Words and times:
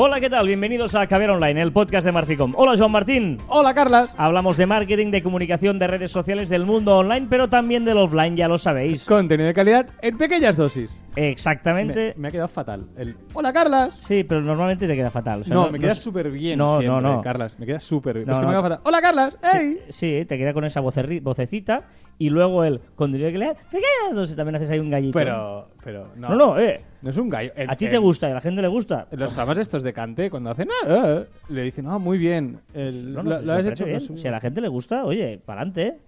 Hola, 0.00 0.20
¿qué 0.20 0.30
tal? 0.30 0.46
Bienvenidos 0.46 0.94
a 0.94 1.08
Caber 1.08 1.28
Online, 1.28 1.60
el 1.60 1.72
podcast 1.72 2.04
de 2.04 2.12
Marficom. 2.12 2.52
Hola, 2.56 2.74
Joan 2.78 2.92
Martín. 2.92 3.38
Hola, 3.48 3.74
Carlas. 3.74 4.14
Hablamos 4.16 4.56
de 4.56 4.64
marketing, 4.64 5.10
de 5.10 5.24
comunicación, 5.24 5.76
de 5.80 5.88
redes 5.88 6.12
sociales, 6.12 6.48
del 6.48 6.64
mundo 6.64 6.98
online, 6.98 7.26
pero 7.28 7.48
también 7.48 7.84
del 7.84 7.98
offline, 7.98 8.36
ya 8.36 8.46
lo 8.46 8.58
sabéis. 8.58 9.04
Contenido 9.06 9.48
de 9.48 9.54
calidad 9.54 9.88
en 10.00 10.16
pequeñas 10.16 10.56
dosis. 10.56 11.02
Exactamente. 11.16 12.14
Me, 12.14 12.22
me 12.22 12.28
ha 12.28 12.30
quedado 12.30 12.46
fatal. 12.46 12.86
El... 12.96 13.16
Hola, 13.32 13.52
Carlas. 13.52 13.94
Sí, 13.94 14.22
pero 14.22 14.40
normalmente 14.40 14.86
te 14.86 14.94
queda 14.94 15.10
fatal. 15.10 15.40
o 15.40 15.44
sea, 15.44 15.52
no, 15.52 15.68
me 15.68 15.80
queda 15.80 15.90
es- 15.90 15.98
súper 15.98 16.30
bien 16.30 16.60
No, 16.60 16.78
siempre, 16.78 16.86
no, 16.86 17.00
no. 17.00 17.20
Carlas. 17.20 17.58
Me 17.58 17.66
queda 17.66 17.80
súper 17.80 18.18
bien. 18.18 18.28
No, 18.28 18.34
es 18.34 18.38
que 18.38 18.44
no. 18.46 18.52
me 18.52 18.54
queda 18.54 18.62
fatal. 18.62 18.80
Hola, 18.84 19.02
Carlas. 19.02 19.38
¡Ey! 19.52 19.78
Sí, 19.88 20.24
te 20.28 20.38
queda 20.38 20.52
con 20.54 20.64
esa 20.64 20.78
vocecita 20.78 21.82
y 22.18 22.30
luego 22.30 22.64
el 22.64 22.80
contenido 22.96 23.26
de 23.28 23.32
calidad, 23.32 23.56
pequeñas 23.70 24.14
dosis, 24.14 24.34
también 24.36 24.56
haces 24.56 24.70
ahí 24.70 24.78
un 24.80 24.90
gallito. 24.90 25.16
Pero, 25.18 25.68
pero, 25.84 26.08
no. 26.16 26.30
No, 26.30 26.34
no, 26.36 26.58
eh. 26.60 26.80
No 27.00 27.10
es 27.10 27.16
un 27.16 27.28
gallo. 27.28 27.52
A 27.68 27.76
ti 27.76 27.88
te 27.88 27.98
gusta 27.98 28.28
y 28.28 28.32
a 28.32 28.34
la 28.34 28.40
gente 28.40 28.60
le 28.60 28.68
gusta. 28.68 29.06
Los 29.12 29.30
programas 29.30 29.58
estos 29.58 29.82
de 29.82 29.92
cante, 29.92 30.28
cuando 30.30 30.50
hacen, 30.50 30.68
ah, 30.84 30.86
ah, 30.88 31.22
le 31.48 31.62
dicen, 31.62 31.86
ah, 31.86 31.98
muy 31.98 32.18
bien. 32.18 32.58
El, 32.74 33.12
No, 33.12 33.22
no, 33.22 33.30
lo- 33.30 33.36
pues 33.44 33.48
has 33.50 33.66
hecho 33.72 33.84
bien. 33.84 34.02
pues, 34.06 34.20
Si 34.20 34.26
a 34.28 34.30
la 34.32 34.40
gente 34.40 34.60
le 34.60 34.68
gusta, 34.68 35.04
oye, 35.04 35.38
para 35.44 35.60
adelante, 35.60 35.98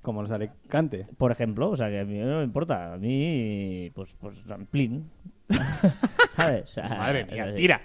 como 0.00 0.22
los 0.22 0.30
Alicante. 0.30 1.06
por 1.18 1.30
ejemplo. 1.32 1.68
O 1.70 1.76
sea, 1.76 1.88
que 1.90 2.00
a 2.00 2.04
mí 2.04 2.18
no 2.18 2.38
me 2.38 2.44
importa. 2.44 2.94
A 2.94 2.96
mí, 2.96 3.90
pues, 3.94 4.14
pues, 4.20 4.42
plin. 4.70 5.04
¿Sabes? 6.34 6.62
O 6.62 6.66
sea, 6.72 6.88
Madre 6.88 7.24
mía, 7.26 7.54
tira. 7.54 7.82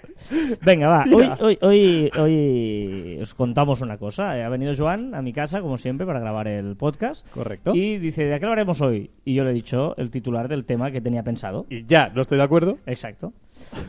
Venga, 0.62 0.88
va. 0.88 1.04
Hoy, 1.04 1.22
Tira. 1.22 1.38
hoy, 1.40 1.58
hoy, 1.62 2.10
hoy 2.18 3.18
os 3.20 3.34
contamos 3.34 3.80
una 3.80 3.98
cosa. 3.98 4.32
Ha 4.32 4.48
venido 4.48 4.72
Joan 4.76 5.14
a 5.14 5.22
mi 5.22 5.32
casa, 5.32 5.60
como 5.60 5.76
siempre, 5.78 6.06
para 6.06 6.20
grabar 6.20 6.48
el 6.48 6.76
podcast. 6.76 7.28
Correcto. 7.30 7.74
Y 7.74 7.98
dice, 7.98 8.24
¿de 8.24 8.38
qué 8.38 8.44
hablaremos 8.46 8.80
hoy? 8.80 9.10
Y 9.24 9.34
yo 9.34 9.44
le 9.44 9.50
he 9.50 9.54
dicho 9.54 9.94
el 9.98 10.10
titular 10.10 10.48
del 10.48 10.64
tema 10.64 10.90
que 10.90 11.00
tenía 11.00 11.22
pensado. 11.22 11.66
Y 11.68 11.84
ya, 11.86 12.08
no 12.14 12.22
estoy 12.22 12.38
de 12.38 12.44
acuerdo. 12.44 12.78
Exacto. 12.86 13.32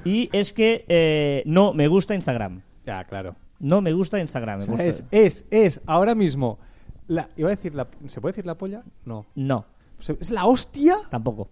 Y 0.04 0.30
es 0.34 0.52
que 0.54 0.86
eh, 0.88 1.44
no 1.46 1.74
me 1.74 1.88
gusta 1.88 2.16
Instagram. 2.16 2.62
Ya, 2.86 3.04
claro. 3.06 3.36
No 3.60 3.82
me 3.82 3.94
gusta 3.94 4.20
Instagram. 4.20 4.60
me 4.60 4.64
O 4.74 4.78
sea, 4.78 4.86
gusta- 4.86 5.06
es, 5.12 5.46
es, 5.52 5.76
es, 5.78 5.82
ahora 5.86 6.16
mismo. 6.16 6.60
La, 7.08 7.28
iba 7.38 7.48
a 7.50 7.52
decir, 7.56 7.74
la, 7.76 7.88
¿se 8.08 8.22
puede 8.22 8.34
decir 8.34 8.46
la 8.46 8.56
polla? 8.56 8.84
No. 9.06 9.26
No, 9.36 9.66
¿Es 10.20 10.32
la 10.32 10.46
hostia? 10.46 10.96
tampoco. 11.10 11.50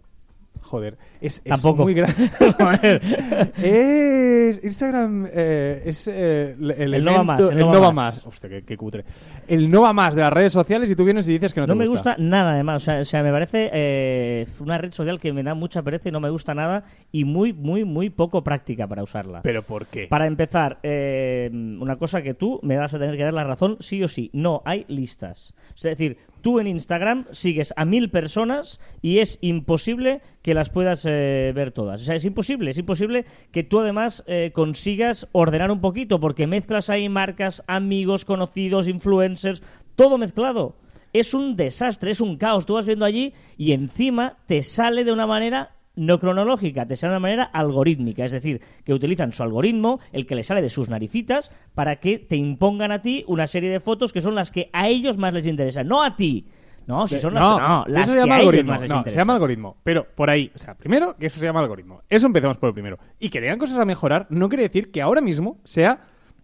Joder, 0.61 0.97
es, 1.21 1.37
es 1.37 1.43
Tampoco. 1.43 1.83
muy 1.83 1.93
grande. 1.93 2.29
Es 3.57 4.63
Instagram 4.63 5.27
eh, 5.31 5.81
es 5.85 6.07
eh, 6.07 6.55
el, 6.59 6.71
el 6.71 6.93
El 6.95 7.03
no 7.05 7.11
va 7.11 7.17
elemento- 7.19 7.25
más, 7.25 7.51
el 7.51 7.59
no 7.59 7.71
no 7.73 7.81
más. 7.81 7.93
más. 7.93 8.25
Hostia, 8.25 8.49
qué, 8.49 8.63
qué 8.63 8.77
cutre. 8.77 9.03
El 9.47 9.69
no 9.69 9.81
va 9.81 9.93
más 9.93 10.15
de 10.15 10.21
las 10.21 10.31
redes 10.33 10.53
sociales 10.53 10.89
y 10.89 10.95
tú 10.95 11.03
vienes 11.05 11.27
y 11.27 11.33
dices 11.33 11.53
que 11.53 11.59
no, 11.61 11.67
No, 11.67 11.73
te 11.73 11.79
me 11.79 11.87
gusta 11.87 12.15
nada, 12.17 12.53
además. 12.53 12.81
O 12.81 12.85
sea, 12.85 12.99
o 12.99 13.05
sea, 13.05 13.23
me 13.23 13.31
parece 13.31 13.69
eh, 13.73 14.47
una 14.59 14.77
red 14.77 14.91
social 14.91 15.19
que 15.19 15.33
me 15.33 15.43
da 15.43 15.53
mucha 15.53 15.81
pereza 15.81 16.09
y 16.09 16.11
no 16.11 16.19
me 16.19 16.29
gusta 16.29 16.53
nada 16.53 16.83
y 17.11 17.23
muy, 17.25 17.53
muy, 17.53 17.83
muy 17.83 18.09
poco 18.09 18.43
práctica 18.43 18.87
para 18.87 19.03
usarla. 19.03 19.41
¿Pero 19.41 19.61
por 19.63 19.85
qué? 19.87 20.07
Para 20.07 20.27
empezar, 20.27 20.79
eh, 20.83 21.49
una 21.51 21.97
cosa 21.97 22.21
que 22.21 22.33
tú 22.33 22.59
me 22.63 22.77
vas 22.77 22.93
a 22.93 22.99
tener 22.99 23.17
que 23.17 23.23
dar 23.23 23.33
la 23.33 23.43
razón, 23.43 23.77
sí 23.79 24.03
o 24.03 24.07
sí. 24.07 24.29
No 24.33 24.61
hay 24.65 24.85
listas. 24.87 25.53
Es 25.75 25.83
decir, 25.83 26.17
tú 26.47 26.61
en 26.61 26.67
Instagram 26.67 27.25
sigues 27.31 27.73
a 27.75 27.83
mil 27.83 28.09
personas 28.09 28.79
y 29.01 29.19
es 29.19 29.37
imposible 29.41 30.21
que 30.41 30.53
las 30.53 30.69
puedas 30.69 31.05
eh, 31.05 31.51
ver 31.53 31.71
todas. 31.71 31.99
O 31.99 32.05
sea, 32.05 32.15
es 32.15 32.23
imposible. 32.23 32.71
Es 32.71 32.77
imposible 32.77 33.25
que 33.51 33.63
tú 33.63 33.81
además 33.81 34.23
eh, 34.27 34.51
consigas 34.53 35.27
ordenar 35.33 35.71
un 35.71 35.81
poquito 35.81 36.21
porque 36.21 36.47
mezclas 36.47 36.89
ahí 36.89 37.09
marcas, 37.09 37.65
amigos, 37.67 38.23
conocidos, 38.23 38.87
influencers, 38.87 39.61
todo 39.97 40.17
mezclado. 40.17 40.77
Es 41.11 41.33
un 41.33 41.57
desastre, 41.57 42.11
es 42.11 42.21
un 42.21 42.37
caos. 42.37 42.65
Tú 42.65 42.75
vas 42.75 42.85
viendo 42.85 43.03
allí 43.03 43.33
y 43.57 43.73
encima 43.73 44.37
te 44.45 44.61
sale 44.61 45.03
de 45.03 45.11
una 45.11 45.27
manera 45.27 45.75
no 45.97 46.19
cronológica, 46.19 46.85
te 46.85 46.95
sale 46.95 47.11
de 47.11 47.15
una 47.17 47.19
manera 47.21 47.43
algorítmica, 47.43 48.23
es 48.23 48.31
decir, 48.31 48.61
que 48.85 48.93
utilizan 48.93 49.33
su 49.33 49.43
algoritmo, 49.43 49.99
el 50.13 50.25
que 50.25 50.35
le 50.35 50.43
sale 50.43 50.61
de 50.61 50.69
sus 50.69 50.87
naricitas, 50.87 51.51
para 51.75 51.97
que 51.97 52.17
te 52.19 52.37
impongan 52.37 52.91
a 52.93 53.01
ti 53.01 53.25
una 53.27 53.47
serie 53.47 53.69
de 53.69 53.79
fotos 53.81 54.13
que 54.13 54.21
son 54.21 54.35
las 54.35 54.51
que 54.51 54.69
a 54.73 54.87
ellos 54.87 55.17
más 55.17 55.33
les 55.33 55.45
interesan, 55.45 55.87
no 55.87 56.01
a 56.03 56.15
ti. 56.15 56.47
No, 56.85 57.05
si 57.05 57.19
son 57.19 57.33
las, 57.33 57.43
no, 57.43 57.59
no, 57.59 57.85
las 57.89 58.03
eso 58.07 58.13
que 58.13 58.19
se 58.21 58.25
llama 58.25 58.35
algoritmo. 58.37 58.71
más 58.71 58.79
les 58.79 58.89
No, 58.89 59.03
se 59.03 59.11
llama 59.11 59.33
algoritmo. 59.33 59.75
Pero 59.83 60.07
por 60.15 60.29
ahí, 60.29 60.49
o 60.55 60.57
sea, 60.57 60.73
primero 60.73 61.17
que 61.17 61.25
eso 61.25 61.37
se 61.37 61.45
llama 61.45 61.59
algoritmo. 61.59 62.01
Eso 62.07 62.27
empezamos 62.27 62.55
por 62.55 62.69
el 62.69 62.73
primero. 62.73 62.97
Y 63.19 63.29
que 63.29 63.41
tengan 63.41 63.59
cosas 63.59 63.77
a 63.77 63.83
mejorar 63.83 64.25
no 64.29 64.47
quiere 64.47 64.63
decir 64.63 64.89
que 64.89 65.01
ahora 65.01 65.19
mismo 65.19 65.59
sea 65.65 65.99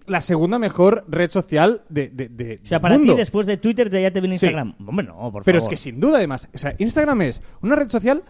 la 0.05 0.19
segunda 0.19 0.59
mejor 0.59 1.05
red 1.07 1.29
social 1.29 1.83
de, 1.87 2.09
de, 2.09 2.27
de- 2.27 2.59
O 2.61 2.65
sea, 2.67 2.81
para 2.81 2.97
mundo. 2.97 3.13
ti 3.13 3.19
después 3.19 3.45
de 3.47 3.55
Twitter 3.55 3.89
te- 3.89 4.01
ya 4.01 4.11
te 4.11 4.19
viene 4.19 4.37
Sí. 4.37 4.47
Instagram. 4.47 4.75
Hombre, 4.85 5.05
no, 5.05 5.31
por 5.31 5.43
Pero 5.43 5.59
es 5.59 5.63
favor. 5.63 5.69
que 5.69 5.77
sin 5.77 6.01
duda, 6.01 6.17
además, 6.17 6.49
o 6.53 6.57
sea, 6.57 6.75
Instagram 6.77 7.21
es 7.21 7.41
una 7.61 7.77
red 7.77 7.87
social 7.87 8.21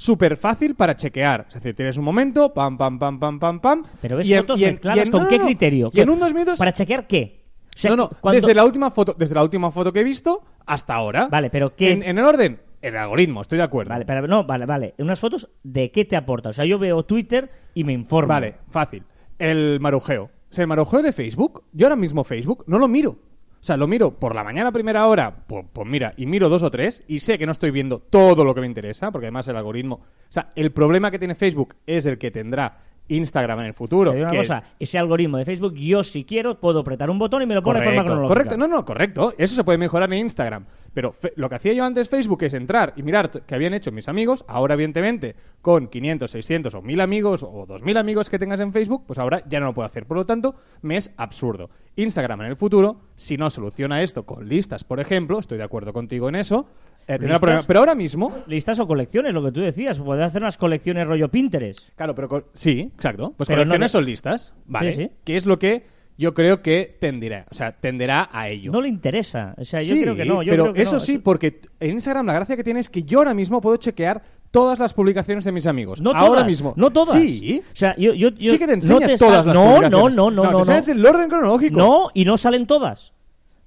súper 0.00 0.36
fácil 0.36 0.74
para 0.74 0.96
chequear. 0.96 1.46
Es 1.48 1.54
decir, 1.54 1.74
tienes 1.74 1.96
un 1.98 2.04
momento, 2.04 2.52
pam, 2.54 2.78
pam, 2.78 2.98
pam, 2.98 3.18
pam, 3.20 3.38
pam, 3.38 3.60
pam. 3.60 3.82
Pero 4.00 4.16
ves 4.16 4.26
y 4.26 4.32
en- 4.34 4.40
fotos 4.40 4.60
y 4.60 4.64
en- 4.64 4.70
mezcladas 4.70 4.98
y 4.98 5.02
en- 5.08 5.12
con 5.12 5.22
no, 5.24 5.28
qué 5.28 5.38
no, 5.38 5.44
criterio? 5.44 5.90
Y 5.92 6.00
en 6.00 6.10
un 6.10 6.18
dos 6.18 6.32
minutos. 6.32 6.58
¿Para 6.58 6.72
chequear 6.72 7.06
qué? 7.06 7.44
O 7.74 7.78
sea, 7.78 7.90
no, 7.90 7.96
no, 7.96 8.10
cuando- 8.20 8.40
desde 8.40 8.54
la 8.54 8.64
última 8.64 8.90
foto, 8.90 9.14
desde 9.16 9.34
la 9.34 9.42
última 9.42 9.70
foto 9.70 9.92
que 9.92 10.00
he 10.00 10.04
visto 10.04 10.42
hasta 10.66 10.94
ahora. 10.94 11.28
Vale, 11.28 11.50
pero 11.50 11.74
¿qué- 11.76 11.92
En, 11.92 12.02
en 12.02 12.18
el 12.18 12.24
orden, 12.24 12.60
el 12.82 12.96
algoritmo, 12.96 13.42
estoy 13.42 13.58
de 13.58 13.64
acuerdo. 13.64 13.90
Vale, 13.90 14.04
pero 14.06 14.26
no, 14.26 14.44
vale, 14.44 14.64
vale. 14.66 14.94
Unas 14.98 15.20
fotos 15.20 15.48
de 15.62 15.90
qué 15.92 16.04
te 16.06 16.16
aporta. 16.16 16.48
O 16.48 16.52
sea, 16.52 16.64
yo 16.64 16.78
veo 16.78 17.02
Twitter 17.04 17.50
y 17.74 17.84
me 17.84 17.92
informo. 17.92 18.28
Vale, 18.28 18.56
fácil. 18.68 19.04
El 19.38 19.78
marujeo. 19.80 20.24
O 20.24 20.52
sea, 20.52 20.62
el 20.62 20.68
marujeo 20.68 21.02
de 21.02 21.12
Facebook, 21.12 21.62
yo 21.72 21.86
ahora 21.86 21.96
mismo 21.96 22.24
Facebook 22.24 22.64
no 22.66 22.78
lo 22.78 22.88
miro. 22.88 23.18
O 23.60 23.62
sea, 23.62 23.76
lo 23.76 23.86
miro 23.86 24.18
por 24.18 24.34
la 24.34 24.42
mañana 24.42 24.70
a 24.70 24.72
primera 24.72 25.06
hora, 25.06 25.34
pues, 25.46 25.66
pues 25.72 25.86
mira, 25.86 26.14
y 26.16 26.24
miro 26.26 26.48
dos 26.48 26.62
o 26.62 26.70
tres, 26.70 27.02
y 27.06 27.20
sé 27.20 27.38
que 27.38 27.44
no 27.44 27.52
estoy 27.52 27.70
viendo 27.70 27.98
todo 27.98 28.42
lo 28.44 28.54
que 28.54 28.62
me 28.62 28.66
interesa, 28.66 29.10
porque 29.12 29.26
además 29.26 29.46
el 29.48 29.56
algoritmo... 29.56 29.96
O 29.96 30.32
sea, 30.32 30.48
el 30.56 30.72
problema 30.72 31.10
que 31.10 31.18
tiene 31.18 31.34
Facebook 31.34 31.74
es 31.86 32.06
el 32.06 32.16
que 32.16 32.30
tendrá 32.30 32.78
Instagram 33.08 33.60
en 33.60 33.66
el 33.66 33.74
futuro. 33.74 34.12
Digo 34.12 34.22
una 34.22 34.30
que- 34.30 34.36
cosa, 34.38 34.62
ese 34.78 34.96
algoritmo 34.98 35.36
de 35.36 35.44
Facebook, 35.44 35.74
yo 35.74 36.02
si 36.04 36.24
quiero 36.24 36.58
puedo 36.60 36.80
apretar 36.80 37.10
un 37.10 37.18
botón 37.18 37.42
y 37.42 37.46
me 37.46 37.54
lo 37.54 37.62
pone 37.62 37.80
de 37.80 37.84
forma 37.84 38.02
Correcto, 38.02 38.12
cronológica. 38.14 38.34
correcto, 38.34 38.56
no, 38.56 38.68
no, 38.68 38.84
correcto. 38.84 39.34
Eso 39.36 39.54
se 39.56 39.64
puede 39.64 39.76
mejorar 39.78 40.10
en 40.12 40.20
Instagram. 40.20 40.64
Pero 40.92 41.12
lo 41.36 41.48
que 41.48 41.54
hacía 41.54 41.72
yo 41.72 41.84
antes 41.84 42.08
Facebook 42.08 42.42
es 42.42 42.52
entrar 42.54 42.92
y 42.96 43.02
mirar 43.02 43.30
qué 43.30 43.54
habían 43.54 43.74
hecho 43.74 43.92
mis 43.92 44.08
amigos. 44.08 44.44
Ahora, 44.48 44.74
evidentemente, 44.74 45.36
con 45.62 45.86
500, 45.88 46.30
600 46.30 46.74
o 46.74 46.82
1000 46.82 47.00
amigos 47.00 47.42
o 47.44 47.64
2000 47.66 47.96
amigos 47.96 48.28
que 48.28 48.38
tengas 48.38 48.60
en 48.60 48.72
Facebook, 48.72 49.04
pues 49.06 49.18
ahora 49.18 49.42
ya 49.48 49.60
no 49.60 49.66
lo 49.66 49.74
puedo 49.74 49.86
hacer. 49.86 50.06
Por 50.06 50.16
lo 50.16 50.24
tanto, 50.24 50.56
me 50.82 50.96
es 50.96 51.12
absurdo. 51.16 51.70
Instagram 51.96 52.40
en 52.42 52.46
el 52.48 52.56
futuro, 52.56 53.00
si 53.16 53.36
no 53.36 53.50
soluciona 53.50 54.02
esto 54.02 54.24
con 54.26 54.48
listas, 54.48 54.82
por 54.84 54.98
ejemplo, 55.00 55.38
estoy 55.38 55.58
de 55.58 55.64
acuerdo 55.64 55.92
contigo 55.92 56.28
en 56.28 56.34
eso, 56.34 56.66
eh. 57.06 57.18
Pero 57.66 57.80
ahora 57.80 57.94
mismo, 57.94 58.38
Listas 58.46 58.78
o 58.78 58.86
colecciones, 58.86 59.32
lo 59.34 59.42
que 59.42 59.50
tú 59.52 59.60
decías. 59.60 59.98
Puedes 59.98 60.24
hacer 60.24 60.42
unas 60.42 60.56
colecciones 60.56 61.06
rollo 61.06 61.28
Pinterest. 61.28 61.88
Claro, 61.96 62.14
pero 62.14 62.48
sí, 62.52 62.92
exacto. 62.94 63.32
Pues 63.36 63.48
Pero 63.48 63.58
no 63.58 63.62
colecciones 63.64 63.90
le- 63.90 63.92
son 63.98 64.04
listas, 64.04 64.54
¿vale? 64.66 64.92
Sí, 64.92 65.02
sí. 65.04 65.10
Que 65.24 65.36
es 65.36 65.46
lo 65.46 65.58
que 65.58 65.84
yo 66.20 66.34
creo 66.34 66.60
que 66.60 66.98
tenderá, 67.00 67.46
o 67.50 67.54
sea, 67.54 67.72
tenderá 67.72 68.28
a 68.30 68.50
ello. 68.50 68.70
No 68.72 68.82
le 68.82 68.88
interesa. 68.88 69.54
O 69.56 69.64
sea, 69.64 69.80
yo 69.80 69.94
Sí, 69.94 70.02
creo 70.02 70.14
que 70.14 70.26
no. 70.26 70.42
Yo 70.42 70.50
pero 70.50 70.64
creo 70.64 70.74
que 70.74 70.82
eso 70.82 70.92
no. 70.92 71.00
sí, 71.00 71.16
porque 71.16 71.62
en 71.80 71.92
Instagram 71.92 72.26
la 72.26 72.34
gracia 72.34 72.56
que 72.56 72.62
tiene 72.62 72.78
es 72.80 72.90
que 72.90 73.04
yo 73.04 73.20
ahora 73.20 73.32
mismo 73.32 73.62
puedo 73.62 73.78
chequear 73.78 74.22
todas 74.50 74.78
las 74.78 74.92
publicaciones 74.92 75.46
de 75.46 75.52
mis 75.52 75.66
amigos. 75.66 76.02
No 76.02 76.10
ahora 76.10 76.26
todas, 76.26 76.46
mismo. 76.46 76.74
No 76.76 76.90
todas. 76.90 77.18
Sí. 77.18 77.62
O 77.72 77.74
sea, 77.74 77.96
yo, 77.96 78.12
yo, 78.12 78.28
yo 78.32 78.52
sí 78.52 78.58
que 78.58 78.66
te 78.66 78.72
no 78.76 78.82
enseña 78.82 79.06
te 79.06 79.16
todas 79.16 79.46
las 79.46 79.54
no, 79.54 79.62
publicaciones. 79.62 79.90
No, 79.90 80.10
no, 80.10 80.30
no, 80.30 80.42
no. 80.42 80.52
no. 80.52 80.58
enseñas 80.58 80.88
el 80.88 81.06
orden 81.06 81.30
cronológico. 81.30 81.78
No, 81.78 82.08
y 82.12 82.26
no 82.26 82.36
salen 82.36 82.66
todas. 82.66 83.14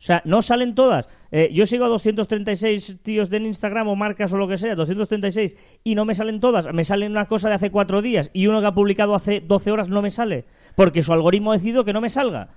O 0.03 0.05
sea, 0.05 0.21
no 0.25 0.41
salen 0.41 0.75
todas. 0.75 1.07
Eh, 1.31 1.49
yo 1.53 1.65
sigo 1.65 1.85
a 1.85 1.87
236 1.87 2.97
tíos 3.01 3.29
de 3.29 3.37
Instagram 3.37 3.87
o 3.87 3.95
marcas 3.95 4.33
o 4.33 4.37
lo 4.37 4.49
que 4.49 4.57
sea, 4.57 4.75
236, 4.75 5.55
y 5.83 5.95
no 5.95 6.03
me 6.03 6.13
salen 6.13 6.41
todas. 6.41 6.71
Me 6.73 6.83
sale 6.83 7.07
una 7.07 7.25
cosa 7.25 7.47
de 7.47 7.55
hace 7.55 7.71
cuatro 7.71 8.01
días 8.01 8.29
y 8.33 8.47
uno 8.47 8.59
que 8.59 8.67
ha 8.67 8.73
publicado 8.75 9.15
hace 9.15 9.39
12 9.39 9.71
horas 9.71 9.87
no 9.87 10.01
me 10.01 10.11
sale. 10.11 10.43
Porque 10.75 11.03
su 11.03 11.13
algoritmo 11.13 11.51
ha 11.51 11.55
decidido 11.55 11.83
que 11.85 11.93
no 11.93 12.01
me 12.01 12.09
salga. 12.09 12.49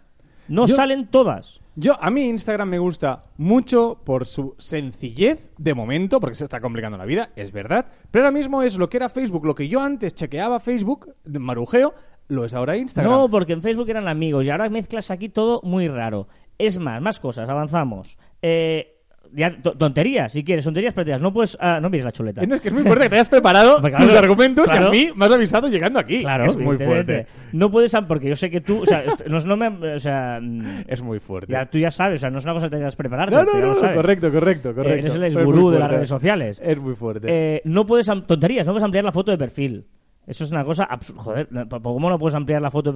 No 0.48 0.66
Yo- 0.66 0.76
salen 0.76 1.08
todas. 1.08 1.60
Yo, 1.74 2.02
a 2.02 2.10
mí 2.10 2.22
Instagram 2.28 2.68
me 2.70 2.78
gusta 2.78 3.24
mucho 3.36 4.00
por 4.04 4.24
su 4.26 4.54
sencillez 4.58 5.52
de 5.58 5.74
momento, 5.74 6.20
porque 6.20 6.36
se 6.36 6.44
está 6.44 6.60
complicando 6.60 6.96
la 6.96 7.04
vida, 7.04 7.30
es 7.36 7.52
verdad. 7.52 7.86
Pero 8.10 8.24
ahora 8.24 8.36
mismo 8.36 8.62
es 8.62 8.78
lo 8.78 8.88
que 8.88 8.96
era 8.96 9.10
Facebook, 9.10 9.44
lo 9.44 9.54
que 9.54 9.68
yo 9.68 9.82
antes 9.82 10.14
chequeaba 10.14 10.58
Facebook, 10.60 11.14
marujeo, 11.26 11.92
lo 12.28 12.44
es 12.46 12.54
ahora 12.54 12.76
Instagram. 12.78 13.12
No, 13.12 13.28
porque 13.28 13.52
en 13.52 13.62
Facebook 13.62 13.90
eran 13.90 14.08
amigos 14.08 14.44
y 14.46 14.50
ahora 14.50 14.70
mezclas 14.70 15.10
aquí 15.10 15.28
todo 15.28 15.60
muy 15.64 15.88
raro. 15.88 16.28
Es 16.58 16.78
más, 16.78 17.02
más 17.02 17.20
cosas, 17.20 17.48
avanzamos. 17.50 18.16
Eh, 18.40 18.95
ya, 19.32 19.50
to- 19.56 19.72
tonterías, 19.72 20.32
si 20.32 20.44
quieres, 20.44 20.64
tonterías 20.64 20.94
prácticas. 20.94 21.20
No 21.20 21.32
puedes. 21.32 21.56
ah, 21.60 21.78
no 21.80 21.90
mires 21.90 22.04
la 22.04 22.12
chuleta. 22.12 22.42
Eh, 22.42 22.46
no, 22.46 22.54
es 22.54 22.60
que 22.60 22.68
es 22.68 22.74
muy 22.74 22.82
fuerte 22.82 23.04
que 23.04 23.10
te 23.10 23.14
hayas 23.16 23.28
preparado 23.28 23.78
claro, 23.82 24.04
tus 24.04 24.14
argumentos 24.14 24.64
claro. 24.64 24.84
y 24.86 24.86
a 24.88 24.90
mí 24.90 25.10
me 25.16 25.24
has 25.26 25.32
avisado 25.32 25.68
llegando 25.68 25.98
aquí. 25.98 26.20
Claro, 26.20 26.46
es 26.46 26.56
muy 26.56 26.76
fuerte. 26.78 27.26
No 27.52 27.70
puedes, 27.70 27.96
porque 28.06 28.28
yo 28.28 28.36
sé 28.36 28.50
que 28.50 28.60
tú, 28.60 28.82
o 28.82 28.86
sea, 28.86 29.04
no, 29.28 29.38
no 29.40 29.56
me, 29.56 29.94
o 29.94 29.98
sea, 29.98 30.40
Es 30.88 31.02
muy 31.02 31.20
fuerte. 31.20 31.52
ya, 31.52 31.66
tú 31.66 31.78
ya 31.78 31.90
sabes, 31.90 32.20
o 32.20 32.22
sea, 32.22 32.30
no 32.30 32.38
es 32.38 32.44
una 32.44 32.54
cosa 32.54 32.66
que 32.68 32.76
tengas 32.76 32.94
que 32.94 32.98
prepararte. 32.98 33.34
No, 33.34 33.42
no, 33.44 33.74
no, 33.74 33.94
correcto, 33.94 34.30
correcto, 34.30 34.74
correcto. 34.74 35.06
eres 35.16 35.34
el 35.36 35.44
muy 35.44 35.72
de 35.72 35.78
las 35.78 35.90
redes 35.90 36.08
sociales. 36.08 36.60
Es 36.64 36.78
muy 36.78 36.94
fuerte. 36.94 37.26
Eh, 37.30 37.62
no 37.64 37.86
puedes, 37.86 38.06
tonterías, 38.06 38.66
no 38.66 38.72
puedes 38.72 38.84
ampliar 38.84 39.04
la 39.04 39.12
foto 39.12 39.30
de 39.30 39.38
perfil. 39.38 39.86
Eso 40.26 40.44
es 40.44 40.50
una 40.50 40.64
cosa 40.64 40.84
absurda. 40.84 41.22
Joder, 41.22 41.48
¿cómo 41.82 42.10
no 42.10 42.18
puedes 42.18 42.34
ampliar 42.34 42.60
la 42.60 42.70
foto? 42.70 42.94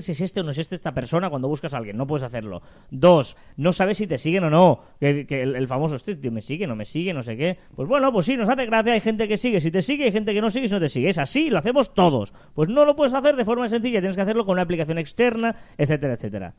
Si 0.00 0.12
es 0.12 0.20
este 0.20 0.40
o 0.40 0.42
no 0.42 0.50
es 0.50 0.58
este 0.58 0.74
esta 0.74 0.92
persona 0.92 1.28
cuando 1.28 1.46
buscas 1.48 1.74
a 1.74 1.78
alguien. 1.78 1.96
No 1.96 2.06
puedes 2.06 2.24
hacerlo. 2.24 2.62
Dos, 2.90 3.36
no 3.56 3.72
sabes 3.72 3.98
si 3.98 4.06
te 4.06 4.16
siguen 4.16 4.44
o 4.44 4.50
no. 4.50 4.80
Que, 4.98 5.26
el 5.42 5.68
famoso, 5.68 5.96
este 5.96 6.16
tío 6.16 6.32
me 6.32 6.42
sigue, 6.42 6.66
no 6.66 6.76
me 6.76 6.84
sigue, 6.84 7.12
no 7.12 7.22
sé 7.22 7.36
qué. 7.36 7.58
Pues 7.74 7.88
bueno, 7.88 8.12
pues 8.12 8.26
sí, 8.26 8.36
nos 8.36 8.48
hace 8.48 8.66
gracia. 8.66 8.94
Hay 8.94 9.00
gente 9.00 9.28
que 9.28 9.36
sigue. 9.36 9.60
Si 9.60 9.70
te 9.70 9.82
sigue, 9.82 10.04
hay 10.04 10.12
gente 10.12 10.32
que 10.32 10.40
no 10.40 10.48
sigue 10.50 10.68
si 10.68 10.74
no 10.74 10.80
te 10.80 10.88
sigue. 10.88 11.10
Es 11.10 11.18
así, 11.18 11.50
lo 11.50 11.58
hacemos 11.58 11.92
todos. 11.92 12.32
Pues 12.54 12.68
no 12.68 12.84
lo 12.84 12.96
puedes 12.96 13.12
hacer 13.12 13.36
de 13.36 13.44
forma 13.44 13.68
sencilla. 13.68 14.00
Tienes 14.00 14.16
que 14.16 14.22
hacerlo 14.22 14.46
con 14.46 14.52
una 14.54 14.62
aplicación 14.62 14.98
externa, 14.98 15.56
etcétera, 15.76 16.14
etcétera. 16.14 16.54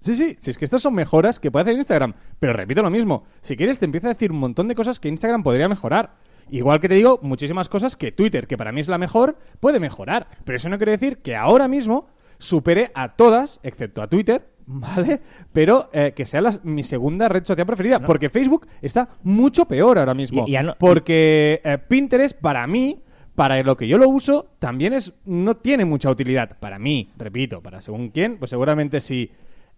Sí, 0.00 0.16
sí, 0.16 0.34
si 0.40 0.50
es 0.50 0.56
que 0.56 0.64
estas 0.64 0.80
son 0.80 0.94
mejoras 0.94 1.38
que 1.38 1.50
puede 1.50 1.64
hacer 1.64 1.76
Instagram. 1.76 2.14
Pero 2.38 2.54
repito 2.54 2.82
lo 2.82 2.88
mismo, 2.88 3.24
si 3.42 3.54
quieres 3.54 3.78
te 3.78 3.84
empieza 3.84 4.06
a 4.06 4.14
decir 4.14 4.32
un 4.32 4.38
montón 4.38 4.66
de 4.66 4.74
cosas 4.74 4.98
que 4.98 5.08
Instagram 5.08 5.42
podría 5.42 5.68
mejorar. 5.68 6.14
Igual 6.50 6.80
que 6.80 6.88
te 6.88 6.94
digo, 6.94 7.18
muchísimas 7.22 7.68
cosas 7.68 7.96
que 7.96 8.12
Twitter, 8.12 8.46
que 8.46 8.56
para 8.56 8.72
mí 8.72 8.80
es 8.80 8.88
la 8.88 8.98
mejor, 8.98 9.36
puede 9.60 9.80
mejorar. 9.80 10.28
Pero 10.44 10.56
eso 10.56 10.68
no 10.68 10.76
quiere 10.78 10.92
decir 10.92 11.18
que 11.18 11.36
ahora 11.36 11.68
mismo 11.68 12.08
supere 12.38 12.90
a 12.94 13.08
todas, 13.10 13.60
excepto 13.62 14.02
a 14.02 14.08
Twitter, 14.08 14.46
¿vale? 14.66 15.20
Pero 15.52 15.90
eh, 15.92 16.12
que 16.14 16.24
sea 16.26 16.40
la- 16.40 16.58
mi 16.62 16.82
segunda 16.82 17.28
red 17.28 17.44
social 17.44 17.66
preferida. 17.66 18.00
Porque 18.00 18.28
Facebook 18.28 18.66
está 18.82 19.08
mucho 19.22 19.66
peor 19.66 19.98
ahora 19.98 20.14
mismo. 20.14 20.44
Y- 20.46 20.50
y 20.50 20.52
ya 20.54 20.62
no- 20.62 20.74
porque 20.78 21.60
eh, 21.64 21.78
Pinterest, 21.78 22.38
para 22.40 22.66
mí, 22.66 23.02
para 23.34 23.62
lo 23.62 23.76
que 23.76 23.86
yo 23.88 23.98
lo 23.98 24.08
uso, 24.08 24.50
también 24.58 24.92
es 24.92 25.12
no 25.24 25.56
tiene 25.56 25.84
mucha 25.84 26.10
utilidad. 26.10 26.58
Para 26.58 26.78
mí, 26.78 27.10
repito, 27.16 27.62
para 27.62 27.80
según 27.80 28.08
quién, 28.10 28.38
pues 28.38 28.50
seguramente 28.50 29.00
sí. 29.00 29.30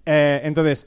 Eh, 0.06 0.40
entonces, 0.44 0.86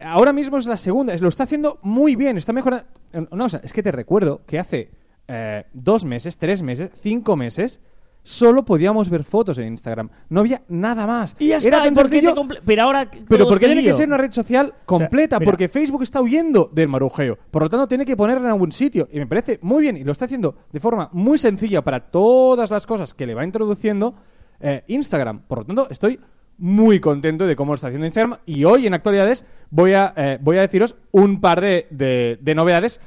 ahora 0.00 0.32
mismo 0.32 0.58
es 0.58 0.66
la 0.66 0.76
segunda, 0.76 1.16
lo 1.16 1.28
está 1.28 1.44
haciendo 1.44 1.78
muy 1.82 2.16
bien, 2.16 2.36
está 2.36 2.52
mejorando. 2.52 2.86
No, 3.32 3.44
o 3.46 3.48
sea, 3.48 3.60
es 3.64 3.72
que 3.72 3.82
te 3.82 3.90
recuerdo 3.92 4.42
que 4.46 4.58
hace 4.58 4.90
eh, 5.30 5.64
dos 5.72 6.04
meses, 6.04 6.36
tres 6.38 6.60
meses, 6.62 6.90
cinco 7.00 7.36
meses, 7.36 7.80
solo 8.22 8.64
podíamos 8.64 9.08
ver 9.08 9.24
fotos 9.24 9.56
en 9.58 9.68
Instagram. 9.68 10.10
No 10.28 10.40
había 10.40 10.62
nada 10.68 11.06
más. 11.06 11.34
Y 11.38 11.48
ya 11.48 11.56
Era 11.56 11.64
está. 11.64 11.82
tan 11.84 11.92
¿y 11.92 11.96
por 11.96 12.10
qué 12.10 12.20
te 12.20 12.26
sencillo- 12.26 12.60
Pero 12.66 12.82
ahora. 12.82 13.10
pero 13.10 13.44
todo 13.44 13.48
¿por 13.48 13.58
qué 13.58 13.64
este 13.66 13.74
tiene 13.76 13.88
que 13.88 13.94
ser 13.94 14.08
una 14.08 14.18
red 14.18 14.30
social 14.32 14.74
completa? 14.84 15.40
Porque 15.40 15.68
Facebook 15.68 16.02
está 16.02 16.20
huyendo 16.20 16.68
del 16.72 16.88
marujeo. 16.88 17.38
Por 17.50 17.62
lo 17.62 17.68
tanto, 17.70 17.88
tiene 17.88 18.04
que 18.04 18.16
ponerla 18.16 18.42
en 18.48 18.52
algún 18.52 18.72
sitio. 18.72 19.08
Y 19.10 19.18
me 19.18 19.26
parece 19.26 19.58
muy 19.62 19.80
bien. 19.82 19.96
Y 19.96 20.04
lo 20.04 20.12
está 20.12 20.26
haciendo 20.26 20.54
de 20.72 20.80
forma 20.80 21.08
muy 21.12 21.38
sencilla 21.38 21.80
para 21.82 22.00
todas 22.10 22.70
las 22.70 22.86
cosas 22.86 23.14
que 23.14 23.24
le 23.24 23.34
va 23.34 23.44
introduciendo 23.44 24.14
eh, 24.60 24.84
Instagram. 24.88 25.40
Por 25.48 25.60
lo 25.60 25.64
tanto, 25.64 25.86
estoy 25.90 26.20
muy 26.58 27.00
contento 27.00 27.46
de 27.46 27.56
cómo 27.56 27.72
lo 27.72 27.76
está 27.76 27.86
haciendo 27.86 28.06
Instagram. 28.06 28.38
Y 28.44 28.64
hoy, 28.64 28.86
en 28.86 28.92
actualidades, 28.92 29.46
voy 29.70 29.94
a, 29.94 30.12
eh, 30.14 30.38
voy 30.42 30.58
a 30.58 30.60
deciros 30.60 30.94
un 31.10 31.40
par 31.40 31.62
de, 31.62 31.86
de- 31.90 32.38
de 32.42 32.54
novedades 32.54 33.00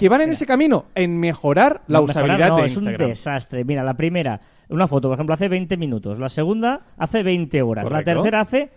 que 0.00 0.08
van 0.08 0.22
en 0.22 0.30
ese 0.30 0.46
camino, 0.46 0.86
en 0.94 1.20
mejorar 1.20 1.82
la 1.86 1.98
No, 2.00 2.06
mejorar 2.06 2.24
usabilidad 2.24 2.48
no, 2.48 2.56
de 2.56 2.64
es 2.64 2.76
un 2.76 2.84
Instagram. 2.84 3.08
desastre. 3.10 3.64
Mira, 3.64 3.84
la 3.84 3.94
primera, 3.94 4.40
una 4.70 4.88
foto, 4.88 5.08
por 5.08 5.16
ejemplo, 5.16 5.34
hace 5.34 5.48
20 5.48 5.76
minutos. 5.76 6.18
La 6.18 6.30
segunda, 6.30 6.80
hace 6.96 7.22
20 7.22 7.60
horas. 7.60 7.84
La 7.84 7.90
Correcto. 7.90 8.12
tercera, 8.14 8.40
hace 8.40 8.70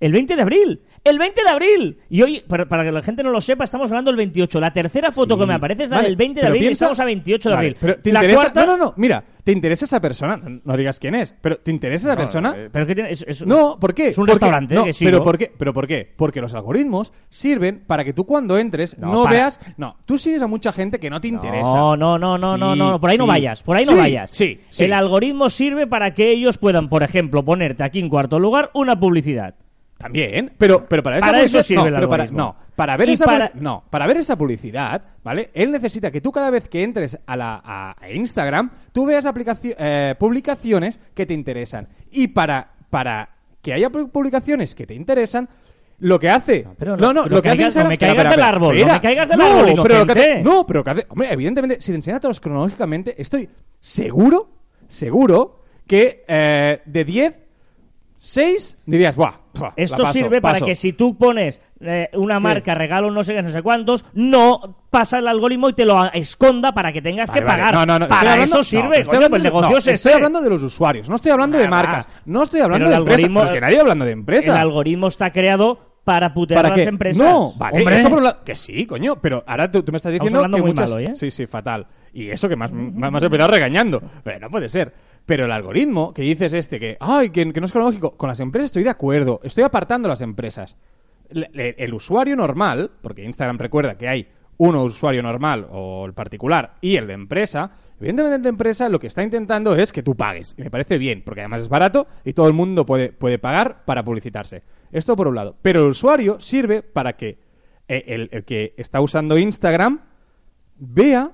el 0.00 0.12
20 0.12 0.36
de 0.36 0.42
abril. 0.42 0.80
¡El 1.04 1.20
20 1.20 1.40
de 1.44 1.48
abril! 1.48 1.98
Y 2.10 2.22
hoy, 2.22 2.42
para, 2.48 2.66
para 2.68 2.82
que 2.82 2.90
la 2.90 3.00
gente 3.00 3.22
no 3.22 3.30
lo 3.30 3.40
sepa, 3.40 3.62
estamos 3.62 3.88
hablando 3.92 4.10
del 4.10 4.16
28. 4.16 4.58
La 4.58 4.72
tercera 4.72 5.12
foto 5.12 5.34
Sí. 5.36 5.40
que 5.40 5.46
me 5.46 5.54
aparece 5.54 5.84
es 5.84 5.90
la 5.90 5.96
Vale, 5.98 6.08
del 6.08 6.16
20 6.16 6.40
de 6.40 6.46
abril 6.48 6.62
y 6.64 6.66
estamos 6.66 6.98
a 6.98 7.04
28 7.04 7.48
de 7.48 7.54
Vale, 7.54 7.66
abril. 7.68 7.78
pero 7.80 7.98
¿te 8.02 8.12
la 8.12 8.18
interesa? 8.20 8.40
cuarta... 8.42 8.66
No, 8.66 8.76
no, 8.76 8.84
no. 8.86 8.94
Mira, 8.96 9.22
¿te 9.44 9.52
interesa 9.52 9.84
esa 9.84 10.00
persona? 10.00 10.36
No, 10.36 10.60
no 10.64 10.76
digas 10.76 10.98
quién 10.98 11.14
es, 11.14 11.32
pero 11.40 11.58
¿te 11.58 11.70
interesa 11.70 12.08
esa 12.08 12.14
No, 12.16 12.20
persona? 12.20 12.54
eh, 12.56 12.68
Pero 12.72 12.86
¿qué 12.88 12.94
tiene? 12.96 13.10
Es, 13.12 13.24
es- 13.28 13.46
No, 13.46 13.78
¿por 13.78 13.94
qué? 13.94 14.08
Es 14.08 14.18
un 14.18 14.26
restaurante 14.26 14.74
no, 14.74 14.82
que 14.84 14.92
sigo. 14.92 15.08
pero 15.12 15.22
¿por 15.22 15.38
qué? 15.38 15.52
¿Pero 15.56 15.72
por 15.72 15.86
qué? 15.86 16.12
Porque 16.16 16.40
los 16.40 16.54
algoritmos 16.54 17.12
sirven 17.30 17.84
para 17.86 18.02
que 18.04 18.12
tú 18.12 18.26
cuando 18.26 18.58
entres 18.58 18.98
no, 18.98 19.12
No, 19.12 19.22
para. 19.22 19.36
veas... 19.36 19.60
No, 19.76 19.96
tú 20.06 20.18
sigues 20.18 20.42
a 20.42 20.48
mucha 20.48 20.72
gente 20.72 20.98
que 20.98 21.08
no 21.08 21.20
te 21.20 21.28
interesa. 21.28 21.72
No, 21.72 21.96
no, 21.96 22.18
no, 22.18 22.36
no, 22.36 22.54
Sí, 22.54 22.58
no, 22.60 22.74
no, 22.74 23.00
por 23.00 23.10
ahí 23.10 23.16
no 23.18 23.28
vayas, 23.28 23.62
por 23.62 23.76
ahí 23.76 23.84
no 23.86 23.96
vayas. 23.96 24.32
Sí. 24.32 24.58
El 24.80 24.92
algoritmo 24.92 25.50
sirve 25.50 25.86
para 25.86 26.14
que 26.14 26.32
ellos 26.32 26.58
puedan, 26.58 26.88
por 26.88 27.04
ejemplo, 27.04 27.44
ponerte 27.44 27.84
aquí 27.84 28.00
en 28.00 28.08
cuarto 28.08 28.40
lugar 28.40 28.70
una 28.74 28.98
publicidad. 28.98 29.54
También, 29.98 30.52
pero, 30.58 30.86
pero 30.86 31.02
para, 31.02 31.18
esa 31.18 31.26
Para 31.26 31.42
eso 31.42 31.62
sirve 31.62 31.90
no, 31.90 31.98
el 31.98 32.08
para, 32.08 32.26
no, 32.26 32.54
para 32.76 32.96
ver 32.98 33.08
esa 33.10 33.24
para- 33.24 33.50
no, 33.54 33.82
para 33.88 34.06
ver 34.06 34.18
esa 34.18 34.36
publicidad, 34.36 35.02
¿vale? 35.24 35.50
Él 35.54 35.72
necesita 35.72 36.10
que 36.10 36.20
tú 36.20 36.30
cada 36.30 36.50
vez 36.50 36.68
que 36.68 36.82
entres 36.82 37.18
a 37.26 37.34
la 37.36 37.62
a, 37.64 37.96
a 37.98 38.10
Instagram, 38.10 38.70
tú 38.92 39.06
veas 39.06 39.24
eh, 39.64 40.14
publicaciones 40.18 41.00
que 41.14 41.24
te 41.24 41.32
interesan. 41.32 41.88
Y 42.10 42.28
para 42.28 42.72
para 42.90 43.30
que 43.62 43.72
haya 43.72 43.88
pu- 43.88 44.10
publicaciones 44.10 44.74
que 44.74 44.86
te 44.86 44.92
interesan, 44.94 45.48
lo 46.00 46.20
que 46.20 46.28
hace, 46.28 46.66
pero 46.78 46.94
no, 46.98 47.14
no- 47.14 47.22
pero 47.24 47.36
lo 47.36 47.42
que 47.42 47.48
hace 47.48 47.56
caigas- 47.58 47.76
no 47.82 47.88
me 47.88 47.96
caigas 47.98 48.16
espera, 48.26 48.30
del 48.36 48.54
árbol, 48.54 48.78
no 48.78 48.92
me 48.92 49.00
caigas 49.00 49.28
del 49.30 49.38
No, 49.38 49.44
árbol, 49.46 49.80
pero 49.82 49.98
lo 50.00 50.06
que 50.06 50.12
hace- 50.12 50.42
no, 50.42 50.66
pero 50.66 50.84
que 50.84 50.90
hace- 50.90 51.06
hombre, 51.08 51.32
evidentemente, 51.32 51.80
si 51.80 51.90
te 51.90 51.96
enseñan 51.96 52.20
todos 52.20 52.38
cronológicamente, 52.38 53.14
estoy 53.20 53.48
seguro, 53.80 54.50
seguro 54.88 55.64
que 55.86 56.22
eh, 56.28 56.80
de 56.84 57.04
10 57.04 57.40
6 58.18 58.78
dirías, 58.86 59.14
¡buah! 59.16 59.32
buah, 59.54 59.68
la 59.68 59.72
Esto 59.76 60.02
paso, 60.02 60.12
sirve 60.12 60.40
para 60.40 60.54
paso". 60.54 60.66
que 60.66 60.74
si 60.74 60.92
tú 60.92 61.16
pones 61.18 61.60
eh, 61.80 62.08
una 62.14 62.40
marca, 62.40 62.74
regalo 62.74 63.10
no 63.10 63.22
sé 63.22 63.34
qué, 63.34 63.42
no 63.42 63.50
sé 63.50 63.62
cuántos, 63.62 64.04
no 64.14 64.78
pasa 64.90 65.18
el 65.18 65.28
algoritmo 65.28 65.68
y 65.68 65.74
te 65.74 65.84
lo 65.84 66.10
esconda 66.12 66.72
para 66.72 66.92
que 66.92 67.02
tengas 67.02 67.28
Vale, 67.28 67.40
que 67.40 67.44
vale. 67.46 67.58
pagar. 67.62 67.74
No, 67.74 67.86
no, 67.86 67.98
no, 67.98 68.08
para 68.08 68.32
hablando- 68.32 68.60
eso 68.60 68.62
sirve, 68.62 69.00
estoy 69.00 69.18
pues 69.18 69.42
de- 69.42 69.50
negocio 69.50 69.92
Estoy 69.92 70.12
hablando 70.12 70.40
de 70.40 70.50
los 70.50 70.62
usuarios, 70.62 71.08
no 71.08 71.16
estoy 71.16 71.32
hablando 71.32 71.58
de 71.58 71.68
marcas, 71.68 72.08
no 72.24 72.42
estoy 72.42 72.60
hablando 72.60 72.88
de 72.88 72.94
empresas. 72.96 73.50
que 73.50 73.60
nadie 73.60 73.80
hablando 73.80 74.04
de 74.04 74.10
empresas. 74.12 74.54
El 74.54 74.60
algoritmo 74.60 75.08
está 75.08 75.30
creado 75.32 75.95
para 76.06 76.32
putear 76.32 76.58
¿Para 76.62 76.68
a 76.74 76.76
las 76.76 76.84
qué? 76.84 76.88
empresas. 76.88 77.26
No, 77.26 77.52
vale, 77.58 77.78
Hombre. 77.80 77.96
eso 77.96 78.08
por 78.08 78.18
un 78.18 78.24
lado- 78.24 78.44
Que 78.44 78.54
sí, 78.54 78.86
coño, 78.86 79.16
pero 79.20 79.42
ahora 79.44 79.68
tú, 79.72 79.82
tú 79.82 79.90
me 79.90 79.96
estás 79.96 80.12
diciendo 80.12 80.38
hablando 80.38 80.58
que 80.58 80.62
muy 80.62 80.70
muchas... 80.70 80.88
malo, 80.88 81.02
¿eh? 81.02 81.14
Sí, 81.16 81.32
sí, 81.32 81.46
fatal. 81.48 81.84
Y 82.14 82.30
eso 82.30 82.48
que 82.48 82.54
más, 82.54 82.70
más, 82.72 83.10
más 83.10 83.22
empezado 83.24 83.50
regañando. 83.50 84.00
Pero 84.22 84.38
no 84.38 84.48
puede 84.48 84.68
ser. 84.68 84.94
Pero 85.26 85.46
el 85.46 85.50
algoritmo 85.50 86.14
que 86.14 86.22
dices 86.22 86.52
este, 86.52 86.78
que, 86.78 86.96
ay, 87.00 87.30
que, 87.30 87.52
que 87.52 87.58
no 87.60 87.66
es 87.66 87.72
cronológico, 87.72 88.16
con 88.16 88.28
las 88.28 88.38
empresas 88.38 88.66
estoy 88.66 88.84
de 88.84 88.90
acuerdo, 88.90 89.40
estoy 89.42 89.64
apartando 89.64 90.08
las 90.08 90.20
empresas. 90.20 90.76
Le- 91.30 91.50
le- 91.52 91.74
el 91.76 91.92
usuario 91.92 92.36
normal, 92.36 92.92
porque 93.02 93.24
Instagram 93.24 93.58
recuerda 93.58 93.98
que 93.98 94.08
hay 94.08 94.28
uno 94.58 94.84
usuario 94.84 95.24
normal 95.24 95.66
o 95.72 96.06
el 96.06 96.14
particular 96.14 96.74
y 96.80 96.94
el 96.96 97.08
de 97.08 97.14
empresa, 97.14 97.72
evidentemente 98.00 98.42
de 98.42 98.48
empresa 98.48 98.88
lo 98.88 98.98
que 98.98 99.06
está 99.06 99.22
intentando 99.22 99.74
es 99.74 99.92
que 99.92 100.02
tú 100.02 100.14
pagues. 100.14 100.54
Y 100.56 100.62
me 100.62 100.70
parece 100.70 100.98
bien, 100.98 101.22
porque 101.24 101.40
además 101.40 101.62
es 101.62 101.68
barato 101.68 102.06
y 102.24 102.32
todo 102.32 102.48
el 102.48 102.54
mundo 102.54 102.86
puede, 102.86 103.12
puede 103.12 103.38
pagar 103.38 103.84
para 103.84 104.04
publicitarse. 104.04 104.62
Esto 104.92 105.16
por 105.16 105.28
un 105.28 105.34
lado. 105.34 105.56
Pero 105.62 105.84
el 105.84 105.90
usuario 105.90 106.40
sirve 106.40 106.82
para 106.82 107.16
que 107.16 107.38
eh, 107.88 108.04
el, 108.06 108.28
el 108.32 108.44
que 108.44 108.74
está 108.76 109.00
usando 109.00 109.38
Instagram 109.38 110.00
vea 110.78 111.32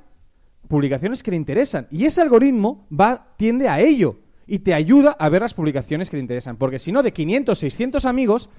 publicaciones 0.69 1.23
que 1.23 1.31
le 1.31 1.37
interesan. 1.37 1.87
Y 1.91 2.07
ese 2.07 2.23
algoritmo 2.23 2.87
va, 2.89 3.35
tiende 3.37 3.69
a 3.69 3.81
ello. 3.81 4.19
Y 4.47 4.61
te 4.61 4.75
ayuda 4.75 5.13
a 5.19 5.29
ver 5.29 5.43
las 5.43 5.55
publicaciones 5.55 6.11
que 6.11 6.17
te 6.17 6.23
interesan. 6.23 6.57
Porque 6.57 6.79
si 6.79 6.93
no, 6.93 7.03
de 7.03 7.13
500, 7.13 7.59
600 7.59 8.05
amigos, 8.07 8.51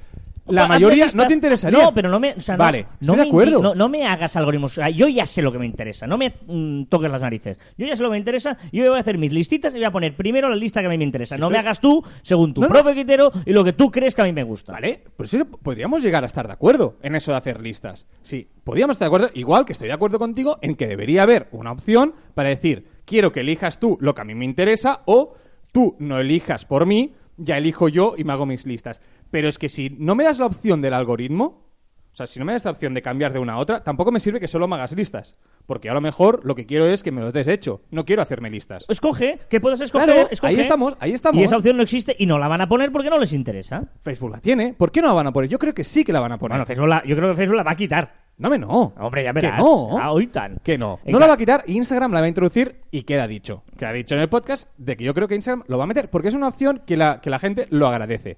la 0.45 0.63
Hazme 0.63 0.75
mayoría 0.75 1.05
listas. 1.05 1.15
no 1.15 1.27
te 1.27 1.33
interesaría. 1.33 1.79
No, 1.83 1.93
pero 1.93 2.09
no 2.09 2.19
me. 2.19 2.33
o 2.33 2.39
sea, 2.39 2.57
no- 2.57 2.63
vale, 2.63 2.81
no 2.83 2.87
estoy 2.99 3.15
me 3.17 3.23
de 3.23 3.29
acuerdo. 3.29 3.59
indi- 3.59 3.63
No, 3.63 3.75
no 3.75 3.89
me 3.89 4.05
hagas 4.05 4.35
algoritmos. 4.35 4.71
O 4.73 4.75
sea, 4.75 4.89
yo 4.89 5.07
ya 5.07 5.25
sé 5.25 5.41
lo 5.41 5.51
que 5.51 5.59
me 5.59 5.65
interesa. 5.65 6.05
No 6.05 6.17
me 6.17 6.33
mm, 6.47 6.83
toques 6.85 7.09
las 7.09 7.21
narices. 7.21 7.57
Yo 7.77 7.87
ya 7.87 7.95
sé 7.95 8.03
lo 8.03 8.09
que 8.09 8.13
me 8.13 8.17
interesa. 8.17 8.57
Yo 8.71 8.85
voy 8.89 8.97
a 8.97 8.99
hacer 9.01 9.17
mis 9.17 9.31
listitas 9.31 9.73
y 9.73 9.77
voy 9.77 9.85
a 9.85 9.91
poner 9.91 10.15
primero 10.15 10.49
la 10.49 10.55
lista 10.55 10.81
que 10.81 10.87
a 10.87 10.89
mí 10.89 10.97
me 10.97 11.03
interesa. 11.05 11.35
Si 11.35 11.39
no 11.41 11.47
estoy- 11.47 11.53
me 11.53 11.59
hagas 11.59 11.79
tú 11.79 12.03
según 12.21 12.53
tu 12.53 12.61
propio 12.61 12.91
criterio 12.91 13.31
y 13.45 13.51
lo 13.53 13.63
que 13.63 13.73
tú 13.73 13.89
crees 13.89 14.13
que 14.15 14.21
a 14.21 14.25
mí 14.25 14.33
me 14.33 14.43
gusta. 14.43 14.73
Vale, 14.73 15.01
pues 15.15 15.33
eso 15.33 15.45
podríamos 15.45 16.03
llegar 16.03 16.23
a 16.23 16.27
estar 16.27 16.45
de 16.47 16.53
acuerdo 16.53 16.97
en 17.01 17.15
eso 17.15 17.31
de 17.31 17.37
hacer 17.37 17.61
listas. 17.61 18.05
Sí, 18.21 18.47
podríamos 18.63 18.95
estar 18.95 19.05
de 19.05 19.15
acuerdo, 19.15 19.29
igual 19.35 19.65
que 19.65 19.73
estoy 19.73 19.87
de 19.87 19.93
acuerdo 19.93 20.19
contigo 20.19 20.57
en 20.61 20.75
que 20.75 20.87
debería 20.87 21.23
haber 21.23 21.47
una 21.51 21.71
opción 21.71 22.13
para 22.35 22.49
decir, 22.49 22.87
quiero 23.05 23.31
que 23.31 23.39
elijas 23.41 23.79
tú 23.79 23.97
lo 24.01 24.13
que 24.13 24.21
a 24.21 24.25
mí 24.25 24.35
me 24.35 24.45
interesa 24.45 25.01
o 25.05 25.35
tú 25.71 25.95
no 25.99 26.19
elijas 26.19 26.65
por 26.65 26.85
mí, 26.85 27.13
ya 27.37 27.57
elijo 27.57 27.89
yo 27.89 28.13
y 28.17 28.23
me 28.23 28.33
hago 28.33 28.45
mis 28.45 28.65
listas. 28.65 29.01
Pero 29.33 29.47
es 29.47 29.57
que 29.57 29.67
si 29.67 29.89
no 29.97 30.13
me 30.13 30.23
das 30.25 30.37
la 30.37 30.45
opción 30.45 30.79
del 30.79 30.93
algoritmo, 30.93 31.65
o 32.11 32.15
sea, 32.15 32.27
si 32.27 32.37
no 32.37 32.45
me 32.45 32.53
das 32.53 32.65
la 32.65 32.69
opción 32.69 32.93
de 32.93 33.01
cambiar 33.01 33.33
de 33.33 33.39
una 33.39 33.53
a 33.53 33.57
otra, 33.57 33.83
tampoco 33.83 34.11
me 34.11 34.19
sirve 34.19 34.39
que 34.39 34.47
solo 34.47 34.67
me 34.67 34.75
hagas 34.75 34.91
listas. 34.95 35.35
Porque 35.65 35.89
a 35.89 35.95
lo 35.95 36.01
mejor 36.01 36.41
lo 36.45 36.53
que 36.53 36.67
quiero 36.67 36.85
es 36.85 37.01
que 37.01 37.11
me 37.11 37.19
lo 37.21 37.31
des 37.31 37.47
hecho. 37.47 37.81
No 37.89 38.05
quiero 38.05 38.21
hacerme 38.21 38.51
listas. 38.51 38.85
Escoge, 38.87 39.39
que 39.49 39.59
puedes 39.59 39.81
escoger. 39.81 40.07
Claro, 40.07 40.27
escoge. 40.29 40.53
ahí 40.53 40.59
estamos, 40.59 40.95
ahí 40.99 41.13
estamos. 41.13 41.41
Y 41.41 41.45
esa 41.45 41.57
opción 41.57 41.77
no 41.77 41.81
existe 41.81 42.15
y 42.19 42.27
no 42.27 42.37
la 42.37 42.47
van 42.47 42.61
a 42.61 42.69
poner 42.69 42.91
porque 42.91 43.09
no 43.09 43.17
les 43.17 43.33
interesa. 43.33 43.85
Facebook 44.03 44.29
la 44.33 44.39
tiene. 44.39 44.73
¿Por 44.73 44.91
qué 44.91 45.01
no 45.01 45.07
la 45.07 45.13
van 45.15 45.25
a 45.25 45.33
poner? 45.33 45.49
Yo 45.49 45.57
creo 45.57 45.73
que 45.73 45.83
sí 45.83 46.03
que 46.03 46.13
la 46.13 46.19
van 46.19 46.33
a 46.33 46.37
poner. 46.37 46.51
Bueno, 46.59 46.67
Facebook 46.67 46.89
la- 46.89 47.03
yo 47.03 47.15
creo 47.15 47.29
que 47.31 47.35
Facebook 47.35 47.57
la 47.57 47.63
va 47.63 47.71
a 47.71 47.75
quitar. 47.75 48.13
No 48.37 48.51
me 48.51 48.59
no. 48.59 48.93
Hombre, 48.99 49.23
ya 49.23 49.33
Que 49.33 49.39
verás. 49.41 49.57
no. 49.59 49.97
Ah, 49.99 50.11
hoy 50.11 50.27
tan. 50.27 50.57
Que 50.63 50.77
no. 50.77 50.99
No 51.05 51.17
la 51.17 51.25
va 51.25 51.33
a 51.33 51.37
quitar, 51.37 51.63
Instagram 51.65 52.11
la 52.11 52.19
va 52.19 52.25
a 52.25 52.29
introducir 52.29 52.81
y 52.91 53.01
queda 53.01 53.25
dicho. 53.27 53.63
Queda 53.79 53.91
dicho 53.93 54.13
en 54.13 54.21
el 54.21 54.29
podcast 54.29 54.69
de 54.77 54.95
que 54.95 55.03
yo 55.03 55.15
creo 55.15 55.27
que 55.27 55.33
Instagram 55.33 55.63
lo 55.67 55.79
va 55.79 55.85
a 55.85 55.87
meter 55.87 56.11
porque 56.11 56.27
es 56.27 56.35
una 56.35 56.49
opción 56.49 56.83
que 56.85 56.95
la, 56.97 57.21
que 57.21 57.31
la 57.31 57.39
gente 57.39 57.65
lo 57.71 57.87
agradece. 57.87 58.37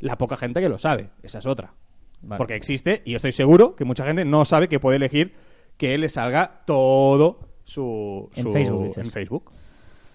La 0.00 0.16
poca 0.18 0.36
gente 0.36 0.60
que 0.60 0.68
lo 0.68 0.78
sabe, 0.78 1.10
esa 1.22 1.38
es 1.38 1.46
otra. 1.46 1.72
Vale. 2.22 2.38
Porque 2.38 2.54
existe 2.56 3.02
y 3.04 3.14
estoy 3.14 3.32
seguro 3.32 3.76
que 3.76 3.84
mucha 3.84 4.04
gente 4.04 4.24
no 4.24 4.44
sabe 4.44 4.68
que 4.68 4.80
puede 4.80 4.96
elegir 4.96 5.34
que 5.76 5.98
le 5.98 6.08
salga 6.08 6.62
todo 6.66 7.40
su, 7.64 8.30
En 8.36 8.52
Facebook, 8.52 8.84
dices. 8.84 9.04
en 9.04 9.10
Facebook. 9.10 9.50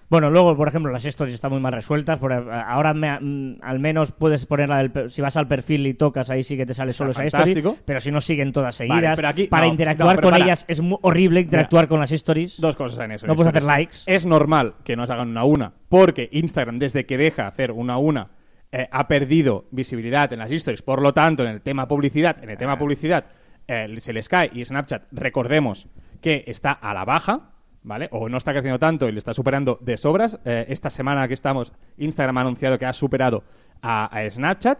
Bueno, 0.09 0.31
luego, 0.31 0.57
por 0.57 0.67
ejemplo, 0.67 0.91
las 0.91 1.05
stories 1.05 1.35
están 1.35 1.51
muy 1.51 1.59
mal 1.61 1.71
resueltas. 1.71 2.17
por- 2.17 2.33
ahora 2.33 2.95
me- 2.95 3.19
mm, 3.19 3.59
al 3.61 3.77
menos 3.79 4.11
puedes 4.11 4.47
ponerla, 4.47 4.77
del 4.77 5.11
si 5.11 5.21
vas 5.21 5.37
al 5.37 5.47
perfil 5.47 5.85
y 5.85 5.93
tocas, 5.93 6.31
ahí 6.31 6.41
sí 6.41 6.57
que 6.57 6.65
te 6.65 6.73
sale 6.73 6.93
solo 6.93 7.11
esa 7.11 7.25
story. 7.25 7.61
Pero 7.85 7.99
si 7.99 8.09
no 8.11 8.19
siguen 8.19 8.51
todas 8.51 8.79
Vale, 8.79 8.89
seguidas. 8.91 9.15
pero 9.17 9.27
aquí- 9.27 9.45
para 9.45 9.65
no, 9.67 9.71
interactuar 9.71 10.07
no, 10.07 10.15
pero 10.15 10.25
con 10.29 10.31
para. 10.31 10.45
ellas 10.45 10.65
es 10.67 10.81
muy 10.81 10.97
horrible 11.03 11.41
interactuar 11.41 11.87
con 11.87 11.99
las 11.99 12.11
stories. 12.11 12.59
Dos 12.59 12.75
cosas 12.75 13.05
en 13.05 13.11
eso. 13.11 13.27
No 13.27 13.33
en 13.33 13.37
puedes 13.37 13.49
hacer 13.51 13.63
likes. 13.63 13.97
Es 14.07 14.25
normal 14.25 14.73
que 14.83 14.95
nos 14.95 15.11
hagan 15.11 15.29
una 15.29 15.41
a 15.41 15.45
una, 15.45 15.73
porque 15.89 16.27
Instagram, 16.31 16.79
desde 16.79 17.05
que 17.05 17.17
deja 17.19 17.45
hacer 17.45 17.71
una 17.71 17.93
a 17.93 17.97
una, 17.99 18.29
eh, 18.71 18.87
ha 18.91 19.07
perdido 19.07 19.65
visibilidad 19.71 20.31
en 20.31 20.39
las 20.39 20.51
stories. 20.51 20.81
Por 20.81 21.01
lo 21.01 21.13
tanto, 21.13 21.43
en 21.43 21.49
el 21.49 21.61
tema 21.61 21.87
publicidad, 21.87 22.43
en 22.43 22.49
el 22.49 22.57
tema 22.57 22.77
publicidad, 22.77 23.25
eh, 23.67 23.95
se 23.99 24.13
les 24.13 24.29
cae 24.29 24.49
y 24.53 24.63
Snapchat, 24.63 25.03
recordemos 25.11 25.87
que 26.21 26.43
está 26.47 26.71
a 26.71 26.93
la 26.93 27.05
baja. 27.05 27.51
¿Vale? 27.81 28.09
O 28.11 28.27
no 28.27 28.35
está 28.35 28.51
creciendo 28.51 28.77
tanto 28.77 29.07
y 29.07 29.13
le 29.13 29.19
está 29.19 29.33
superando 29.33 29.79
de 29.81 29.95
sobras. 29.95 30.37
Eh, 30.43 30.65
esta 30.67 30.89
semana 30.89 31.29
que 31.29 31.33
estamos, 31.33 31.71
Instagram 31.97 32.37
ha 32.37 32.41
anunciado 32.41 32.77
que 32.77 32.85
ha 32.85 32.91
superado 32.91 33.45
a, 33.81 34.05
a 34.05 34.29
Snapchat. 34.29 34.79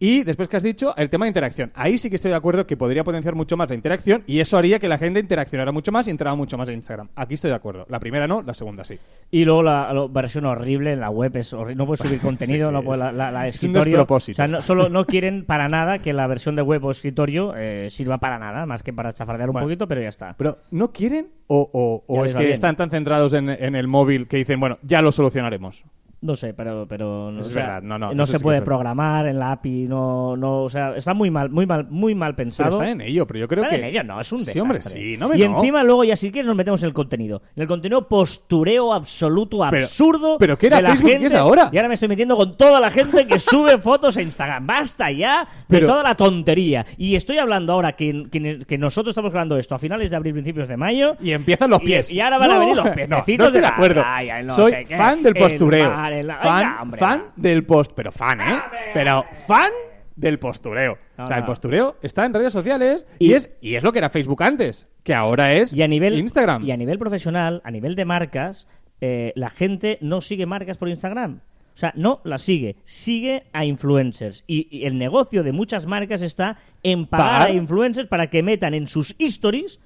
Y 0.00 0.22
después 0.22 0.48
que 0.48 0.56
has 0.56 0.62
dicho, 0.62 0.94
el 0.96 1.10
tema 1.10 1.24
de 1.24 1.30
interacción. 1.30 1.72
Ahí 1.74 1.98
sí 1.98 2.08
que 2.08 2.16
estoy 2.16 2.30
de 2.30 2.36
acuerdo 2.36 2.66
que 2.68 2.76
podría 2.76 3.02
potenciar 3.02 3.34
mucho 3.34 3.56
más 3.56 3.68
la 3.68 3.74
interacción 3.74 4.22
y 4.28 4.38
eso 4.38 4.56
haría 4.56 4.78
que 4.78 4.88
la 4.88 4.96
gente 4.96 5.18
interaccionara 5.18 5.72
mucho 5.72 5.90
más 5.90 6.06
y 6.06 6.10
entrara 6.12 6.36
mucho 6.36 6.56
más 6.56 6.68
en 6.68 6.76
Instagram. 6.76 7.08
Aquí 7.16 7.34
estoy 7.34 7.50
de 7.50 7.56
acuerdo. 7.56 7.84
La 7.88 7.98
primera 7.98 8.28
no, 8.28 8.42
la 8.42 8.54
segunda 8.54 8.84
sí. 8.84 8.96
Y 9.32 9.44
luego 9.44 9.64
la, 9.64 9.92
la 9.92 10.06
versión 10.06 10.44
horrible 10.46 10.92
en 10.92 11.00
la 11.00 11.10
web 11.10 11.36
es 11.36 11.52
horrible. 11.52 11.74
No 11.74 11.86
puedes 11.86 12.00
subir 12.06 12.20
contenido, 12.22 12.68
sí, 12.68 12.72
no 12.72 12.82
puedes, 12.84 13.00
es- 13.04 13.06
la, 13.06 13.12
la- 13.12 13.30
la 13.32 13.48
es 13.48 13.60
un 13.62 13.70
escritorio. 13.70 14.06
O 14.08 14.20
sea, 14.20 14.46
no- 14.46 14.62
solo 14.62 14.88
no 14.88 15.04
quieren 15.04 15.44
para 15.44 15.68
nada 15.68 15.98
que 15.98 16.12
la 16.12 16.28
versión 16.28 16.54
de 16.54 16.62
web 16.62 16.84
o 16.84 16.92
escritorio 16.92 17.54
eh, 17.56 17.88
sirva 17.90 18.18
para 18.18 18.38
nada, 18.38 18.66
más 18.66 18.84
que 18.84 18.92
para 18.92 19.12
chafardear 19.12 19.48
un 19.48 19.54
Bueno. 19.54 19.66
poquito, 19.66 19.88
pero 19.88 20.00
ya 20.00 20.10
está. 20.10 20.34
Pero 20.38 20.58
¿no 20.70 20.92
quieren 20.92 21.26
o, 21.48 21.68
o- 21.72 22.04
o 22.06 22.24
es 22.24 22.34
que 22.34 22.40
bien. 22.42 22.52
están 22.52 22.76
tan 22.76 22.88
centrados 22.90 23.32
en, 23.32 23.48
en 23.48 23.74
el 23.74 23.88
móvil 23.88 24.28
que 24.28 24.36
dicen, 24.36 24.60
bueno, 24.60 24.78
ya 24.82 25.02
lo 25.02 25.10
solucionaremos? 25.10 25.82
No 26.20 26.34
sé, 26.34 26.52
pero, 26.52 26.84
pero 26.88 27.30
no, 27.30 27.38
o 27.38 27.40
es 27.40 27.46
sea, 27.46 27.62
verdad, 27.78 27.82
no, 27.82 27.96
no, 27.96 28.10
eso 28.10 28.32
se 28.32 28.38
sí 28.38 28.42
puede 28.42 28.60
programar 28.60 29.28
en 29.28 29.38
la 29.38 29.52
API, 29.52 29.86
no, 29.86 30.36
no, 30.36 30.64
o 30.64 30.68
sea, 30.68 30.96
está 30.96 31.14
muy 31.14 31.30
mal, 31.30 31.48
muy 31.48 31.64
mal, 31.64 31.86
muy 31.88 32.12
mal 32.16 32.34
Pero 32.34 32.46
pensado. 32.46 32.70
están 32.70 32.88
en 32.88 33.00
ello, 33.02 33.24
pero 33.24 33.38
yo 33.38 33.46
creo 33.46 33.62
Están 33.62 33.78
que... 33.78 33.84
en 33.86 33.90
ello, 33.94 34.02
no, 34.02 34.20
es 34.20 34.32
un 34.32 34.40
Sí, 34.40 34.46
desastre. 34.46 34.62
hombre, 34.62 34.82
sí, 34.82 35.16
no 35.16 35.28
me 35.28 35.36
y 35.36 35.48
no. 35.48 35.56
encima 35.56 35.84
luego 35.84 36.02
ya 36.02 36.16
si 36.16 36.32
quieres 36.32 36.48
nos 36.48 36.56
metemos 36.56 36.82
en 36.82 36.88
el 36.88 36.92
contenido. 36.92 37.40
En 37.54 37.62
el 37.62 37.68
contenido 37.68 38.08
postureo 38.08 38.92
absoluto, 38.92 39.58
Pero- 39.70 39.84
absurdo. 39.84 40.36
pero 40.40 40.58
¿qué 40.58 40.66
era 40.66 40.78
de 40.78 40.82
la 40.82 40.88
Facebook 40.90 41.10
gente, 41.12 41.26
es 41.28 41.34
ahora? 41.34 41.68
Y 41.72 41.76
ahora 41.76 41.86
me 41.88 41.94
estoy 41.94 42.08
metiendo 42.08 42.36
con 42.36 42.56
toda 42.56 42.80
la 42.80 42.90
gente 42.90 43.24
que 43.24 43.38
sube 43.38 43.78
fotos 43.82 44.16
a 44.16 44.22
Instagram. 44.22 44.66
Basta 44.66 45.12
ya 45.12 45.44
de 45.68 45.78
Pero- 45.78 45.86
toda 45.86 46.02
la 46.02 46.16
tontería. 46.16 46.84
Y 46.96 47.14
estoy 47.14 47.38
hablando 47.38 47.72
ahora 47.74 47.92
que, 47.92 48.26
que, 48.30 48.58
que 48.66 48.76
nosotros 48.76 49.12
estamos 49.12 49.30
grabando 49.32 49.56
esto 49.56 49.76
a 49.76 49.78
finales 49.78 50.10
de 50.10 50.16
abril, 50.16 50.32
principios 50.32 50.66
de 50.66 50.76
mayo. 50.76 51.16
Y 51.20 51.30
empiezan 51.30 51.70
los 51.70 51.80
pies. 51.80 52.10
Y, 52.12 52.20
ahora 52.20 52.38
van 52.38 52.50
a 52.50 52.54
No, 52.54 52.60
venir 52.60 52.76
los 52.76 52.84
no, 52.88 52.92
pececitos 52.94 53.38
no 53.38 53.44
estoy 53.46 53.60
de 53.60 53.60
la 53.60 53.68
acuerdo. 53.68 54.00
playa, 54.02 54.42
no 54.42 54.52
Soy 54.54 54.72
sé 54.72 54.84
qué, 54.84 54.96
fan 54.96 55.22
del 55.22 55.36
el 55.36 55.42
postureo. 55.42 56.07
Fan, 56.40 56.62
Venga, 56.62 56.82
hombre, 56.82 56.98
fan 57.00 57.20
va. 57.28 57.32
del 57.36 57.64
post... 57.64 57.92
Pero 57.94 58.12
fan, 58.12 58.40
¿eh? 58.40 58.60
Pero 58.94 59.24
fan 59.46 59.70
del 60.16 60.38
postureo. 60.38 60.98
No, 61.16 61.24
o 61.24 61.26
sea, 61.28 61.36
no. 61.36 61.40
el 61.42 61.46
postureo 61.46 61.96
está 62.02 62.24
en 62.26 62.34
redes 62.34 62.52
sociales 62.52 63.06
y, 63.18 63.30
Y- 63.30 63.34
es, 63.34 63.50
y 63.60 63.74
es 63.76 63.82
lo 63.84 63.92
que 63.92 63.98
era 63.98 64.08
Facebook 64.10 64.42
antes, 64.42 64.88
que 65.04 65.14
ahora 65.14 65.52
es 65.54 65.72
Y 65.72 65.82
a 65.82 65.88
nivel 65.88 66.18
Instagram. 66.18 66.64
Y 66.64 66.70
a 66.72 66.76
nivel 66.76 66.98
profesional, 66.98 67.60
a 67.64 67.70
nivel 67.70 67.94
de 67.94 68.04
marcas, 68.04 68.66
eh, 69.00 69.32
la 69.36 69.50
gente 69.50 69.98
no 70.00 70.20
sigue 70.20 70.44
marcas 70.46 70.76
por 70.76 70.88
Instagram. 70.88 71.40
O 71.74 71.76
sea, 71.80 71.92
no 71.94 72.20
las 72.24 72.42
sigue, 72.42 72.74
sigue 72.82 73.44
a 73.52 73.64
influencers. 73.64 74.42
Y, 74.48 74.66
y 74.76 74.86
el 74.86 74.98
negocio 74.98 75.44
de 75.44 75.52
muchas 75.52 75.86
marcas 75.86 76.22
está 76.22 76.56
en 76.82 77.06
pagar 77.06 77.30
Pagar. 77.42 77.50
a 77.50 77.52
influencers 77.52 78.08
para 78.08 78.26
que 78.28 78.42
metan 78.42 78.74
en 78.74 78.88
sus 78.88 79.14
stories, 79.20 79.78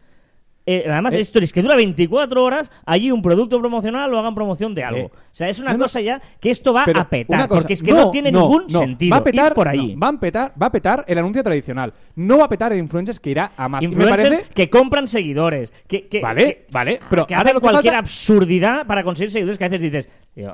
eh, 0.65 0.85
además 0.89 1.13
de 1.15 1.21
Es- 1.21 1.29
stories 1.29 1.53
que 1.53 1.61
dura 1.63 1.75
24 1.77 2.45
horas, 2.45 2.71
allí 2.87 3.11
un 3.11 3.21
producto 3.23 3.59
promocional 3.61 4.13
o 4.15 4.19
hagan 4.19 4.35
promoción 4.35 4.75
de 4.75 4.85
algo. 4.85 5.01
Eh. 5.07 5.11
O 5.13 5.35
sea, 5.35 5.49
es 5.49 5.59
una 5.59 5.73
No, 5.73 5.81
cosa 5.81 6.01
ya 6.01 6.21
que 6.41 6.51
esto 6.51 6.73
va 6.73 6.83
a 6.85 7.09
petar, 7.09 7.49
cosa, 7.49 7.49
porque 7.49 7.73
es 7.73 7.83
que 7.83 7.91
no, 7.93 8.11
tiene 8.11 8.31
ningún 8.31 8.69
sentido 8.71 9.11
Va 9.13 9.19
a 9.19 9.25
petar, 9.25 9.47
ir 9.49 9.55
por 9.55 9.69
ahí. 9.69 9.95
va, 9.97 10.09
a 10.09 10.13
petar, 10.21 10.53
va 10.61 10.67
a 10.67 10.73
petar 10.73 11.05
el 11.09 11.19
anuncio 11.19 11.43
tradicional. 11.43 11.93
No 12.15 12.39
va 12.39 12.45
a 12.45 12.49
petar 12.49 12.73
el 12.73 12.79
influencers 12.79 13.19
que 13.19 13.31
irá 13.31 13.53
a 13.57 13.69
más. 13.69 13.83
Influencers 13.83 14.23
parece... 14.31 14.49
que 14.55 14.71
compran 14.71 15.09
seguidores. 15.09 15.73
Que, 15.89 16.07
que- 16.09 16.21
Vale, 16.21 16.43
que- 16.45 16.67
vale, 16.73 17.01
pero 17.11 17.27
que 17.27 17.35
ahora 17.35 17.51
hacen 17.51 17.55
lo 17.55 17.61
que 17.61 17.65
cualquier 17.65 17.95
falta- 17.95 17.99
absurdidad 17.99 18.87
para 18.87 19.03
conseguir 19.03 19.31
seguidores 19.31 19.59
que 19.59 19.65
a 19.65 19.69
veces 19.69 19.81
dices. 19.93 20.09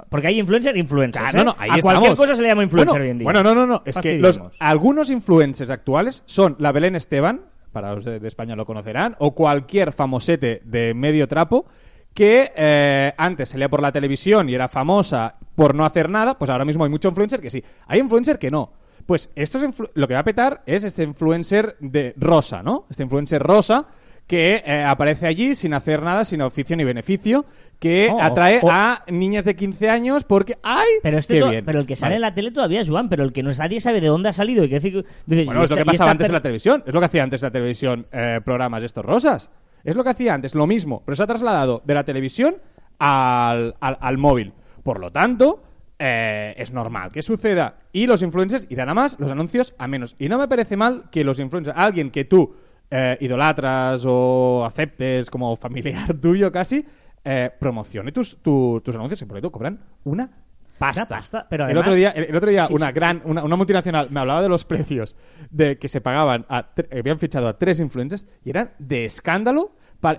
porque 0.09 0.27
hay 0.29 0.41
influencer 0.41 0.77
influencers. 0.77 1.31
Claro, 1.31 1.41
¿eh? 1.43 1.45
no, 1.45 1.57
ahí 1.59 1.71
a 1.79 1.83
cualquier 1.83 2.17
cosa 2.17 2.35
se 2.35 2.43
le 2.43 2.49
llama 2.49 2.63
influencer 2.65 2.93
bueno, 2.93 3.05
hoy 3.05 3.11
en 3.11 3.19
día. 3.19 3.25
Bueno, 3.25 3.43
no, 3.43 3.55
no, 3.55 3.67
no. 3.67 3.83
Es 3.85 3.97
que 3.99 4.19
los, 4.19 4.41
algunos 4.59 5.11
influencers 5.11 5.71
actuales 5.71 6.23
son 6.27 6.57
la 6.59 6.73
Belén 6.73 6.97
Esteban, 6.97 7.43
para 7.73 7.95
los 7.95 8.05
de, 8.05 8.27
España 8.27 8.57
lo 8.57 8.67
conocerán, 8.67 9.17
o 9.19 9.35
cualquier 9.35 9.93
famosete 9.93 10.63
de 10.65 10.95
medio 10.95 11.29
trapo 11.29 11.67
que 12.15 12.53
eh, 12.57 13.13
antes 13.17 13.51
salía 13.51 13.69
por 13.69 13.83
la 13.83 13.93
televisión 13.93 14.49
y 14.49 14.55
era 14.55 14.69
famosa 14.69 15.37
por 15.55 15.75
no 15.75 15.85
hacer 15.85 16.09
nada, 16.09 16.39
pues 16.39 16.51
ahora 16.51 16.65
mismo 16.65 16.85
hay 16.85 16.91
mucho 16.91 17.09
influencer 17.09 17.41
que 17.41 17.51
sí. 17.51 17.63
Hay 17.87 18.01
influencer 18.01 18.39
que 18.39 18.51
no. 18.51 18.73
Pues 19.07 19.31
esto 19.35 19.59
es 19.59 19.75
lo 19.95 20.09
que 20.09 20.15
va 20.15 20.21
a 20.21 20.25
petar 20.25 20.63
es 20.67 20.85
este 20.85 21.03
influencer 21.03 21.77
de 21.81 22.15
rosa, 22.17 22.63
¿no? 22.63 22.87
Este 22.91 23.03
influencer 23.03 23.43
rosa 23.43 23.87
que 24.27 24.63
eh, 24.65 24.85
aparece 24.85 25.27
allí 25.27 25.55
sin 25.55 25.73
hacer 25.73 26.03
nada, 26.03 26.25
sin 26.25 26.43
oficio 26.43 26.77
ni 26.77 26.85
beneficio, 26.85 27.47
que 27.79 28.09
Oh, 28.13 28.21
atrae 28.21 28.61
oh. 28.63 28.69
a 28.71 29.05
niñas 29.09 29.45
de 29.45 29.55
15 29.55 29.89
años 29.89 30.25
porque 30.25 30.57
¡ay! 30.63 30.89
Pero, 31.03 31.19
este 31.19 31.43
bien! 31.43 31.65
pero 31.65 31.81
el 31.81 31.87
que 31.87 31.95
sale 31.97 32.11
Vale. 32.11 32.17
en 32.17 32.23
la 32.23 32.35
tele 32.35 32.51
todavía 32.51 32.81
es 32.81 32.89
Juan, 32.89 33.09
pero 33.09 33.23
el 33.25 33.33
que 33.33 33.43
no 33.43 33.51
nadie 33.51 33.81
sabe 33.81 34.01
de 34.01 34.09
dónde 34.09 34.29
ha 34.31 34.33
salido. 34.33 34.65
Y 34.65 34.69
que 34.69 34.81
dices, 34.81 35.05
Bueno, 35.27 35.61
y 35.61 35.65
es 35.65 35.71
lo 35.71 35.77
que 35.77 35.85
pasaba 35.85 36.11
antes 36.11 36.25
en 36.27 36.29
per- 36.29 36.35
la 36.35 36.43
televisión. 36.43 36.83
Es 36.87 36.93
lo 36.95 37.01
que 37.01 37.07
hacía 37.07 37.23
antes 37.23 37.43
la 37.43 37.51
televisión, 37.51 38.07
eh, 38.13 38.41
programas 38.45 38.83
estos 38.83 39.05
rosas. 39.05 39.51
Es 39.85 39.95
lo 39.95 40.03
que 40.03 40.11
hacía 40.11 40.35
antes, 40.35 40.55
lo 40.57 40.67
mismo, 40.67 41.03
pero 41.07 41.15
se 41.15 41.23
ha 41.23 41.27
trasladado 41.27 41.83
de 41.85 41.95
la 41.95 42.05
televisión 42.05 42.57
al, 42.99 43.77
al- 43.81 43.99
al 44.01 44.19
móvil. 44.19 44.53
Por 44.83 44.99
lo 45.01 45.11
tanto, 45.13 45.63
eh, 45.99 46.55
es 46.57 46.73
normal 46.73 47.11
que 47.13 47.23
suceda. 47.23 47.77
Y 47.93 48.07
los 48.07 48.23
influencers 48.23 48.67
irán 48.71 48.89
a 48.89 48.95
más, 48.95 49.19
los 49.19 49.31
anuncios 49.31 49.75
a 49.79 49.87
menos. 49.87 50.17
Y 50.19 50.29
no 50.29 50.39
me 50.39 50.49
parece 50.49 50.77
mal 50.77 51.05
que 51.11 51.25
los 51.25 51.39
influencers, 51.39 51.77
alguien 51.79 52.11
que 52.11 52.25
tú 52.25 52.55
eh, 52.91 53.17
idolatras 53.21 54.03
o 54.07 54.65
aceptes 54.65 55.31
como 55.31 55.55
familiar 55.57 56.15
tuyo 56.21 56.51
casi, 56.51 56.85
eh, 57.31 57.51
promocione 57.59 58.11
tus, 58.13 58.39
tu- 58.43 58.81
tus 58.85 58.95
anuncios 58.95 59.21
y 59.23 59.25
por 59.27 59.37
ello 59.39 59.53
cobran 59.53 59.79
una 60.05 60.31
pasta. 60.79 61.03
Una 61.03 61.09
pasta, 61.09 61.47
pero 61.51 61.65
el 61.65 61.71
además- 61.71 61.87
otro 61.89 61.95
día, 61.97 62.11
el, 62.13 62.25
el 62.25 62.37
otro 62.37 62.51
día 62.51 62.67
Sí, 62.67 62.75
una 62.75 62.87
sí. 62.87 62.93
gran 62.93 63.21
una, 63.25 63.43
una 63.45 63.57
multinacional 63.57 64.11
me 64.11 64.21
hablaba 64.21 64.43
de 64.43 64.49
los 64.49 64.65
precios 64.65 65.17
de 65.51 65.79
que 65.79 65.89
se 65.89 66.01
pagaban 66.01 66.47
a 66.49 66.71
habían 66.97 67.19
fichado 67.19 67.49
a 67.49 67.59
tres 67.59 67.81
influencers 67.81 68.27
y 68.45 68.51
eran 68.51 68.71
de 68.79 69.05
escándalo 69.05 69.73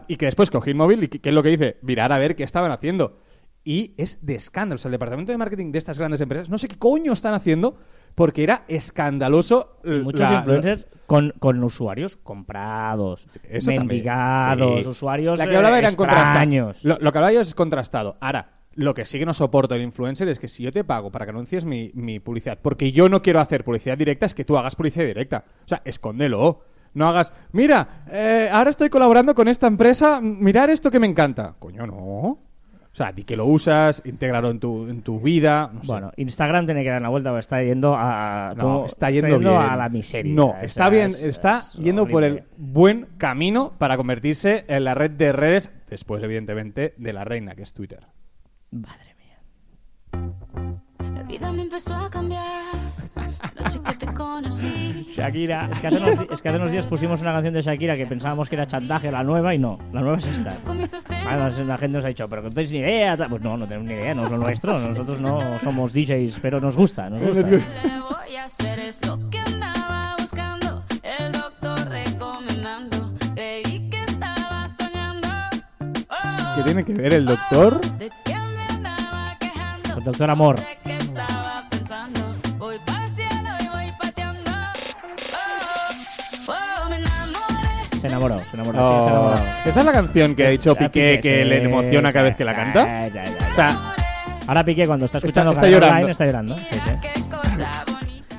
y 0.08 0.18
que 0.18 0.26
después 0.26 0.52
cogí 0.52 0.72
el 0.72 0.76
móvil 0.76 1.04
y 1.06 1.08
que, 1.08 1.20
que 1.20 1.30
es 1.30 1.36
lo 1.36 1.42
que 1.42 1.50
dice 1.50 1.78
mirar 1.82 2.12
a 2.12 2.18
ver 2.20 2.36
qué 2.36 2.44
estaban 2.44 2.72
haciendo 2.72 3.22
y 3.64 3.94
es 3.98 4.20
de 4.22 4.36
escándalo 4.36 4.76
o 4.76 4.78
sea 4.78 4.90
el 4.90 4.94
departamento 4.94 5.32
de 5.32 5.38
marketing 5.38 5.72
de 5.72 5.80
estas 5.80 5.98
grandes 5.98 6.20
empresas 6.22 6.50
no 6.50 6.58
sé 6.58 6.68
qué 6.68 6.78
coño 6.78 7.14
están 7.14 7.34
haciendo 7.34 7.78
porque 8.16 8.44
era 8.44 8.64
escandaloso 8.68 9.78
muchos 9.84 10.30
la- 10.30 10.38
influencers 10.40 10.88
con, 11.06 11.34
con 11.40 11.64
usuarios 11.64 12.18
comprados, 12.18 13.28
eso 13.50 13.72
mendigados, 13.72 14.84
Sí. 14.84 14.90
usuarios 14.90 15.40
La 15.40 15.48
que 15.48 15.56
hablaba 15.58 15.78
eh, 15.78 15.80
eran 15.80 15.96
contrastados. 15.96 16.84
Lo, 16.84 16.98
lo 17.00 17.12
que 17.12 17.18
hablaba 17.18 17.34
yo 17.34 17.42
es 17.42 17.56
contrastado. 17.56 18.18
Ahora, 18.20 18.52
lo 18.76 18.94
que 18.94 19.06
sí 19.06 19.18
que 19.20 19.26
no 19.26 19.34
soporto 19.34 19.74
el 19.76 19.82
influencer 19.82 20.28
es 20.30 20.38
que 20.40 20.48
si 20.48 20.64
yo 20.64 20.72
te 20.72 20.84
pago 20.84 21.12
para 21.12 21.26
que 21.26 21.32
anuncies 21.32 21.66
mi, 21.66 21.92
mi 21.96 22.20
publicidad, 22.20 22.60
porque 22.62 22.92
yo 22.92 23.10
no 23.10 23.22
quiero 23.22 23.40
hacer 23.40 23.64
publicidad 23.64 23.98
directa, 23.98 24.26
es 24.28 24.36
que 24.36 24.46
tú 24.46 24.58
hagas 24.58 24.76
publicidad 24.76 25.06
directa. 25.06 25.44
O 25.66 25.68
sea, 25.68 25.82
escóndelo. 25.86 26.62
No 26.94 27.08
hagas, 27.08 27.34
mira, 27.52 28.04
eh, 28.12 28.50
ahora 28.52 28.70
estoy 28.72 28.90
colaborando 28.90 29.36
con 29.36 29.48
esta 29.48 29.68
empresa, 29.68 30.20
mirar 30.22 30.70
esto 30.70 30.90
que 30.90 31.00
me 31.00 31.08
encanta. 31.08 31.56
Coño, 31.60 31.86
no. 31.86 32.40
O 32.92 32.96
sea, 33.00 33.12
di 33.12 33.24
que 33.24 33.38
lo 33.38 33.46
usas, 33.46 34.02
intégralo 34.04 34.50
en 34.50 34.60
tu, 34.60 34.88
en 34.90 35.02
tu 35.04 35.20
vida. 35.20 35.70
No 35.74 35.82
sé. 35.84 35.88
Bueno, 35.92 36.12
Instagram 36.18 36.66
tiene 36.66 36.84
que 36.84 36.90
dar 36.90 37.00
una 37.00 37.10
vuelta, 37.10 37.30
porque 37.30 37.40
está 37.42 37.62
yendo 37.64 37.96
a, 37.96 38.54
No, 38.58 38.86
está 38.86 39.10
yendo, 39.12 39.40
bien. 39.40 39.52
a 39.54 39.76
la 39.78 39.90
miseria. 39.90 40.34
No, 40.34 40.48
O 40.48 40.54
sea, 40.54 40.64
está 40.64 40.90
bien, 40.90 41.08
es- 41.08 41.24
está 41.24 41.60
es 41.60 41.74
yendo 41.74 42.08
por 42.08 42.24
el 42.24 42.44
buen 42.58 43.08
camino 43.18 43.74
para 43.78 43.96
convertirse 43.96 44.66
en 44.68 44.84
la 44.84 44.96
red 44.96 45.12
de 45.12 45.32
redes, 45.32 45.72
después 45.88 46.22
evidentemente 46.24 46.94
de 46.98 47.14
la 47.14 47.24
reina 47.24 47.56
que 47.56 47.62
es 47.62 47.74
Twitter. 47.74 48.06
Madre 48.72 49.16
mía. 49.18 49.40
La 51.20 51.26
vida 51.26 51.52
me 51.52 51.62
empezó 51.64 51.94
a 51.96 52.10
cambiar. 52.10 52.44
Noche 53.62 53.80
que 53.86 53.94
te 53.94 54.06
conocí. 54.14 55.14
Shakira. 55.16 55.70
Es 55.72 55.80
que, 55.80 55.88
hace 55.88 55.98
unos, 55.98 56.20
di- 56.20 56.28
es 56.32 56.42
que 56.42 56.50
hace 56.50 56.58
unos 56.58 56.72
días 56.72 56.86
pusimos 56.86 57.22
una 57.22 57.34
canción 57.34 57.54
de 57.54 57.62
Shakira 57.62 57.98
que 57.98 58.06
pensábamos 58.06 58.48
que 58.50 58.56
era 58.56 58.66
chantaje 58.66 59.12
la 59.12 59.24
nueva 59.24 59.54
y 59.54 59.60
no. 59.60 59.78
La 59.92 60.02
nueva 60.02 60.18
es 60.18 60.26
esta. 60.28 60.50
Además, 61.28 61.58
la 61.60 61.78
gente 61.78 61.98
nos 61.98 62.06
ha 62.06 62.08
dicho, 62.08 62.28
pero 62.30 62.42
que 62.42 62.48
no 62.50 62.54
tenéis 62.54 62.72
ni 62.72 62.80
idea. 62.80 63.18
Pues 63.30 63.42
no, 63.42 63.58
no 63.58 63.66
tenemos 63.68 63.88
ni 63.88 63.94
idea, 63.96 64.14
no 64.14 64.26
es 64.26 64.32
lo 64.32 64.38
nuestro. 64.38 64.80
Nosotros 64.80 65.22
no 65.22 65.60
somos 65.60 65.92
DJs, 65.94 66.40
pero 66.42 66.62
nos 66.62 66.78
gusta, 66.78 67.10
nos 67.10 67.22
gusta. 67.22 67.42
Le 67.50 67.60
voy 67.60 68.36
a 68.38 68.46
hacer 68.46 68.80
es 68.80 69.06
lo 69.06 69.30
que 69.30 69.40
andaba 69.40 70.16
buscando. 70.20 70.84
El 71.04 71.32
doctor 71.34 71.80
recomendando. 71.90 73.12
Creí 73.36 73.90
que 73.90 74.04
estaba 74.06 74.70
soñando. 74.80 75.28
¿Qué 76.56 76.64
tiene 76.64 76.86
que 76.86 76.94
ver 76.94 77.14
el 77.14 77.26
doctor? 77.26 77.82
Con 79.94 80.04
Doctor 80.06 80.30
Amor. 80.30 80.56
Se 88.00 88.08
enamoró, 88.08 88.42
se 88.50 88.56
enamoró, 88.56 88.80
sí, 88.80 88.86
se 88.86 88.94
Oh, 88.94 89.10
enamoró. 89.10 89.36
Esa 89.66 89.80
es 89.82 89.86
la 89.86 89.92
canción 89.92 90.36
que 90.36 90.46
ha 90.46 90.50
dicho 90.50 90.74
Piqué 90.76 90.90
Piqué, 91.18 91.20
que 91.22 91.44
sí, 91.44 91.50
le 91.50 91.64
emociona 91.66 92.14
cada 92.14 92.26
vez 92.26 92.36
que 92.36 92.46
la 92.46 92.54
canta. 92.54 93.08
ya, 93.08 93.08
ya, 93.10 93.24
ya. 93.26 93.50
O 93.52 93.56
sea, 93.56 93.96
Ahora 94.48 94.64
Piqué 94.64 94.88
cuando 94.88 95.06
está 95.06 95.18
escuchando 95.20 95.52
está 95.52 95.62
Cadena 95.62 95.78
llorando. 95.78 95.96
Online 95.98 96.12
está 96.12 96.26
llorando. 96.26 96.56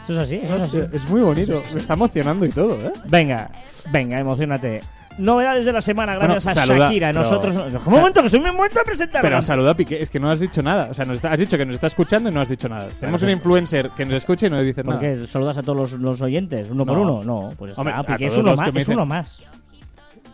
Eso 0.03 0.13
es 0.13 0.19
así, 0.19 0.37
eso 0.43 0.57
es 0.57 0.63
así. 0.63 0.79
Es 0.93 1.09
muy 1.09 1.21
bonito. 1.21 1.63
Me 1.73 1.81
está 1.81 1.95
emocionando 1.95 2.45
y 2.47 2.51
todo, 2.51 2.75
¿eh? 2.75 2.93
Venga, 3.09 3.51
venga, 3.93 4.19
emocionate. 4.19 4.81
Novedades 5.21 5.65
de 5.65 5.73
la 5.73 5.81
semana 5.81 6.15
gracias 6.17 6.45
Bueno, 6.45 6.61
a 6.61 6.67
saluda, 6.67 6.87
Shakira. 6.89 7.09
pero- 7.09 7.23
Nosotros. 7.23 7.57
Un 7.87 7.93
momento, 7.93 8.23
que 8.23 8.29
soy 8.29 8.39
un 8.41 8.57
momento 8.57 8.81
a 8.81 8.85
presentar. 8.85 9.23
Pero 9.23 9.43
saluda 9.43 9.71
a 9.73 9.75
Piqué. 9.75 10.01
Es 10.03 10.11
que 10.11 10.19
no 10.21 10.31
has 10.31 10.41
dicho 10.41 10.63
nada. 10.63 10.89
O 10.91 10.95
sea, 10.95 11.05
nos 11.05 11.17
está- 11.17 11.33
has 11.33 11.39
dicho 11.39 11.57
que 11.59 11.65
nos 11.67 11.75
está 11.75 11.87
escuchando 11.89 12.31
y 12.31 12.33
no 12.33 12.41
has 12.41 12.49
dicho 12.49 12.69
nada. 12.69 12.89
Tenemos 12.99 13.23
un 13.23 13.31
influencer 13.31 13.91
que 13.91 14.05
nos 14.05 14.15
escucha 14.15 14.47
y 14.47 14.51
no 14.51 14.61
dice 14.63 14.83
nada. 14.83 14.99
¿Por 14.99 15.09
qué? 15.09 15.27
¿Saludas 15.27 15.59
a 15.59 15.63
todos 15.63 15.77
los, 15.93 16.01
los 16.01 16.23
oyentes? 16.23 16.69
¿Uno 16.71 16.85
por 16.87 16.97
No. 16.97 17.03
uno? 17.03 17.25
No, 17.25 17.51
pues 17.57 17.71
está. 17.71 17.81
Hombre, 17.83 17.95
a 17.97 18.03
Piqué 18.03 18.27
es 18.27 18.35
uno 18.37 18.55
más. 18.57 18.69
Es 18.69 18.75
dicen- 18.75 18.95
uno 18.95 19.07
más. 19.07 19.43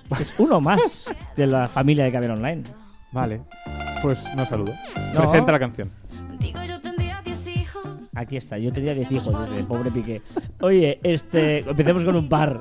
Es 0.21 0.35
uno 0.39 0.61
más 0.61 1.07
de 1.37 1.47
la 1.49 1.67
familia 1.67 2.05
de 2.05 2.13
Caber 2.13 2.31
Online. 2.31 2.63
Vale. 3.11 3.41
Pues 4.03 4.23
no 4.37 4.45
saludo. 4.45 4.73
No. 5.15 5.21
Presenta 5.21 5.51
la 5.53 5.59
canción. 5.59 5.91
Contigo 6.29 6.61
yo 6.63 6.81
tendría 6.81 6.83
10 6.83 6.85
hijos. 6.85 6.86
Aquí 8.17 8.39
está, 8.39 8.57
yo 8.57 8.73
tenía 8.73 8.95
10 8.95 9.13
hijos, 9.13 9.51
dice, 9.51 9.65
pobre 9.65 9.91
Piqué. 9.91 10.23
Oye, 10.63 10.99
este, 11.03 11.59
empecemos 11.59 12.03
con 12.03 12.17
un 12.17 12.31
par. 12.31 12.59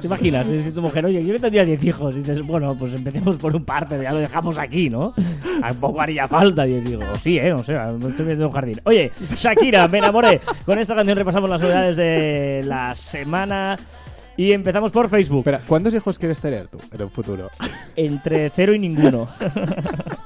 ¿Te 0.00 0.08
imaginas? 0.08 0.50
Dice 0.50 0.72
tu 0.72 0.82
mujer, 0.82 1.06
oye, 1.06 1.24
yo 1.24 1.40
tendría 1.40 1.64
10 1.64 1.84
hijos. 1.84 2.16
Dices, 2.16 2.44
bueno, 2.44 2.76
pues 2.76 2.92
empecemos 2.92 3.36
por 3.36 3.54
un 3.54 3.64
par, 3.64 3.88
pero 3.88 4.02
ya 4.02 4.10
lo 4.10 4.18
dejamos 4.18 4.58
aquí, 4.58 4.90
¿no? 4.90 5.14
Tampoco 5.60 6.00
haría 6.00 6.26
falta 6.26 6.64
10 6.64 6.90
hijos. 6.90 7.04
O 7.12 7.14
sí, 7.14 7.38
¿eh? 7.38 7.50
No 7.50 7.62
sé, 7.62 7.78
me 7.78 8.08
estoy 8.08 8.26
viendo 8.26 8.48
un 8.48 8.52
jardín. 8.52 8.80
Oye, 8.82 9.12
Shakira, 9.36 9.86
me 9.86 9.98
enamoré. 9.98 10.40
Con 10.64 10.80
esta 10.80 10.96
canción 10.96 11.16
repasamos 11.16 11.48
las 11.50 11.60
novedades 11.60 11.94
de 11.94 12.62
la 12.64 12.92
semana. 12.96 13.76
Y 14.36 14.50
empezamos 14.52 14.90
por 14.90 15.08
Facebook. 15.08 15.38
Espera, 15.38 15.60
¿cuántos 15.66 15.94
hijos 15.94 16.18
quieres 16.18 16.40
tener 16.40 16.66
tú 16.66 16.78
en 16.92 17.02
un 17.02 17.10
futuro? 17.10 17.48
Entre 17.94 18.50
cero 18.50 18.74
y 18.74 18.80
ninguno. 18.80 19.28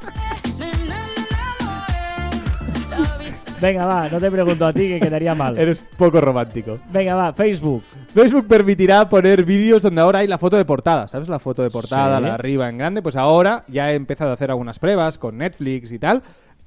Venga, 3.60 3.84
va, 3.86 4.08
no 4.08 4.18
te 4.18 4.30
pregunto 4.30 4.66
a 4.66 4.72
ti 4.72 4.88
que 4.88 5.00
quedaría 5.00 5.34
mal. 5.34 5.58
Eres 5.58 5.80
poco 5.96 6.20
romántico. 6.20 6.78
Venga, 6.92 7.14
va, 7.14 7.32
Facebook. 7.32 7.82
Facebook 8.14 8.46
permitirá 8.48 9.08
poner 9.08 9.44
vídeos 9.44 9.82
donde 9.82 10.00
ahora 10.00 10.20
hay 10.20 10.26
la 10.26 10.38
foto 10.38 10.56
de 10.56 10.64
portada. 10.64 11.08
¿Sabes? 11.08 11.28
La 11.28 11.38
foto 11.38 11.62
de 11.62 11.70
portada, 11.70 12.16
Sí. 12.16 12.22
la 12.22 12.28
de 12.28 12.34
arriba 12.34 12.68
en 12.68 12.78
grande. 12.78 13.02
Pues 13.02 13.16
ahora 13.16 13.64
ya 13.68 13.90
he 13.92 13.94
empezado 13.94 14.30
a 14.30 14.34
hacer 14.34 14.50
algunas 14.50 14.78
pruebas 14.78 15.18
con 15.18 15.36
Netflix 15.38 15.92
y 15.92 15.98
tal. 15.98 16.22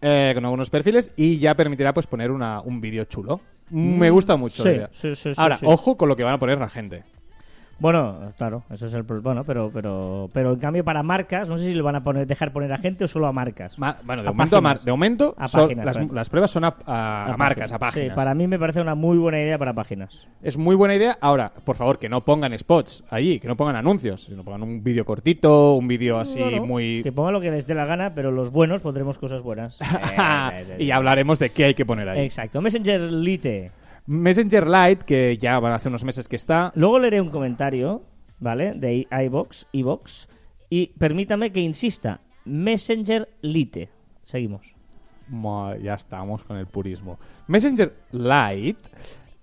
eh, 0.05 0.33
con 0.35 0.43
algunos 0.43 0.69
perfiles. 0.69 1.12
Y 1.15 1.38
ya 1.39 1.55
permitirá 1.55 1.93
pues 1.93 2.07
poner 2.07 2.29
una, 2.29 2.59
un 2.59 2.81
vídeo 2.81 3.05
chulo. 3.05 3.39
Me 3.69 4.09
gusta 4.09 4.35
mucho. 4.35 4.62
sí, 4.91 5.15
sí, 5.15 5.31
ahora, 5.38 5.57
ojo 5.63 5.95
con 5.97 6.09
lo 6.09 6.15
que 6.17 6.23
van 6.23 6.33
a 6.33 6.39
poner 6.39 6.59
la 6.59 6.67
gente. 6.69 7.03
Bueno, 7.84 8.32
claro, 8.38 8.63
eso 8.72 8.88
es 8.88 8.94
el 8.94 9.04
problema. 9.04 9.24
Bueno, 9.25 9.44
pero, 9.44 9.70
pero, 9.74 10.30
pero 10.32 10.54
en 10.54 10.60
cambio 10.60 10.86
para 10.86 11.04
marcas, 11.04 11.50
no 11.50 11.58
sé 11.58 11.66
si 11.66 11.74
le 11.74 11.82
van 11.82 11.98
a 11.98 12.02
poner, 12.02 12.25
dejar 12.25 12.54
poner 12.54 12.72
a 12.72 12.78
gente 12.78 13.04
o 13.04 13.08
solo 13.10 13.28
a 13.28 13.34
marcas. 13.34 13.78
Ma- 13.78 13.98
bueno, 14.06 14.24
de 14.24 14.30
A 14.30 14.32
momento, 14.32 14.56
a 14.58 14.74
de 14.75 14.92
momento 14.92 15.36
A 15.38 15.48
son- 15.50 15.63
páginas, 15.63 16.00
las, 16.13 16.30
pruebas 16.30 16.50
son 16.50 16.63
a, 16.63 17.36
marcas, 17.38 17.74
a 17.74 17.78
páginas. 17.80 18.08
Sí, 18.12 18.16
para 18.16 18.34
mí 18.36 18.48
me 18.48 18.58
parece 18.58 18.80
una 18.80 18.96
muy 18.96 19.18
buena 19.18 19.42
idea 19.42 19.58
para 19.58 19.74
páginas. 19.74 20.25
Es 20.42 20.58
muy 20.58 20.78
buena 20.78 20.96
idea. 20.96 21.18
Ahora, 21.20 21.52
por 21.66 21.75
favor, 21.75 22.00
que 22.00 22.08
no 22.08 22.24
pongan 22.24 22.58
spots 22.58 23.04
allí, 23.10 23.38
que 23.42 23.50
no 23.50 23.58
pongan 23.58 23.75
anuncios, 23.75 24.24
sino 24.24 24.46
pongan 24.46 24.63
un 24.63 24.82
vídeo 24.82 25.04
cortito, 25.04 25.74
un 25.74 25.86
vídeo 25.90 26.20
así 26.20 26.40
Bueno, 26.40 26.66
muy... 26.66 27.02
Que 27.04 27.12
pongan 27.12 27.34
lo 27.34 27.42
que 27.42 27.52
les 27.52 27.68
dé 27.68 27.75
la 27.75 27.84
gana, 27.84 28.13
pero 28.16 28.32
los 28.32 28.50
buenos 28.50 28.82
pondremos 28.82 29.18
cosas 29.18 29.42
buenas. 29.42 29.78
Eh, 30.16 30.75
y 30.80 30.92
hablaremos 30.92 31.40
de 31.40 31.50
qué 31.50 31.66
hay 31.66 31.74
que 31.74 31.86
poner 31.86 32.08
ahí. 32.08 32.22
Exacto. 32.24 32.62
Messenger 32.62 33.02
Lite. 33.02 33.72
Messenger 34.05 34.67
Lite, 34.67 35.05
que 35.05 35.38
ya 35.38 35.60
van 35.60 35.74
hace 35.74 35.88
unos 35.89 36.03
meses 36.03 36.27
que 36.27 36.36
está. 36.36 36.72
Luego 36.75 37.00
leeré 37.00 37.22
un 37.22 37.29
comentario, 37.29 38.03
¿vale? 38.39 38.74
De 38.74 39.07
iBox, 39.25 39.67
iBox. 39.72 40.27
Y 40.69 40.88
permítame 40.98 41.51
que 41.51 41.62
insista. 41.62 42.22
Messenger 42.45 43.29
Lite. 43.41 43.89
Seguimos. 44.24 44.75
Mo- 45.29 45.75
Ya 45.75 45.93
estamos 45.93 46.43
con 46.43 46.57
el 46.57 46.67
purismo. 46.67 47.17
Messenger 47.48 47.93
Lite, 48.12 48.79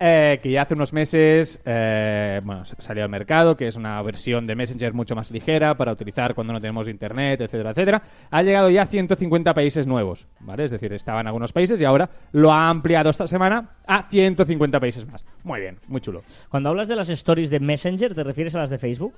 eh, 0.02 0.40
que 0.42 0.50
ya 0.50 0.62
hace 0.62 0.72
unos 0.72 0.94
meses 0.94 1.60
eh, 1.66 2.40
bueno, 2.42 2.64
salió 2.64 3.04
al 3.04 3.10
mercado, 3.10 3.54
que 3.54 3.68
es 3.68 3.76
una 3.76 4.00
versión 4.00 4.46
de 4.46 4.54
Messenger 4.56 4.94
mucho 4.94 5.14
más 5.14 5.30
ligera 5.30 5.76
para 5.76 5.92
utilizar 5.92 6.34
cuando 6.34 6.54
no 6.54 6.60
tenemos 6.60 6.88
internet, 6.88 7.42
etcétera, 7.42 7.70
etcétera. 7.70 8.02
Ha 8.30 8.42
llegado 8.42 8.70
ya 8.70 8.82
a 8.82 8.86
150 8.86 9.52
países 9.52 9.86
nuevos, 9.86 10.26
¿vale? 10.40 10.64
Es 10.64 10.70
decir, 10.70 10.90
estaba 10.94 11.20
en 11.20 11.26
algunos 11.26 11.52
países 11.52 11.78
y 11.82 11.84
ahora 11.84 12.08
lo 12.32 12.50
ha 12.50 12.70
ampliado 12.70 13.10
esta 13.10 13.26
semana 13.26 13.72
a 13.86 14.04
150 14.04 14.80
países 14.80 15.06
más. 15.06 15.26
Muy 15.44 15.60
bien, 15.60 15.78
muy 15.86 16.00
chulo. 16.00 16.22
Cuando 16.48 16.70
hablas 16.70 16.88
de 16.88 16.96
las 16.96 17.10
stories 17.10 17.50
de 17.50 17.60
Messenger, 17.60 18.14
¿te 18.14 18.24
refieres 18.24 18.54
a 18.54 18.60
las 18.60 18.70
de 18.70 18.78
Facebook? 18.78 19.12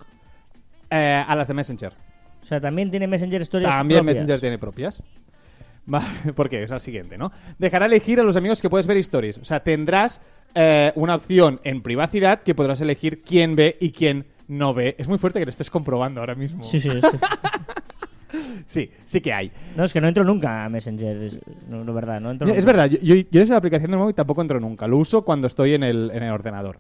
Eh, 0.91 1.25
a 1.25 1.35
las 1.37 1.47
de 1.47 1.55
Messenger. 1.55 1.93
O 2.43 2.45
sea, 2.45 2.61
también 2.61 2.91
tiene 2.91 3.07
Messenger 3.07 3.41
Stories 3.43 3.69
También 3.69 4.01
propias? 4.01 4.17
Messenger 4.17 4.41
tiene 4.41 4.59
propias. 4.59 5.01
Vale, 5.87 6.33
porque 6.35 6.63
es 6.63 6.71
la 6.71 6.79
siguiente, 6.79 7.19
¿no? 7.19 7.33
Dejará 7.59 7.87
elegir 7.87 8.21
a 8.21 8.23
los 8.23 8.37
amigos 8.37 8.61
que 8.63 8.71
puedes 8.71 8.87
ver 8.87 8.97
stories. 8.99 9.39
O 9.39 9.45
sea, 9.45 9.61
tendrás 9.61 10.21
eh, 10.55 10.93
una 10.97 11.15
opción 11.15 11.61
en 11.65 11.83
privacidad 11.83 12.43
que 12.43 12.55
podrás 12.55 12.81
elegir 12.81 13.23
quién 13.23 13.57
ve 13.57 13.77
y 13.81 13.93
quién 13.93 14.27
no 14.49 14.75
ve. 14.75 14.95
Es 14.99 15.09
muy 15.09 15.19
fuerte 15.19 15.39
que 15.39 15.47
lo 15.47 15.51
estés 15.51 15.71
comprobando 15.71 16.21
ahora 16.21 16.35
mismo. 16.35 16.63
Sí, 16.63 16.81
sí, 16.81 16.91
sí. 16.91 17.01
sí, 18.67 18.91
sí 19.05 19.21
que 19.21 19.33
hay. 19.33 19.53
No, 19.77 19.85
es 19.85 19.93
que 19.93 20.01
no 20.01 20.09
entro 20.09 20.25
nunca 20.25 20.65
a 20.65 20.69
Messenger. 20.69 21.17
Es, 21.23 21.41
no, 21.69 21.85
no, 21.85 21.95
verdad, 21.95 22.21
no 22.21 22.31
entro 22.31 22.49
Es 22.49 22.57
nunca. 22.57 22.67
verdad, 22.67 22.87
yo, 22.91 22.99
yo, 23.15 23.25
yo 23.31 23.43
esa 23.43 23.57
aplicación 23.57 23.91
del 23.91 24.01
móvil 24.01 24.15
tampoco 24.15 24.43
entro 24.43 24.61
nunca. 24.61 24.87
Lo 24.87 24.99
uso 24.99 25.23
cuando 25.23 25.47
estoy 25.47 25.75
en 25.75 25.83
el, 25.83 26.11
en 26.13 26.23
el 26.23 26.33
ordenador. 26.33 26.79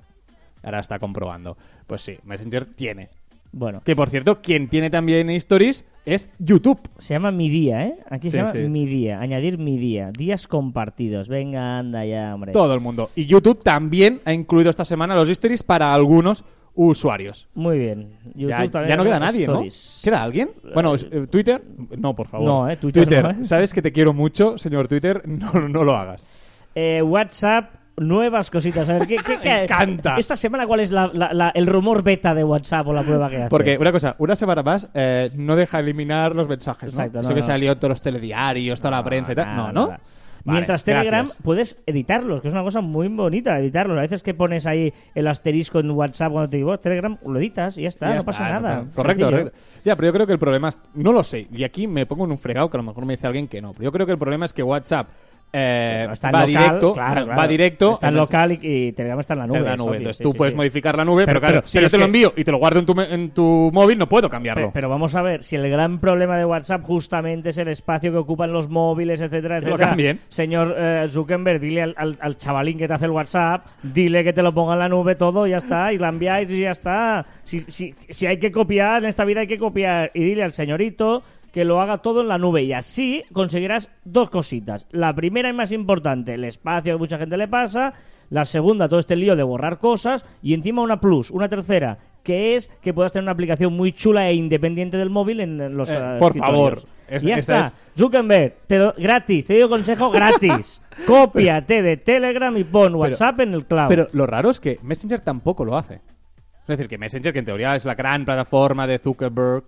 Ahora 0.62 0.80
está 0.80 0.98
comprobando. 0.98 1.56
Pues 1.86 2.02
sí, 2.02 2.18
Messenger 2.24 2.66
tiene. 2.66 3.10
Bueno, 3.52 3.82
Que 3.84 3.94
por 3.94 4.08
cierto, 4.08 4.40
quien 4.40 4.68
tiene 4.68 4.88
también 4.90 5.28
stories 5.30 5.84
es 6.06 6.30
YouTube. 6.38 6.80
se 6.98 7.14
llama 7.14 7.30
Mi 7.30 7.48
Día, 7.50 7.86
¿eh? 7.86 7.96
Aquí 8.10 8.28
se 8.28 8.32
Sí, 8.32 8.36
llama 8.38 8.52
sí. 8.52 8.58
Mi 8.68 8.86
Día. 8.86 9.20
Añadir 9.20 9.58
Mi 9.58 9.76
Día. 9.78 10.10
Días 10.10 10.48
compartidos. 10.48 11.28
Venga, 11.28 11.78
anda 11.78 12.04
ya, 12.04 12.34
hombre. 12.34 12.52
Todo 12.52 12.74
el 12.74 12.80
mundo. 12.80 13.08
Y 13.14 13.26
YouTube 13.26 13.62
también 13.62 14.20
ha 14.24 14.32
incluido 14.32 14.70
esta 14.70 14.84
semana 14.84 15.14
los 15.14 15.28
stories 15.28 15.62
para 15.62 15.92
algunos 15.94 16.44
usuarios. 16.74 17.48
Muy 17.54 17.78
bien. 17.78 18.16
Ya, 18.34 18.64
no 18.96 19.04
queda 19.04 19.20
nadie, 19.20 19.42
stories. 19.42 20.00
¿no? 20.02 20.10
¿Queda 20.10 20.22
alguien? 20.22 20.50
Bueno, 20.72 20.94
eh, 20.94 21.26
Twitter, 21.30 21.62
no, 21.98 22.14
por 22.16 22.28
favor. 22.28 22.46
No, 22.46 22.70
eh, 22.70 22.76
Twitter 22.78 23.22
no, 23.22 23.30
eh. 23.30 23.36
sabes 23.44 23.74
que 23.74 23.82
te 23.82 23.92
quiero 23.92 24.14
mucho, 24.14 24.56
señor 24.56 24.88
Twitter, 24.88 25.22
no, 25.28 25.52
no 25.68 25.84
lo 25.84 25.94
hagas. 25.94 26.64
Eh, 26.74 27.02
WhatsApp, 27.02 27.74
nuevas 27.96 28.50
cositas. 28.50 28.88
A 28.88 28.98
ver, 28.98 29.06
¿qué, 29.06 29.16
qué, 29.16 29.38
qué- 29.42 29.48
Me 29.48 29.62
encanta. 29.64 30.16
Esta 30.18 30.36
semana, 30.36 30.66
¿cuál 30.66 30.80
es 30.80 30.90
la- 30.90 31.10
la- 31.12 31.32
la- 31.32 31.50
el 31.50 31.66
rumor 31.66 32.02
beta 32.02 32.34
de 32.34 32.44
WhatsApp 32.44 32.86
o 32.88 32.92
la 32.92 33.02
prueba 33.02 33.28
que 33.30 33.36
hace? 33.36 33.48
Porque, 33.48 33.76
una 33.78 33.92
cosa, 33.92 34.16
una 34.18 34.36
semana 34.36 34.62
más 34.62 34.88
eh, 34.94 35.30
no 35.36 35.56
deja 35.56 35.78
eliminar 35.78 36.34
los 36.34 36.48
mensajes, 36.48 36.94
¿no? 36.94 37.00
Exacto, 37.02 37.20
Eso 37.20 37.28
no, 37.30 37.34
que 37.34 37.40
no. 37.42 37.46
salió 37.46 37.76
todos 37.76 37.90
los 37.90 38.02
telediarios, 38.02 38.80
toda 38.80 38.92
la 38.92 39.04
prensa 39.04 39.32
y 39.32 39.34
tal. 39.34 39.46
nada, 39.46 39.56
no, 39.56 39.72
¿no? 39.72 39.86
nada. 39.88 40.00
Vale, 40.44 40.58
Mientras 40.58 40.84
Telegram 40.84 41.24
gracias. 41.26 41.42
puedes 41.44 41.78
editarlos, 41.86 42.40
que 42.42 42.48
es 42.48 42.54
una 42.54 42.64
cosa 42.64 42.80
muy 42.80 43.06
bonita, 43.06 43.56
editarlos. 43.60 43.96
A 43.96 44.00
veces 44.00 44.24
que 44.24 44.34
pones 44.34 44.66
ahí 44.66 44.92
el 45.14 45.28
asterisco 45.28 45.78
en 45.78 45.88
WhatsApp 45.92 46.32
cuando 46.32 46.50
te 46.50 46.56
digo 46.56 46.76
Telegram, 46.80 47.16
lo 47.24 47.38
editas 47.38 47.78
y 47.78 47.82
ya 47.82 47.88
está, 47.88 48.06
Ya 48.08 48.12
no 48.14 48.18
está, 48.18 48.32
pasa 48.32 48.48
nada. 48.48 48.84
Correcto, 48.92 49.26
correcto. 49.26 49.52
Ya, 49.84 49.94
pero 49.94 50.08
yo 50.08 50.12
creo 50.14 50.26
que 50.26 50.32
el 50.32 50.40
problema 50.40 50.70
es... 50.70 50.80
No 50.94 51.12
lo 51.12 51.22
sé. 51.22 51.46
Y 51.52 51.62
aquí 51.62 51.86
me 51.86 52.06
pongo 52.06 52.24
en 52.24 52.32
un 52.32 52.38
fregado 52.38 52.68
que 52.70 52.76
a 52.76 52.80
lo 52.80 52.82
mejor 52.82 53.06
me 53.06 53.12
dice 53.14 53.28
alguien 53.28 53.46
que 53.46 53.62
no. 53.62 53.70
Pero 53.72 53.84
yo 53.84 53.92
creo 53.92 54.04
que 54.04 54.10
el 54.12 54.18
problema 54.18 54.44
es 54.44 54.52
que 54.52 54.64
WhatsApp 54.64 55.10
eh, 55.52 56.08
Está 56.12 56.28
en 56.30 56.34
va, 56.34 56.40
local, 56.46 56.62
directo, 56.64 56.92
claro, 56.94 57.26
va 57.26 57.46
directo... 57.48 57.92
Está 57.94 58.08
en 58.08 58.14
local 58.16 58.52
y, 58.52 58.58
y 58.62 58.92
Telegram 58.92 59.20
está 59.20 59.34
en 59.34 59.38
la 59.40 59.46
nube. 59.46 59.58
en 59.58 59.64
la 59.64 59.76
nube. 59.76 59.96
Entonces 59.98 60.16
sí, 60.16 60.22
tú 60.22 60.32
sí, 60.32 60.38
puedes 60.38 60.52
sí. 60.52 60.56
modificar 60.56 60.96
la 60.96 61.04
nube, 61.04 61.26
pero, 61.26 61.40
Pero- 61.40 61.40
claro, 61.40 61.60
pero 61.60 61.68
si 61.68 61.80
yo 61.80 61.90
te 61.90 61.98
lo 61.98 62.04
envío 62.06 62.32
y 62.36 62.44
te 62.44 62.50
lo 62.50 62.58
guardo 62.58 62.78
en 62.80 62.86
tu, 62.86 63.00
en 63.00 63.30
tu 63.30 63.70
móvil, 63.72 63.98
no 63.98 64.08
puedo 64.08 64.30
cambiarlo. 64.30 64.68
Pe- 64.68 64.72
Pero 64.74 64.88
vamos 64.88 65.14
a 65.14 65.22
ver, 65.22 65.42
si 65.42 65.56
el 65.56 65.68
gran 65.70 65.98
problema 66.00 66.38
de 66.38 66.44
WhatsApp 66.44 66.82
justamente 66.84 67.50
es 67.50 67.58
el 67.58 67.68
espacio 67.68 68.10
que 68.12 68.18
ocupan 68.18 68.52
los 68.52 68.68
móviles, 68.68 69.20
etcétera, 69.20 69.60
lo 69.60 69.66
etcétera. 69.66 69.88
cambien. 69.90 70.20
Señor 70.28 70.74
eh, 70.78 71.06
Zuckerberg, 71.08 71.60
dile 71.60 71.82
al, 71.82 71.94
al- 71.98 72.16
al 72.20 72.38
chavalín 72.38 72.78
que 72.78 72.88
te 72.88 72.94
hace 72.94 73.04
el 73.04 73.10
WhatsApp, 73.10 73.66
dile 73.82 74.24
que 74.24 74.32
te 74.32 74.42
lo 74.42 74.54
ponga 74.54 74.72
en 74.74 74.78
la 74.78 74.88
nube 74.88 75.14
todo, 75.16 75.46
ya 75.46 75.58
está, 75.58 75.92
y 75.92 75.98
la 75.98 76.08
enviáis 76.08 76.50
y 76.50 76.60
ya 76.60 76.70
está. 76.70 77.26
Si, 77.42 77.58
si, 77.58 77.92
si 78.08 78.26
hay 78.26 78.38
que 78.38 78.50
copiar, 78.50 79.02
en 79.02 79.08
esta 79.08 79.24
vida 79.24 79.40
hay 79.40 79.46
que 79.46 79.58
copiar, 79.58 80.10
y 80.14 80.24
dile 80.24 80.42
al 80.44 80.52
señorito 80.52 81.22
que 81.52 81.64
lo 81.64 81.80
haga 81.80 81.98
todo 81.98 82.22
en 82.22 82.28
la 82.28 82.38
nube 82.38 82.62
y 82.62 82.72
así 82.72 83.22
conseguirás 83.32 83.90
dos 84.04 84.30
cositas. 84.30 84.86
La 84.90 85.14
primera 85.14 85.48
y 85.50 85.52
más 85.52 85.70
importante, 85.70 86.34
el 86.34 86.44
espacio 86.44 86.94
que 86.94 86.98
mucha 86.98 87.18
gente 87.18 87.36
le 87.36 87.46
pasa. 87.48 87.92
La 88.30 88.46
segunda, 88.46 88.88
todo 88.88 88.98
este 88.98 89.14
lío 89.14 89.36
de 89.36 89.42
borrar 89.42 89.78
cosas. 89.78 90.24
Y 90.42 90.54
encima 90.54 90.80
una 90.80 90.98
plus, 91.00 91.30
una 91.30 91.50
tercera, 91.50 91.98
que 92.22 92.54
es 92.54 92.68
que 92.80 92.94
puedas 92.94 93.12
tener 93.12 93.24
una 93.24 93.32
aplicación 93.32 93.74
muy 93.74 93.92
chula 93.92 94.28
e 94.30 94.34
independiente 94.34 94.96
del 94.96 95.10
móvil 95.10 95.40
en, 95.40 95.76
los 95.76 95.90
Eh, 95.90 95.98
eh, 95.98 96.16
por 96.18 96.34
favor. 96.36 96.80
Es- 97.08 97.22
y 97.22 97.28
ya 97.28 97.36
está. 97.36 97.72
Zuckerberg, 97.98 98.54
te 98.66 98.78
do- 98.78 98.94
gratis, 98.96 99.44
te 99.44 99.58
doy 99.60 99.68
consejo 99.68 100.10
gratis. 100.10 100.80
Cópiate 101.06 101.82
de 101.82 101.98
Telegram 101.98 102.56
y 102.56 102.64
pon 102.64 102.94
WhatsApp 102.94 103.40
en 103.40 103.52
el 103.52 103.66
cloud. 103.66 103.88
Pero 103.88 104.08
lo 104.12 104.24
raro 104.26 104.48
es 104.48 104.60
que 104.60 104.78
Messenger 104.82 105.20
tampoco 105.20 105.66
lo 105.66 105.76
hace. 105.76 105.96
Es 105.96 106.66
decir, 106.68 106.88
que 106.88 106.96
Messenger, 106.96 107.32
que 107.34 107.40
en 107.40 107.44
teoría 107.44 107.76
es 107.76 107.84
la 107.84 107.94
gran 107.94 108.24
plataforma 108.24 108.86
de 108.86 108.98
Zuckerberg, 108.98 109.64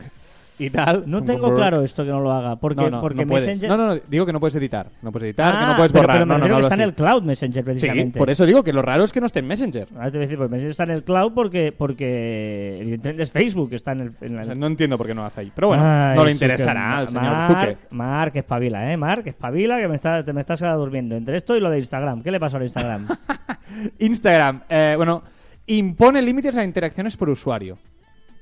y 0.59 0.71
tal. 0.71 1.05
No 1.07 1.23
tengo 1.25 1.55
claro 1.55 1.83
esto 1.83 2.05
que 2.05 2.11
no 2.11 2.21
lo 2.21 2.33
haga. 2.33 2.57
Porque, 2.57 2.83
no, 2.83 2.91
no, 2.91 3.01
porque 3.01 3.25
no 3.25 3.29
puedes. 3.29 3.47
Messenger. 3.47 3.69
No, 3.71 3.77
no, 3.77 3.95
no, 3.95 4.01
digo 4.09 4.25
que 4.27 4.33
no 4.33 4.41
puedes 4.41 4.55
editar. 4.57 4.89
No 5.03 5.11
puedes 5.11 5.27
editar, 5.27 5.53
que 5.53 5.59
Ah, 5.65 5.69
no 5.71 5.77
puedes 5.77 5.93
pero- 5.93 6.03
borrar. 6.03 6.17
Pero, 6.19 6.27
me 6.27 6.39
no, 6.39 6.49
no, 6.49 6.55
que 6.57 6.61
está 6.63 6.75
en 6.75 6.81
el 6.81 6.95
cloud 6.95 7.23
Messenger, 7.23 7.63
Sí, 7.63 7.65
precisamente. 7.65 8.19
por 8.19 8.31
eso 8.31 8.47
digo 8.47 8.63
que 8.63 8.73
lo 8.73 8.83
raro 8.83 9.05
es 9.05 9.13
que 9.13 9.21
no 9.21 9.27
esté 9.27 9.41
en 9.41 9.47
Messenger. 9.47 9.89
Ahora 9.95 10.07
te 10.07 10.19
voy 10.19 10.19
a 10.19 10.21
decir, 10.27 10.39
pues 10.39 10.51
Messenger 10.51 10.71
está 10.71 10.85
en 10.85 10.91
el 10.91 11.03
cloud 11.05 11.33
porque, 11.35 11.73
porque 11.77 12.79
evidentemente 12.81 13.23
es 13.25 13.33
Facebook 13.33 13.71
que 13.71 13.77
está 13.77 13.93
en 13.93 14.01
el... 14.01 14.13
en 14.21 14.37
la- 14.37 14.43
O 14.43 14.45
sea, 14.45 14.55
no 14.55 14.67
entiendo 14.67 14.97
por 14.97 15.07
qué 15.07 15.15
no 15.15 15.25
hace 15.25 15.41
ahí. 15.41 15.53
Pero 15.55 15.69
bueno, 15.69 15.83
Ay, 15.85 16.17
no 16.17 16.25
le 16.25 16.33
interesará 16.33 16.99
al 16.99 17.09
señor 17.09 17.23
Mark, 17.25 17.55
Zucker. 17.61 17.79
Mark, 17.91 18.33
espabila, 18.37 18.93
¿eh? 18.93 18.97
Mark, 18.97 19.23
espabila, 19.27 19.79
que 19.81 19.89
me, 19.89 19.95
está, 19.97 20.25
te 20.25 20.33
me 20.33 20.41
estás 20.41 20.61
durmiendo. 20.61 21.17
Entre 21.17 21.37
esto 21.37 21.57
y 21.57 21.61
lo 21.61 21.71
de 21.71 21.79
Instagram. 21.79 22.23
¿Qué 22.23 22.31
le 22.31 22.39
pasa 22.41 22.57
al 22.59 22.63
Instagram? 22.63 23.09
Instagram, 23.99 24.61
eh, 24.69 24.95
bueno, 24.97 25.23
impone 25.67 26.23
límites 26.23 26.57
a 26.57 26.65
interacciones 26.65 27.17
por 27.17 27.29
usuario. 27.29 27.79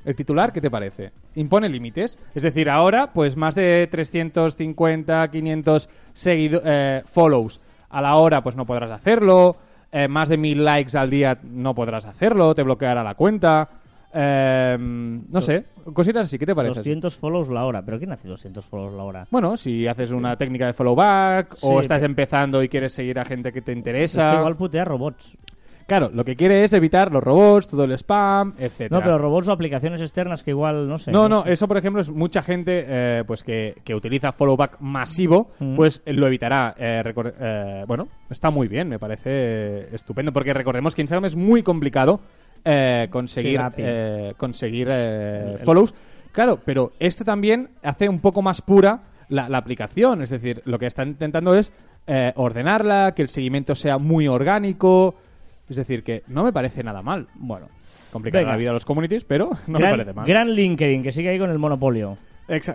El 0.05 0.15
titular, 0.17 0.53
¿qué 0.53 0.61
te 0.61 0.71
parece? 0.71 1.13
Impone 1.37 1.69
límites. 1.69 2.19
Es 2.35 2.43
decir, 2.43 2.69
ahora, 2.69 3.13
pues 3.13 3.37
más 3.37 3.55
de 3.55 3.89
350, 3.91 5.31
500 5.31 5.89
seguido- 6.13 6.63
eh, 6.65 7.03
follows 7.07 7.61
a 7.91 8.01
la 8.01 8.17
hora, 8.17 8.43
pues 8.43 8.57
no 8.57 8.67
podrás 8.67 8.91
hacerlo. 8.91 9.57
Eh, 9.93 10.09
más 10.09 10.29
de 10.29 10.39
1000 10.39 10.65
likes 10.65 10.97
al 10.97 11.11
día 11.11 11.39
no 11.43 11.75
podrás 11.75 12.05
hacerlo. 12.07 12.55
Te 12.55 12.63
bloqueará 12.63 13.05
la 13.05 13.15
cuenta. 13.15 13.69
Eh, 14.15 14.77
no 14.79 15.41
sé, 15.41 15.65
cositas 15.95 16.27
así, 16.27 16.39
¿qué 16.39 16.45
te 16.47 16.55
parece? 16.55 16.81
200 16.81 17.15
follows 17.17 17.49
la 17.49 17.65
hora. 17.65 17.83
¿Pero 17.83 17.99
quién 17.99 18.13
hace 18.13 18.29
200 18.29 18.65
follows 18.65 18.93
la 18.95 19.03
hora? 19.05 19.27
Bueno, 19.31 19.57
si 19.57 19.87
haces 19.87 20.11
una 20.11 20.37
técnica 20.37 20.67
de 20.67 20.73
follow 20.75 20.95
back 20.95 21.57
o 21.63 21.81
estás 21.81 22.01
pero- 22.01 22.11
empezando 22.11 22.63
y 22.63 22.69
quieres 22.69 22.93
seguir 22.93 23.19
a 23.19 23.25
gente 23.25 23.53
que 23.53 23.63
te 23.63 23.73
Es 23.73 23.79
interesa. 23.79 24.31
que 24.33 24.37
igual 24.39 24.57
putea 24.57 24.85
robots. 24.85 25.37
Claro, 25.87 26.11
lo 26.13 26.25
que 26.25 26.37
quiere 26.37 26.65
es 26.65 26.73
evitar 26.73 27.13
los 27.13 27.23
robots, 27.23 27.69
todo 27.69 27.85
el 27.85 27.93
spam, 27.93 28.55
etcétera. 28.59 28.99
No, 28.99 29.03
pero 29.05 29.19
robots 29.19 29.49
o 29.49 29.53
aplicaciones 29.53 30.01
externas 30.01 30.43
que 30.43 30.51
igual, 30.51 30.89
no 30.89 30.99
sé. 30.99 31.11
No, 31.13 31.29
no, 31.29 31.43
sé. 31.45 31.53
eso 31.53 31.69
por 31.69 31.77
ejemplo 31.77 32.01
es 32.01 32.11
mucha 32.11 32.43
gente 32.43 32.85
eh, 32.87 33.25
pues 33.27 33.43
que, 33.43 33.77
que 33.85 33.95
utiliza 33.95 34.33
follow 34.33 34.57
back 34.57 34.79
masivo, 34.81 35.51
Mm. 35.59 35.77
pues 35.77 36.03
lo 36.07 36.27
evitará. 36.27 36.75
Eh, 36.79 37.03
eh, 37.41 37.85
bueno, 37.87 38.09
está 38.31 38.51
muy 38.51 38.69
bien, 38.69 38.89
me 38.89 38.99
parece 38.99 39.95
estupendo, 39.95 40.33
porque 40.33 40.55
recordemos 40.55 40.95
que 40.95 41.03
Instagram 41.03 41.25
es 41.27 41.37
muy 41.37 41.63
complicado 41.63 42.21
eh, 42.65 43.09
conseguir, 43.11 43.61
Sí, 43.75 43.83
eh, 43.85 44.35
conseguir 44.37 44.89
eh, 44.91 45.43
El- 45.45 45.61
el- 45.61 45.65
follows. 45.67 45.95
Claro, 46.33 46.59
pero 46.65 46.93
esto 46.99 47.25
también 47.25 47.69
hace 47.83 48.09
un 48.09 48.21
poco 48.21 48.41
más 48.41 48.63
pura 48.63 49.01
la, 49.29 49.49
la 49.49 49.59
aplicación, 49.59 50.23
es 50.23 50.31
decir, 50.31 50.63
lo 50.65 50.79
que 50.79 50.87
está 50.87 51.03
intentando 51.05 51.55
es 51.55 51.73
eh, 52.07 52.33
ordenarla, 52.37 53.13
que 53.15 53.23
el 53.23 53.29
seguimiento 53.29 53.75
sea 53.75 53.99
muy 53.99 54.27
orgánico. 54.29 55.15
Es 55.73 55.77
decir, 55.77 56.05
que 56.05 56.23
no 56.27 56.45
me 56.45 56.53
parece 56.53 56.83
nada 56.85 57.01
mal. 57.01 57.29
Bueno. 57.35 57.69
Complicar 58.13 58.43
Venga. 58.43 58.53
la 58.53 58.59
vida 58.59 58.71
a 58.71 58.73
los 58.75 58.85
communities, 58.85 59.25
pero 59.25 59.51
no 59.67 59.79
gran, 59.79 59.93
me 59.93 59.97
parece 59.99 60.13
mal. 60.15 60.27
gran 60.27 60.51
LinkedIn, 60.51 61.03
que 61.03 61.13
sigue 61.13 61.31
ahí 61.31 61.39
con 61.39 61.51
el 61.51 61.59
monopolio. 61.59 62.19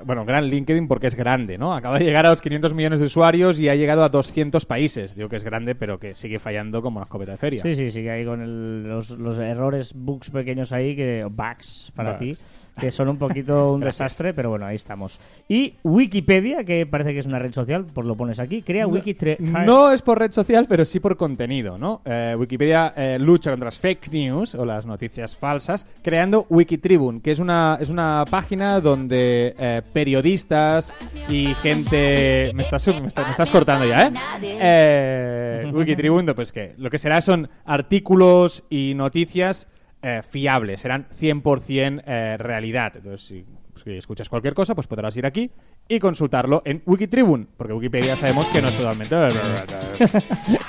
Bueno, 0.05 0.25
gran 0.25 0.45
LinkedIn 0.45 0.87
porque 0.87 1.07
es 1.07 1.15
grande, 1.15 1.57
¿no? 1.57 1.73
Acaba 1.73 1.99
de 1.99 2.05
llegar 2.05 2.25
a 2.25 2.29
los 2.29 2.41
500 2.41 2.73
millones 2.73 2.99
de 2.99 3.05
usuarios 3.07 3.59
y 3.59 3.69
ha 3.69 3.75
llegado 3.75 4.03
a 4.03 4.09
200 4.09 4.65
países. 4.65 5.15
Digo 5.15 5.29
que 5.29 5.35
es 5.35 5.43
grande, 5.43 5.75
pero 5.75 5.99
que 5.99 6.13
sigue 6.13 6.39
fallando 6.39 6.81
como 6.81 6.97
una 6.97 7.03
escopeta 7.05 7.33
de 7.33 7.37
feria. 7.37 7.61
Sí, 7.61 7.73
sí, 7.75 7.91
sigue 7.91 8.09
ahí 8.11 8.25
con 8.25 8.41
el- 8.41 8.83
los, 8.87 9.11
los 9.11 9.37
errores, 9.39 9.93
bugs 9.93 10.29
pequeños 10.31 10.71
ahí, 10.71 10.95
que 10.95 11.25
bugs 11.29 11.91
para 11.95 12.13
Bugs. 12.13 12.19
ti, 12.19 12.33
que 12.79 12.91
son 12.91 13.09
un 13.09 13.17
poquito 13.17 13.73
un 13.73 13.81
desastre, 13.81 14.33
pero 14.33 14.49
bueno, 14.49 14.65
ahí 14.65 14.75
estamos. 14.75 15.19
Y 15.47 15.75
Wikipedia, 15.83 16.63
que 16.63 16.85
parece 16.85 17.13
que 17.13 17.19
es 17.19 17.25
una 17.25 17.39
red 17.39 17.51
social, 17.53 17.85
por 17.85 18.05
lo 18.05 18.15
pones 18.15 18.39
aquí, 18.39 18.61
crea 18.61 18.87
Wikitre... 18.87 19.37
No 19.39 19.91
es 19.91 20.01
por 20.01 20.17
red 20.19 20.31
social, 20.31 20.65
pero 20.69 20.85
sí 20.85 20.99
por 20.99 21.17
contenido, 21.17 21.77
¿no? 21.77 22.01
Eh, 22.05 22.35
Wikipedia 22.37 22.93
eh, 22.95 23.17
lucha 23.19 23.51
contra 23.51 23.65
las 23.65 23.79
fake 23.79 24.11
news 24.11 24.55
o 24.55 24.65
las 24.65 24.85
noticias 24.85 25.35
falsas 25.35 25.85
creando 26.01 26.45
Wikitribune, 26.49 27.21
que 27.21 27.31
es 27.31 27.39
una, 27.39 27.77
es 27.81 27.89
una 27.89 28.23
página 28.29 28.79
donde 28.79 29.53
eh, 29.57 29.66
periodistas 29.93 30.93
y 31.29 31.53
gente... 31.55 32.51
Me 32.53 32.63
estás, 32.63 32.87
me, 32.87 33.07
estás, 33.07 33.25
me 33.25 33.31
estás 33.31 33.51
cortando 33.51 33.85
ya, 33.85 34.07
¿eh? 34.07 34.11
eh 34.41 35.69
Wikitribune, 35.73 36.33
pues 36.33 36.51
que 36.51 36.73
lo 36.77 36.89
que 36.89 36.99
será 36.99 37.21
son 37.21 37.49
artículos 37.65 38.63
y 38.69 38.93
noticias 38.95 39.67
eh, 40.01 40.21
fiables, 40.27 40.81
serán 40.81 41.07
100% 41.09 42.03
eh, 42.05 42.37
realidad. 42.37 42.93
Entonces, 42.95 43.25
si, 43.25 43.45
si 43.83 43.97
escuchas 43.97 44.29
cualquier 44.29 44.53
cosa, 44.53 44.75
pues 44.75 44.87
podrás 44.87 45.15
ir 45.17 45.25
aquí 45.25 45.51
y 45.87 45.99
consultarlo 45.99 46.61
en 46.65 46.83
Wikitribune, 46.85 47.47
porque 47.57 47.73
Wikipedia 47.73 48.15
sabemos 48.15 48.47
que 48.49 48.61
no 48.61 48.69
es 48.69 48.77
totalmente... 48.77 49.15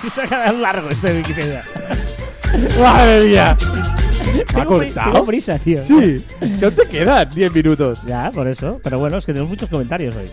si 0.01 0.11
se 0.11 0.23
ha 0.23 0.27
quedado 0.27 0.59
largo 0.59 0.89
este 0.89 1.13
de 1.13 1.19
Wikipedia. 1.19 1.65
¡Madre 2.81 3.27
mía! 3.27 3.57
¿Me 4.55 4.61
ha 4.61 4.65
cortado? 4.65 5.13
tengo 5.13 5.27
prisa, 5.27 5.59
tío. 5.59 5.81
Sí, 5.83 6.25
ya 6.59 6.71
te 6.71 6.87
quedan 6.89 7.29
10 7.31 7.53
minutos. 7.53 8.03
Ya, 8.07 8.31
por 8.33 8.49
eso. 8.49 8.81
Pero 8.83 8.99
bueno, 8.99 9.17
es 9.19 9.27
que 9.27 9.33
tenemos 9.33 9.51
muchos 9.51 9.69
comentarios 9.69 10.17
hoy. 10.17 10.31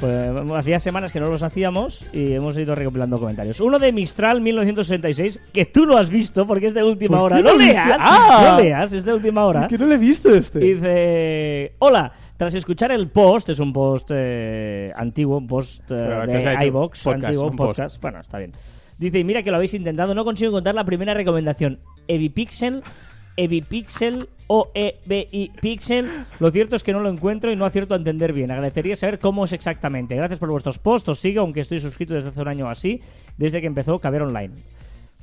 Pues, 0.00 0.30
hacía 0.56 0.78
semanas 0.78 1.12
que 1.12 1.18
no 1.18 1.28
los 1.28 1.42
hacíamos 1.42 2.06
y 2.12 2.32
hemos 2.32 2.56
ido 2.56 2.74
recopilando 2.76 3.18
comentarios. 3.18 3.60
Uno 3.60 3.80
de 3.80 3.92
Mistral 3.92 4.40
1966, 4.40 5.40
que 5.52 5.64
tú 5.64 5.86
no 5.86 5.96
has 5.96 6.08
visto 6.08 6.46
porque 6.46 6.66
es 6.66 6.74
de 6.74 6.84
última 6.84 7.18
¿Por 7.18 7.32
hora. 7.32 7.36
qué 7.38 7.42
No 7.42 7.56
leas, 7.56 7.96
¡Ah! 8.00 8.50
no 8.56 8.62
leas, 8.62 8.92
es 8.92 9.04
de 9.04 9.12
última 9.14 9.44
hora. 9.44 9.66
Que 9.66 9.76
no 9.76 9.86
le 9.86 9.96
he 9.96 9.98
visto 9.98 10.32
este. 10.32 10.64
Y 10.64 10.74
Dice, 10.74 11.72
hola, 11.80 12.12
tras 12.36 12.54
escuchar 12.54 12.92
el 12.92 13.08
post, 13.08 13.48
es 13.48 13.58
un 13.58 13.72
post 13.72 14.10
eh, 14.14 14.92
antiguo, 14.94 15.38
un 15.38 15.48
post 15.48 15.82
eh, 15.90 16.22
¿qué 16.26 16.36
de 16.36 16.70
Podcast, 16.70 17.06
antiguo, 17.24 17.46
un 17.48 17.56
post. 17.56 17.66
podcast. 17.78 18.00
Bueno, 18.00 18.20
está 18.20 18.38
bien. 18.38 18.52
Dice, 18.98 19.22
mira 19.24 19.42
que 19.42 19.50
lo 19.50 19.56
habéis 19.56 19.74
intentado, 19.74 20.14
no 20.14 20.24
consigo 20.24 20.50
encontrar 20.50 20.76
la 20.76 20.84
primera 20.84 21.12
recomendación. 21.14 21.80
Evipixel, 22.06 22.82
Evipixel 23.38 24.28
o 24.48 24.70
Pixel. 25.60 26.08
Lo 26.40 26.50
cierto 26.50 26.76
es 26.76 26.82
que 26.82 26.92
no 26.92 27.00
lo 27.00 27.08
encuentro 27.10 27.52
y 27.52 27.56
no 27.56 27.64
acierto 27.64 27.94
a 27.94 27.96
entender 27.98 28.32
bien. 28.32 28.50
Agradecería 28.50 28.96
saber 28.96 29.18
cómo 29.18 29.44
es 29.44 29.52
exactamente. 29.52 30.16
Gracias 30.16 30.38
por 30.38 30.50
vuestros 30.50 30.78
posts, 30.78 31.08
os 31.10 31.20
sigo, 31.20 31.40
aunque 31.42 31.60
estoy 31.60 31.80
suscrito 31.80 32.14
desde 32.14 32.30
hace 32.30 32.40
un 32.40 32.48
año 32.48 32.66
o 32.66 32.68
así, 32.68 33.00
desde 33.36 33.60
que 33.60 33.66
empezó 33.66 33.98
Caber 34.00 34.22
Online. 34.22 34.52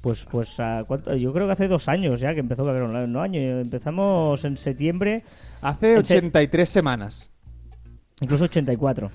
Pues, 0.01 0.25
pues 0.30 0.60
¿a 0.60 0.84
cuánto? 0.88 1.15
yo 1.15 1.34
creo 1.34 1.47
que 1.47 1.54
hace 1.54 1.67
dos 1.67 1.89
años 1.89 2.19
ya 2.19 2.34
que 2.34 2.39
empezó 2.39 2.63
Caber 2.65 2.84
Online. 2.84 3.08
No, 3.08 3.21
año, 3.21 3.39
empezamos 3.60 4.45
en 4.45 4.56
septiembre, 4.58 5.23
Hace 5.62 5.95
Eche- 5.95 6.17
83 6.17 6.69
semanas. 6.69 7.32
incluso 8.21 8.45
84. 8.45 9.10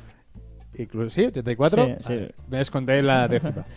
Incluso, 0.76 1.10
¿Sí? 1.10 1.22
¿84? 1.22 1.86
Sí, 1.98 2.04
sí. 2.06 2.14
Ah, 2.28 2.42
Me 2.48 2.58
desconté 2.58 3.02
la 3.02 3.28
décima. 3.28 3.64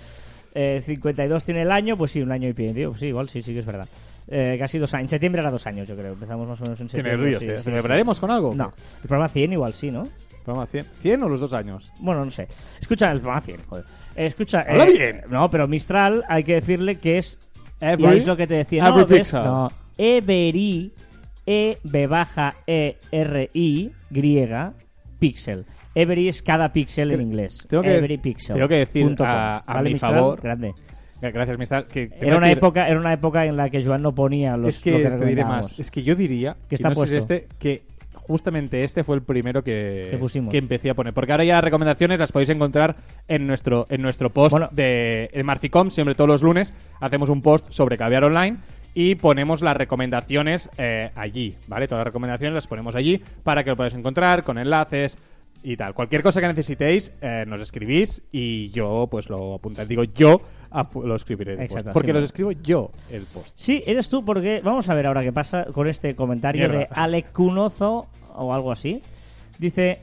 Eh, 0.55 0.83
52 0.85 1.43
tiene 1.45 1.63
el 1.63 1.71
año, 1.71 1.97
pues 1.97 2.11
sí, 2.11 2.21
un 2.21 2.31
año 2.31 2.47
y 2.47 2.53
pico. 2.53 2.73
tío. 2.75 2.93
Sí, 2.93 3.07
igual, 3.07 3.27
sí, 3.27 3.41
sí 3.41 3.53
que 3.53 3.59
es 3.61 3.65
verdad. 3.65 3.87
Eh, 4.27 4.55
casi 4.59 4.77
dos 4.77 4.93
años. 4.93 5.03
En 5.03 5.09
septiembre 5.09 5.41
era 5.41 5.51
dos 5.51 5.65
años, 5.67 5.87
yo 5.87 5.95
creo. 5.95 6.13
Empezamos 6.13 6.47
más 6.47 6.59
o 6.61 6.63
menos 6.63 6.79
en 6.81 6.87
Qué 6.87 6.91
septiembre. 6.91 7.17
nervios, 7.17 7.43
sí, 7.43 7.49
¿eh? 7.49 7.57
sí, 7.57 7.63
¿Celebraremos 7.65 8.19
con 8.19 8.31
algo? 8.31 8.51
sí. 8.53 8.57
No, 8.57 8.73
el 9.01 9.07
programa 9.07 9.29
100 9.29 9.53
igual 9.53 9.73
sí, 9.73 9.91
¿no? 9.91 10.07
Programa 10.43 10.65
100. 10.65 10.85
¿100 11.03 11.23
o 11.23 11.29
los 11.29 11.39
dos 11.41 11.53
años? 11.53 11.91
Bueno, 11.99 12.23
no 12.25 12.31
sé. 12.31 12.47
Escucha, 12.79 13.11
el 13.11 13.19
programa 13.19 13.41
100, 13.41 13.61
joder. 13.67 13.85
Escucha. 14.15 14.61
Habla 14.61 14.85
eh, 14.85 14.91
bien. 14.97 15.21
No, 15.29 15.49
pero 15.49 15.67
Mistral 15.67 16.23
hay 16.27 16.43
que 16.43 16.55
decirle 16.55 16.97
que 16.99 17.17
es. 17.17 17.39
Every- 17.79 18.03
ya 18.03 18.11
es 18.13 18.25
lo 18.27 18.37
que 18.37 18.47
te 18.47 18.55
decía. 18.55 18.83
No, 18.83 18.89
every 18.99 19.05
¿ves? 19.05 19.27
pixel. 19.27 19.43
No. 19.43 19.71
Every. 19.97 20.93
E 21.45 21.77
B 21.83 22.07
baja 22.07 22.55
E 22.65 22.95
R 23.11 23.49
I 23.53 23.91
griega 24.09 24.73
pixel. 25.19 25.65
Every 25.93 26.29
es 26.29 26.41
cada 26.41 26.71
pixel 26.71 27.11
en 27.11 27.19
inglés. 27.21 27.65
Tengo 27.69 27.83
que- 27.83 27.97
Every 27.97 28.17
pixel. 28.17 28.55
tengo 28.55 28.67
que 28.69 28.75
decir 28.77 29.15
a- 29.19 29.57
a 29.57 29.73
¿Vale, 29.73 29.89
mi 29.89 29.93
Mistral? 29.93 30.13
favor- 30.15 30.41
Grande. 30.41 30.73
Gracias, 31.31 31.57
Mistral. 31.57 31.87
Que, 31.87 32.07
te 32.07 32.27
Era 32.27 32.37
una, 32.37 32.47
decir- 32.47 32.57
época, 32.57 32.87
era 32.87 32.99
una 32.99 33.13
época 33.13 33.45
en 33.45 33.55
la 33.57 33.69
que 33.69 33.83
Joan 33.83 34.01
no 34.01 34.13
ponía 34.13 34.57
los 34.57 34.75
es 34.75 34.81
que 34.83 34.91
lo 34.91 34.97
que 34.97 35.03
te 35.03 35.09
diré 35.09 35.17
recomendábamos. 35.19 35.69
más. 35.71 35.79
Es 35.79 35.91
que 35.91 36.03
yo 36.03 36.15
diría 36.15 36.55
Que 36.67 36.75
está 36.75 36.89
no 36.89 36.95
puesto. 36.95 37.15
este, 37.17 37.47
que 37.59 37.83
justamente 38.13 38.83
este 38.83 39.03
fue 39.03 39.15
el 39.15 39.21
primero 39.23 39.63
que, 39.63 40.07
Que 40.11 40.17
pusimos. 40.17 40.53
empecé 40.53 40.89
a 40.89 40.93
poner. 40.93 41.13
Porque 41.13 41.31
ahora 41.31 41.43
ya 41.43 41.55
las 41.55 41.63
recomendaciones 41.63 42.19
las 42.19 42.31
podéis 42.31 42.49
encontrar 42.49 42.95
en 43.27 43.47
nuestro, 43.47 43.87
en 43.89 44.01
nuestro 44.01 44.29
post 44.29 44.51
Bueno. 44.51 44.69
de 44.71 45.29
en 45.33 45.45
Marficom. 45.45 45.89
Siempre 45.89 46.15
todos 46.15 46.29
los 46.29 46.43
lunes 46.43 46.73
hacemos 46.99 47.29
un 47.29 47.41
post 47.41 47.67
sobre 47.69 47.97
caviar 47.97 48.23
online 48.23 48.57
y 48.93 49.15
ponemos 49.15 49.61
las 49.63 49.75
recomendaciones 49.75 50.69
eh, 50.77 51.09
allí, 51.15 51.57
¿vale? 51.67 51.87
Todas 51.87 52.01
las 52.01 52.07
recomendaciones 52.07 52.53
las 52.53 52.67
ponemos 52.67 52.95
allí 52.95 53.21
para 53.43 53.63
que 53.63 53.71
lo 53.71 53.75
podáis 53.75 53.95
encontrar 53.95 54.43
con 54.43 54.57
enlaces 54.59 55.17
y 55.63 55.77
tal. 55.77 55.93
Cualquier 55.95 56.21
cosa 56.21 56.41
que 56.41 56.47
necesitéis, 56.47 57.11
eh, 57.21 57.45
nos 57.47 57.61
escribís 57.61 58.21
y 58.31 58.69
yo 58.69 59.07
pues 59.09 59.29
lo 59.29 59.55
apuntaré. 59.55 59.87
Digo 59.87 60.03
yo 60.03 60.41
apu- 60.73 61.03
lo 61.03 61.15
escribiré 61.15 61.53
en 61.53 61.61
el 61.61 61.67
post. 61.67 61.77
Exacto, 61.79 61.93
Porque 61.93 62.11
así 62.11 62.13
los 62.13 62.23
es. 62.23 62.29
escribo 62.31 62.51
yo 62.51 62.91
el 63.11 63.21
post. 63.33 63.51
Sí, 63.55 63.83
eres 63.85 64.09
tú, 64.09 64.25
porque 64.25 64.61
vamos 64.63 64.89
a 64.89 64.93
ver 64.95 65.05
ahora 65.07 65.21
qué 65.23 65.31
pasa 65.31 65.65
con 65.65 65.87
este 65.87 66.15
comentario 66.15 66.67
Mierda. 66.67 66.79
de 66.79 66.87
Alec 66.91 67.31
Cunozo 67.31 68.07
o 68.35 68.53
algo 68.53 68.71
así. 68.71 69.01
Dice, 69.59 69.99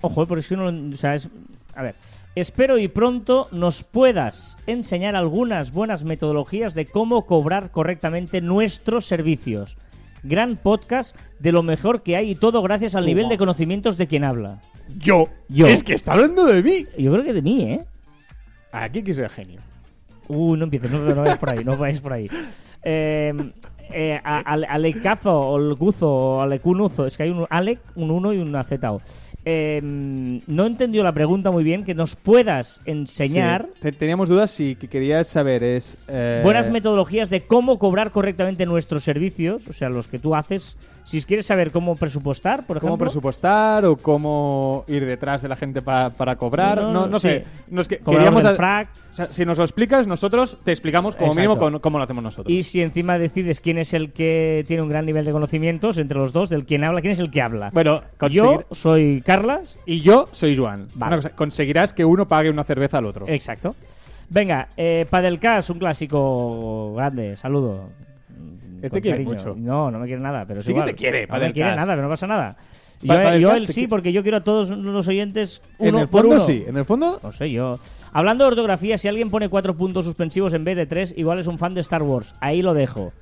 ojo, 0.00 0.26
porque 0.26 0.40
es 0.40 0.48
que 0.48 0.56
no, 0.56 0.66
o 0.66 0.96
sea, 0.96 1.14
es, 1.14 1.28
a 1.74 1.82
ver, 1.82 1.94
espero 2.34 2.78
y 2.78 2.88
pronto 2.88 3.48
nos 3.52 3.84
puedas 3.84 4.58
enseñar 4.66 5.14
algunas 5.16 5.72
buenas 5.72 6.04
metodologías 6.04 6.74
de 6.74 6.86
cómo 6.86 7.24
cobrar 7.26 7.70
correctamente 7.70 8.40
nuestros 8.40 9.06
servicios. 9.06 9.78
Gran 10.24 10.56
podcast 10.56 11.16
de 11.38 11.52
lo 11.52 11.62
mejor 11.62 12.02
que 12.02 12.16
hay 12.16 12.32
y 12.32 12.34
todo 12.34 12.60
gracias 12.60 12.96
al 12.96 13.06
nivel 13.06 13.28
de 13.28 13.38
conocimientos 13.38 13.96
de 13.96 14.08
quien 14.08 14.24
habla. 14.24 14.60
Yo. 14.98 15.28
Yo. 15.48 15.68
Es 15.68 15.84
que 15.84 15.94
está 15.94 16.14
hablando 16.14 16.44
de 16.44 16.60
mí. 16.62 16.84
Yo 16.98 17.12
creo 17.12 17.22
que 17.24 17.32
de 17.32 17.42
mí, 17.42 17.62
¿eh? 17.62 17.84
Aquí 18.72 19.02
que 19.04 19.14
soy 19.14 19.28
genio. 19.28 19.60
Uy, 20.28 20.58
no 20.58 20.64
empieces, 20.64 20.90
no, 20.90 20.98
no 20.98 21.22
vayas 21.22 21.38
por 21.38 21.50
ahí, 21.50 21.64
no 21.64 21.76
vayas 21.76 22.00
por 22.00 22.12
ahí. 22.12 22.28
Eh, 22.82 23.32
eh, 23.90 24.20
Alecazo, 24.22 25.34
o 25.34 25.58
Lecuzo, 25.58 26.08
o 26.10 26.40
Alecunuzo, 26.42 27.06
es 27.06 27.16
que 27.16 27.22
hay 27.24 27.30
un 27.30 27.46
Alec, 27.48 27.80
un 27.96 28.10
1 28.10 28.34
y 28.34 28.38
una 28.38 28.62
Z. 28.62 28.98
Eh, 29.46 29.80
no 29.82 30.66
entendió 30.66 31.02
la 31.02 31.12
pregunta 31.12 31.50
muy 31.50 31.64
bien, 31.64 31.84
que 31.84 31.94
nos 31.94 32.14
puedas 32.16 32.82
enseñar 32.84 33.68
Sí. 33.80 33.92
Teníamos 33.92 34.28
dudas 34.28 34.50
si 34.50 34.74
que 34.76 34.88
querías 34.88 35.26
saber 35.28 35.62
es... 35.64 35.96
eh, 36.08 36.42
buenas 36.44 36.68
metodologías 36.68 37.30
de 37.30 37.46
cómo 37.46 37.78
cobrar 37.78 38.10
correctamente 38.10 38.66
nuestros 38.66 39.04
servicios, 39.04 39.66
o 39.68 39.72
sea, 39.72 39.88
los 39.88 40.06
que 40.06 40.18
tú 40.18 40.34
haces. 40.34 40.76
Si 41.04 41.22
quieres 41.22 41.46
saber 41.46 41.70
cómo 41.70 41.96
presupuestar, 41.96 42.66
por 42.66 42.78
¿Cómo 42.80 42.90
ejemplo. 42.90 43.06
presupuestar 43.06 43.86
o 43.86 43.96
cómo 43.96 44.84
ir 44.86 45.06
detrás 45.06 45.40
de 45.40 45.48
la 45.48 45.56
gente 45.56 45.80
pa- 45.80 46.10
para 46.10 46.36
cobrar? 46.36 46.82
No, 46.82 46.92
No, 46.92 47.06
no, 47.06 47.18
sí. 47.18 47.28
sé. 47.28 47.44
Nos 47.70 47.88
que- 47.88 47.98
queríamos 48.00 48.44
el 48.44 48.56
frac. 48.56 48.88
O 49.10 49.14
sea, 49.14 49.26
si 49.26 49.44
nos 49.44 49.58
lo 49.58 49.64
explicas, 49.64 50.06
nosotros 50.06 50.58
te 50.64 50.70
explicamos 50.70 51.16
como 51.16 51.32
Exacto. 51.32 51.40
mínimo 51.40 51.58
con- 51.58 51.78
cómo 51.80 51.98
lo 51.98 52.04
hacemos 52.04 52.22
nosotros. 52.22 52.52
Y 52.54 52.62
si 52.62 52.82
encima 52.82 53.18
decides 53.18 53.60
quién 53.60 53.78
es 53.78 53.94
el 53.94 54.12
que 54.12 54.64
tiene 54.66 54.82
un 54.82 54.88
gran 54.88 55.06
nivel 55.06 55.24
de 55.24 55.32
conocimientos 55.32 55.98
entre 55.98 56.18
los 56.18 56.32
dos, 56.32 56.48
del 56.50 56.64
quien 56.66 56.84
habla, 56.84 57.00
quién 57.00 57.12
es 57.12 57.20
el 57.20 57.30
que 57.30 57.42
habla. 57.42 57.70
bueno, 57.72 58.02
Yo 58.30 58.64
soy 58.70 59.22
Carlas. 59.24 59.78
y 59.86 60.00
yo 60.02 60.28
soy 60.32 60.56
Joan. 60.56 60.88
Vale. 60.94 61.14
Una 61.14 61.16
cosa, 61.22 61.30
conseguirás 61.34 61.92
que 61.92 62.04
uno 62.04 62.28
pague 62.28 62.50
una 62.50 62.64
cerveza 62.64 62.98
al 62.98 63.06
otro. 63.06 63.26
Exacto. 63.28 63.74
Venga, 64.30 64.68
eh, 64.76 65.06
Padelcast, 65.08 65.70
un 65.70 65.78
clásico 65.78 66.94
grande. 66.94 67.36
Saludo. 67.36 67.88
Él 68.82 68.90
Con 68.90 68.96
te 68.98 69.00
quiere 69.00 69.24
mucho. 69.24 69.56
No, 69.58 69.90
no 69.90 69.98
me 69.98 70.06
quiere 70.06 70.20
nada, 70.22 70.44
pero 70.46 70.60
es 70.60 70.66
Sí 70.66 70.72
que 70.72 70.78
igual. 70.78 70.86
te 70.90 70.94
quiere, 70.94 71.20
No 71.22 71.22
me 71.22 71.26
Padelcast. 71.28 71.54
quiere 71.54 71.70
nada, 71.76 71.92
pero 71.94 72.02
no 72.02 72.08
pasa 72.08 72.26
nada. 72.26 72.56
Yo, 73.00 73.52
él 73.54 73.66
sí, 73.68 73.86
porque 73.86 74.12
yo 74.12 74.22
quiero 74.22 74.38
a 74.38 74.40
todos 74.44 74.70
los 74.70 75.06
oyentes 75.08 75.62
en 75.78 75.90
uno 75.94 76.00
el 76.02 76.08
por 76.08 76.22
fondo 76.22 76.36
uno. 76.36 76.44
sí, 76.44 76.64
en 76.66 76.76
el 76.76 76.84
fondo 76.84 77.20
No 77.22 77.30
sé 77.32 77.50
yo. 77.50 77.78
Hablando 78.12 78.44
de 78.44 78.48
ortografía, 78.48 78.98
si 78.98 79.06
alguien 79.08 79.30
pone 79.30 79.48
cuatro 79.48 79.76
puntos 79.76 80.04
suspensivos 80.04 80.52
en 80.54 80.64
vez 80.64 80.76
de 80.76 80.86
tres, 80.86 81.14
igual 81.16 81.38
es 81.38 81.46
un 81.46 81.58
fan 81.58 81.74
de 81.74 81.80
Star 81.82 82.02
Wars. 82.02 82.34
Ahí 82.40 82.60
lo 82.62 82.74
dejo. 82.74 83.12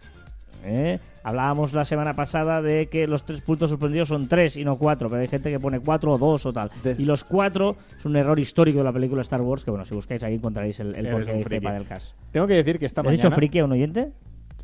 ¿Eh? 0.65 0.99
Hablábamos 1.23 1.73
la 1.75 1.85
semana 1.85 2.15
pasada 2.17 2.63
de 2.63 2.87
que 2.87 3.07
los 3.07 3.25
tres 3.25 3.41
puntos 3.41 3.69
suspensivos 3.71 4.09
son 4.09 4.29
tres 4.29 4.57
y 4.57 4.65
no 4.65 4.77
cuatro, 4.79 5.09
pero 5.11 5.21
hay 5.23 5.29
gente 5.29 5.51
que 5.51 5.61
pone 5.61 5.79
cuatro 5.81 6.13
o 6.13 6.19
dos 6.19 6.47
o 6.47 6.53
tal. 6.53 6.71
Des- 6.83 6.99
Y 6.99 7.05
los 7.05 7.23
cuatro 7.25 7.77
es 7.99 8.05
un 8.05 8.17
error 8.17 8.39
histórico 8.39 8.79
de 8.79 8.85
la 8.85 8.93
película 8.93 9.23
Star 9.23 9.43
Wars, 9.43 9.65
que 9.65 9.71
bueno, 9.71 9.85
si 9.85 9.95
buscáis 9.95 10.23
ahí 10.25 10.35
encontraréis 10.35 10.81
el, 10.81 10.95
el 10.95 11.09
porqué 11.11 11.31
un 11.33 11.37
dice 11.39 11.49
friki. 11.49 11.65
Padelcast. 11.65 12.15
tengo 12.33 12.47
que 12.47 12.55
decir 12.55 12.79
que 12.79 12.87
esta 12.87 13.03
¿Le 13.03 13.09
has 13.09 13.13
mañana... 13.13 13.29
dicho 13.29 13.35
friki 13.37 13.59
a 13.59 13.65
un 13.65 13.73
oyente? 13.73 14.13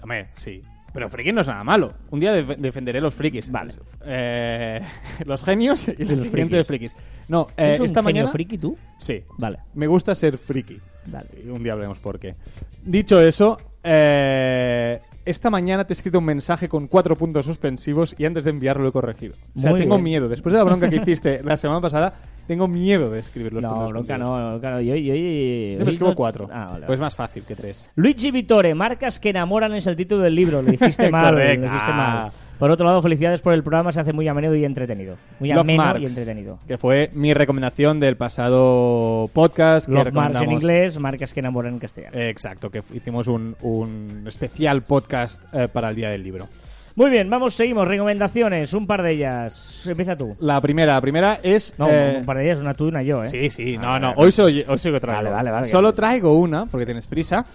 Hombre, 0.02 0.28
sí. 0.36 0.62
Pero 0.92 1.08
friki 1.08 1.32
no 1.32 1.40
es 1.40 1.48
nada 1.48 1.64
malo. 1.64 1.92
Un 2.10 2.20
día 2.20 2.32
def- 2.32 2.58
defenderé 2.58 3.00
los 3.00 3.14
frikis. 3.14 3.50
Vale. 3.50 3.74
Eh, 4.04 4.80
los 5.24 5.42
genios 5.44 5.88
y 5.88 5.96
los 6.04 6.10
los 6.10 6.20
siguientes 6.20 6.66
frikis. 6.66 6.94
No, 7.28 7.48
eh, 7.56 7.64
¿Eres 7.68 7.80
un 7.80 7.86
esta 7.86 8.00
genio 8.02 8.12
mañana... 8.22 8.32
friki 8.32 8.58
tú? 8.58 8.76
Sí. 8.98 9.22
Vale, 9.38 9.58
Me 9.74 9.86
gusta 9.86 10.14
ser 10.14 10.36
friki. 10.38 10.78
vale. 11.06 11.28
Y 11.44 11.48
Un 11.48 11.62
día 11.62 11.72
hablemos 11.72 11.98
por 11.98 12.18
qué. 12.18 12.34
Dicho 12.84 13.20
eso, 13.20 13.58
eh, 13.82 15.00
esta 15.24 15.50
mañana 15.50 15.84
te 15.86 15.92
he 15.92 15.96
escrito 15.96 16.18
un 16.18 16.24
mensaje 16.24 16.68
con 16.68 16.88
cuatro 16.88 17.16
puntos 17.16 17.46
suspensivos 17.46 18.14
y 18.18 18.24
antes 18.24 18.44
de 18.44 18.50
enviarlo 18.50 18.82
lo 18.82 18.88
he 18.88 18.92
corregido. 18.92 19.34
O 19.56 19.60
sea, 19.60 19.70
Muy 19.70 19.80
tengo 19.80 19.94
bien. 19.96 20.04
miedo. 20.04 20.28
Después 20.28 20.52
de 20.52 20.58
la 20.58 20.64
bronca 20.64 20.90
que 20.90 20.96
hiciste 21.02 21.42
la 21.42 21.56
semana 21.56 21.80
pasada, 21.80 22.14
tengo 22.46 22.68
miedo 22.68 23.10
de 23.10 23.20
escribir 23.20 23.52
los 23.52 23.62
No, 23.62 23.82
no, 23.82 23.88
bronca 23.88 24.18
no. 24.18 24.58
Yo, 24.80 24.94
yo, 24.94 25.14
yo, 25.14 25.84
me 25.84 25.90
escribo 25.90 26.10
no- 26.10 26.16
cuatro. 26.16 26.48
Ah, 26.52 26.68
vale, 26.72 26.86
Pues 26.86 27.00
más 27.00 27.14
fácil 27.16 27.44
que 27.46 27.54
tres. 27.54 27.90
Luigi 27.94 28.30
Vitore, 28.30 28.74
marcas 28.74 29.18
que 29.20 29.30
enamoran 29.30 29.74
es 29.74 29.86
el 29.86 29.96
título 29.96 30.22
del 30.22 30.34
libro. 30.34 30.62
Lo 30.62 30.70
dijiste 30.70 31.10
mal, 31.10 31.34
lo 31.34 31.40
Correcto. 31.40 31.66
dijiste 31.66 31.90
mal. 31.92 32.26
Ah. 32.26 32.30
Por 32.58 32.70
otro 32.70 32.86
lado, 32.86 33.02
felicidades 33.02 33.40
por 33.40 33.54
el 33.54 33.62
programa, 33.64 33.90
se 33.90 34.00
hace 34.00 34.12
muy 34.12 34.28
ameno 34.28 34.54
y 34.54 34.64
entretenido. 34.64 35.16
Muy 35.40 35.48
Love 35.48 35.60
ameno 35.62 35.82
Marks, 35.82 36.00
y 36.02 36.04
entretenido. 36.04 36.58
Que 36.68 36.78
fue 36.78 37.10
mi 37.12 37.34
recomendación 37.34 37.98
del 37.98 38.16
pasado 38.16 39.28
podcast. 39.32 39.86
que 39.88 39.92
Love 39.94 40.12
Marks 40.12 40.40
en 40.42 40.52
inglés, 40.52 40.98
marcas 41.00 41.32
que 41.34 41.40
enamoran 41.40 41.72
en 41.74 41.78
castellano. 41.80 42.16
Eh, 42.16 42.30
Exacto, 42.30 42.70
que 42.70 42.82
hicimos 42.94 43.26
un, 43.26 43.56
un 43.62 44.24
especial 44.28 44.82
podcast 44.82 45.42
eh, 45.52 45.66
para 45.66 45.88
el 45.90 45.96
Día 45.96 46.10
del 46.10 46.22
Libro. 46.22 46.48
Muy 46.94 47.10
bien, 47.10 47.30
vamos, 47.30 47.54
seguimos. 47.54 47.88
Recomendaciones, 47.88 48.74
un 48.74 48.86
par 48.86 49.02
de 49.02 49.12
ellas. 49.12 49.86
Empieza 49.88 50.16
tú. 50.16 50.36
La 50.40 50.60
primera, 50.60 50.94
la 50.94 51.00
primera 51.00 51.40
es... 51.42 51.74
No, 51.78 51.88
eh, 51.88 52.16
un 52.18 52.26
par 52.26 52.36
de 52.36 52.44
ellas, 52.44 52.60
una 52.60 52.74
tú 52.74 52.84
y 52.86 52.88
una 52.88 53.02
yo, 53.02 53.22
¿eh? 53.24 53.28
Sí, 53.28 53.48
sí, 53.50 53.78
no, 53.78 53.98
no. 53.98 54.12
Hoy 54.16 54.30
soy, 54.30 54.64
hoy 54.68 54.78
soy 54.78 54.92
que 54.92 55.00
traigo. 55.00 55.22
Vale, 55.22 55.30
vale, 55.30 55.50
vale. 55.50 55.66
Solo 55.66 55.94
traigo 55.94 56.36
una, 56.36 56.66
porque 56.66 56.84
tienes 56.84 57.06
prisa. 57.06 57.46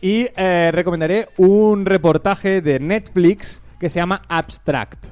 Y 0.00 0.28
eh, 0.36 0.70
recomendaré 0.72 1.28
un 1.38 1.84
reportaje 1.86 2.60
de 2.60 2.78
Netflix 2.78 3.62
que 3.80 3.88
se 3.88 3.98
llama 3.98 4.22
Abstract. 4.28 5.06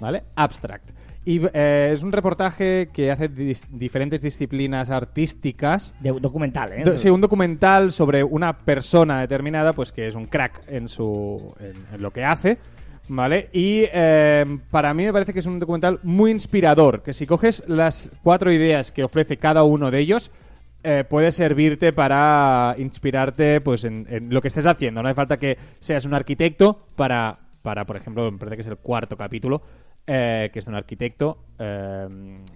¿Vale? 0.00 0.24
Abstract. 0.34 0.90
Y 1.24 1.40
eh, 1.54 1.90
es 1.92 2.02
un 2.02 2.12
reportaje 2.12 2.88
que 2.92 3.10
hace 3.10 3.28
dis- 3.30 3.64
diferentes 3.70 4.22
disciplinas 4.22 4.90
artísticas. 4.90 5.94
De- 6.00 6.12
documental, 6.12 6.72
¿eh? 6.72 6.82
Do- 6.84 6.98
sí, 6.98 7.08
un 7.08 7.20
documental 7.20 7.90
sobre 7.92 8.22
una 8.22 8.58
persona 8.58 9.20
determinada, 9.20 9.72
pues 9.72 9.90
que 9.92 10.06
es 10.08 10.14
un 10.14 10.26
crack 10.26 10.62
en 10.68 10.88
su 10.88 11.54
en, 11.58 11.74
en 11.94 12.02
lo 12.02 12.12
que 12.12 12.24
hace, 12.24 12.58
¿vale? 13.08 13.48
Y 13.52 13.84
eh, 13.92 14.58
para 14.70 14.94
mí 14.94 15.04
me 15.04 15.12
parece 15.12 15.32
que 15.32 15.40
es 15.40 15.46
un 15.46 15.58
documental 15.58 16.00
muy 16.02 16.30
inspirador, 16.30 17.02
que 17.02 17.14
si 17.14 17.26
coges 17.26 17.62
las 17.66 18.10
cuatro 18.22 18.52
ideas 18.52 18.92
que 18.92 19.04
ofrece 19.04 19.36
cada 19.36 19.62
uno 19.62 19.90
de 19.90 19.98
ellos, 19.98 20.30
eh, 20.82 21.04
puede 21.08 21.32
servirte 21.32 21.92
para 21.92 22.74
inspirarte 22.78 23.60
pues 23.60 23.84
en, 23.84 24.06
en 24.08 24.32
lo 24.32 24.40
que 24.40 24.48
estés 24.48 24.66
haciendo. 24.66 25.02
No 25.02 25.08
hace 25.08 25.16
falta 25.16 25.38
que 25.38 25.58
seas 25.80 26.04
un 26.04 26.14
arquitecto 26.14 26.86
para, 26.94 27.38
para 27.62 27.84
por 27.86 27.96
ejemplo, 27.96 28.30
me 28.30 28.38
parece 28.38 28.56
que 28.56 28.62
es 28.62 28.68
el 28.68 28.76
cuarto 28.76 29.16
capítulo, 29.16 29.62
eh, 30.06 30.50
que 30.52 30.58
es 30.60 30.66
un 30.66 30.74
arquitecto, 30.74 31.38
eh, 31.58 32.06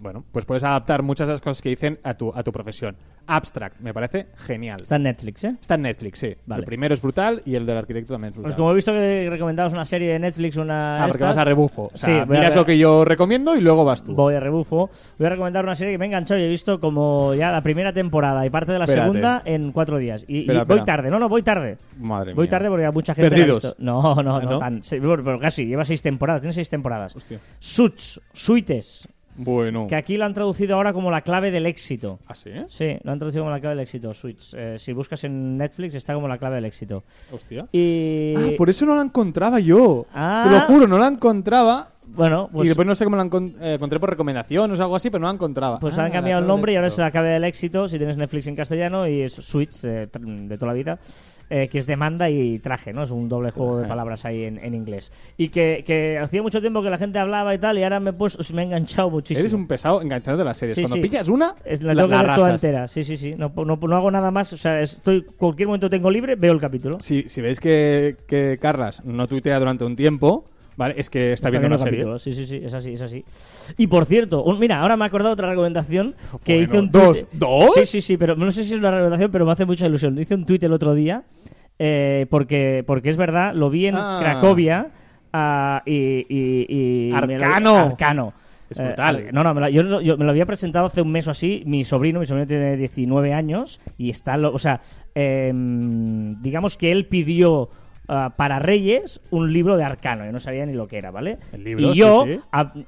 bueno, 0.01 0.25
pues 0.31 0.45
puedes 0.45 0.63
adaptar 0.63 1.03
muchas 1.03 1.27
de 1.29 1.35
las 1.35 1.41
cosas 1.41 1.61
que 1.63 1.69
dicen 1.71 1.99
a 2.05 2.15
tu, 2.15 2.33
a 2.35 2.43
tu 2.43 2.53
profesión. 2.53 2.97
Abstract, 3.27 3.79
me 3.81 3.95
parece 3.95 4.27
genial. 4.37 4.79
Está 4.83 4.97
en 4.97 5.05
Netflix, 5.05 5.45
¿eh? 5.45 5.57
Está 5.61 5.75
en 5.75 5.83
Netflix, 5.83 6.19
sí. 6.19 6.35
Vale. 6.47 6.61
El 6.61 6.67
primero 6.67 6.95
es 6.95 7.03
brutal 7.03 7.43
y 7.45 7.55
el 7.55 7.65
del 7.65 7.77
arquitecto 7.79 8.15
también 8.15 8.31
es 8.33 8.35
brutal. 8.35 8.49
Pues 8.51 8.57
como 8.57 8.73
he 8.73 8.75
visto 8.75 8.93
que 8.93 9.29
recomendabas 9.31 9.73
una 9.73 9.85
serie 9.85 10.13
de 10.13 10.19
Netflix, 10.19 10.57
una. 10.57 10.97
ah, 11.05 11.07
porque 11.07 11.17
estas, 11.19 11.29
vas 11.31 11.39
a 11.39 11.45
rebufo. 11.45 11.91
O 11.93 11.97
sea, 11.97 12.07
Sí, 12.07 12.13
voy 12.27 12.37
a 12.37 12.41
miras 12.41 12.55
re- 12.55 12.61
lo 12.61 12.67
que 12.67 12.79
yo 12.79 13.05
recomiendo 13.05 13.57
y 13.57 13.61
luego 13.61 13.85
vas 13.85 14.03
tú. 14.03 14.15
Voy 14.15 14.35
a 14.35 14.41
rebufo. 14.41 14.91
Voy 15.19 15.27
a 15.27 15.31
recomendar 15.31 15.65
una 15.65 15.75
serie 15.77 15.93
que 15.95 15.99
me 15.99 16.05
ha 16.05 16.09
enganchado 16.09 16.41
y 16.41 16.45
he 16.45 16.49
visto 16.49 16.81
como 16.81 17.35
ya 17.35 17.53
la 17.53 17.63
primera 17.63 17.93
temporada 17.93 18.45
y 18.47 18.51
parte 18.51 18.73
de 18.73 18.79
la 18.79 18.85
Espérate. 18.85 19.07
segunda 19.07 19.43
en 19.45 19.73
cuatro 19.73 19.99
días. 19.99 20.25
Y, 20.27 20.47
voy 20.47 20.57
espera. 20.57 20.85
tarde, 20.85 21.11
no, 21.11 21.19
no, 21.19 21.29
voy 21.29 21.43
tarde. 21.43 21.79
Madre 21.99 22.35
Voy 22.35 22.45
mía. 22.47 22.51
tarde 22.51 22.69
porque 22.69 22.91
mucha 22.91 23.15
gente. 23.15 23.31
la 23.31 23.37
ha 23.37 23.39
Perdidos. 23.39 23.63
visto. 23.63 23.77
No, 23.79 24.15
no, 24.17 24.23
no, 24.23 24.41
¿no? 24.41 24.59
tan. 24.59 24.81
pero 24.91 25.39
casi, 25.39 25.67
lleva 25.67 25.85
seis 25.85 26.03
temporadas, 26.03 26.43
tiene 26.43 26.53
seis 26.53 26.69
temporadas. 26.71 27.15
Hostia. 27.15 27.39
Suits, 27.59 28.21
Suites, 28.33 29.09
Bueno. 29.37 29.87
que 29.87 29.97
aquí 29.97 30.17
lo 30.17 30.25
han 30.25 30.35
traducido 30.35 30.77
ahora 30.77 30.93
como 30.93 31.11
la 31.11 31.21
clave 31.23 31.51
del 31.51 31.67
éxito. 31.67 32.19
¿Ah, 32.27 32.35
sí? 32.35 32.51
Sí, 32.69 32.97
lo 33.03 33.13
han 33.13 33.19
traducido 33.19 33.43
como 33.45 33.51
la 33.51 33.61
clave 33.61 33.77
del 33.77 33.83
éxito, 33.85 34.13
Suits. 34.15 34.55
Eh, 34.59 34.77
si 34.79 34.93
buscas 34.93 35.25
en 35.25 35.57
Netflix 35.59 35.95
está 35.95 36.15
como 36.15 36.29
la 36.29 36.39
clave 36.39 36.57
del 36.57 36.65
éxito. 36.67 37.05
Hostia. 37.33 37.67
Y. 37.73 38.35
Ah, 38.37 38.51
por 38.57 38.69
eso 38.71 38.85
no 38.87 38.95
la 38.95 39.03
encontraba 39.03 39.61
yo. 39.61 40.07
Ah. 40.15 40.45
Te 40.47 40.51
lo 40.55 40.61
juro, 40.63 40.87
no 40.87 40.99
la 40.99 41.09
encontraba. 41.09 41.91
Bueno, 42.15 42.49
pues. 42.53 42.67
y 42.67 42.69
después 42.69 42.87
no 42.87 42.95
sé 42.95 43.05
cómo 43.05 43.17
la 43.17 43.25
encon- 43.25 43.55
eh, 43.61 43.75
encontré 43.75 43.99
por 44.01 44.11
recomendación 44.11 44.71
o 44.71 44.75
algo 44.75 44.97
así, 44.97 45.11
pero 45.11 45.21
no 45.23 45.29
la 45.29 45.35
encontraba. 45.35 45.79
Pues 45.79 45.99
Ah, 45.99 46.05
han 46.05 46.13
cambiado 46.13 46.41
la 46.41 46.45
el 46.45 46.49
nombre 46.49 46.73
y 46.73 46.77
ahora 46.77 46.89
es 46.89 46.99
la 46.99 47.11
clave 47.11 47.31
del 47.31 47.45
éxito. 47.45 47.89
Si 47.89 47.99
tienes 47.99 48.17
Netflix 48.17 48.47
en 48.47 48.57
castellano 48.57 49.07
y 49.09 49.23
es 49.23 49.33
Switch 49.35 49.85
eh, 49.85 50.09
de 50.13 50.57
toda 50.59 50.69
la 50.73 50.75
vida, 50.75 50.99
eh, 51.49 51.69
que 51.69 51.79
es 51.79 51.87
demanda 51.87 52.29
y 52.31 52.59
traje, 52.59 52.93
¿no? 52.93 53.03
Es 53.03 53.11
un 53.11 53.29
doble 53.29 53.51
juego 53.51 53.79
de 53.79 53.89
palabras 53.89 54.25
ahí 54.25 54.45
en, 54.45 54.59
en 54.59 54.75
inglés. 54.75 55.13
Y 55.37 55.49
que, 55.49 55.83
que 55.87 56.19
hacía 56.19 56.43
mucho 56.43 56.61
tiempo 56.61 56.83
que 56.83 56.91
la 56.91 56.99
gente 56.99 57.19
hablaba 57.19 57.55
y 57.55 57.59
tal, 57.59 57.79
y 57.79 57.83
ahora 57.83 57.99
me 58.01 58.11
he 58.11 58.13
puesto, 58.13 58.43
me 58.55 58.63
he 58.63 58.65
enganchado 58.67 59.11
muchísimo. 59.11 59.41
Eres 59.41 59.53
un 59.53 59.67
pesado 59.67 60.01
enganchado 60.03 60.37
de 60.39 60.45
las 60.45 60.59
series. 60.59 60.75
Sí, 60.77 60.83
Cuando 60.83 60.97
sí. 60.97 61.03
pillas 61.03 61.29
una, 61.29 61.55
Es, 61.65 61.83
la 61.83 61.95
tengo 61.95 62.09
que 62.09 62.17
ver 62.17 62.35
toda 62.35 62.51
entera, 62.51 62.87
sí, 62.89 63.03
sí, 63.05 63.17
sí. 63.17 63.35
No, 63.37 63.53
no, 63.57 63.77
no 63.77 63.97
hago 63.97 64.11
nada 64.11 64.31
más, 64.31 64.53
o 64.53 64.57
sea, 64.57 64.81
estoy 64.81 65.23
cualquier 65.23 65.69
momento 65.69 65.91
tengo 65.91 66.11
libre, 66.11 66.35
veo 66.37 66.53
el 66.53 66.61
capítulo. 66.61 67.01
Si, 67.01 67.29
si 67.29 67.41
veis 67.41 67.59
que, 67.61 68.17
que 68.27 68.59
Carlas 68.61 69.05
no 69.05 69.27
tuitea 69.27 69.59
durante 69.59 69.85
un 69.85 69.97
tiempo, 69.97 70.45
¿vale? 70.81 70.95
Es 70.97 71.09
que 71.11 71.33
está, 71.35 71.51
viendo 71.51 71.69
una 71.69 71.79
serie. 71.79 71.99
capítulos. 72.01 72.23
Sí, 72.23 72.33
sí, 72.35 72.47
sí, 72.47 72.61
es 72.65 72.75
así, 72.75 72.95
es 72.95 73.03
así. 73.03 73.25
Y 73.77 73.87
por 73.87 74.07
cierto, 74.07 74.43
un- 74.43 74.59
mira, 74.59 74.81
ahora 74.81 74.97
me 74.97 75.05
he 75.05 75.07
acordado 75.07 75.33
otra 75.35 75.49
recomendación 75.49 76.15
que 76.43 76.55
Bueno, 76.55 76.65
hice 76.69 76.79
un 76.81 76.91
¿dos? 76.91 77.27
¿Dos? 77.33 77.71
Sí, 77.75 77.85
sí, 77.85 78.01
sí, 78.01 78.17
pero 78.17 78.35
no 78.35 78.51
sé 78.51 78.65
si 78.65 78.75
es 78.75 78.81
una 78.81 78.91
recomendación, 78.91 79.31
pero 79.31 79.45
me 79.47 79.53
hace 79.53 79.65
mucha 79.67 79.87
ilusión. 79.87 80.19
Hice 80.19 80.35
un 80.35 80.47
tuit 80.47 80.63
el 80.65 80.73
otro 80.73 80.95
día 80.95 81.23
eh, 81.79 82.27
porque, 82.31 82.83
porque 82.87 83.11
es 83.11 83.17
verdad, 83.17 83.55
lo 83.55 83.71
vi 83.71 83.87
en 83.87 83.97
Ah. 83.97 84.19
Cracovia 84.21 84.89
ah, 85.33 85.83
y, 85.87 86.27
y- 86.29 86.67
y- 86.69 87.13
me 87.13 87.39
lo- 87.39 87.45
Arcano. 87.45 87.77
Arcano. 87.77 88.33
Es 88.69 88.79
Eh, 88.79 88.85
brutal. 88.85 89.17
ar- 89.17 89.35
no, 89.35 89.43
no, 89.43 89.53
me 89.55 89.61
lo, 89.63 89.69
yo, 89.69 90.01
yo 90.01 90.17
me 90.17 90.25
lo 90.25 90.31
había 90.31 90.47
presentado 90.47 90.87
hace 90.87 91.03
un 91.03 91.11
mes 91.11 91.27
o 91.27 91.33
así. 91.33 91.63
Mi 91.67 91.83
sobrino, 91.85 92.21
mi 92.21 92.27
sobrino 92.27 92.47
tiene 92.47 92.77
19 92.77 93.33
años 93.35 93.81
y 93.99 94.11
está, 94.11 94.37
lo- 94.37 94.53
o 94.53 94.59
sea, 94.59 94.81
em, 95.15 96.41
digamos 96.41 96.77
que 96.77 96.93
él 96.93 97.07
pidió 97.07 97.69
ah, 98.11 98.35
para 98.37 98.59
Reyes 98.59 99.21
un 99.31 99.53
libro 99.53 99.77
de 99.77 99.85
Arcano. 99.85 100.25
Yo 100.27 100.33
no 100.33 100.41
sabía 100.41 100.67
ni 100.67 100.75
lo 100.75 100.87
que 100.89 100.99
era, 100.99 101.11
¿vale? 101.11 101.39
El 101.53 101.65
libro, 101.65 101.93
y 101.93 101.95
yo 101.95 102.25
sí, 102.27 102.35
sí. 102.37 102.85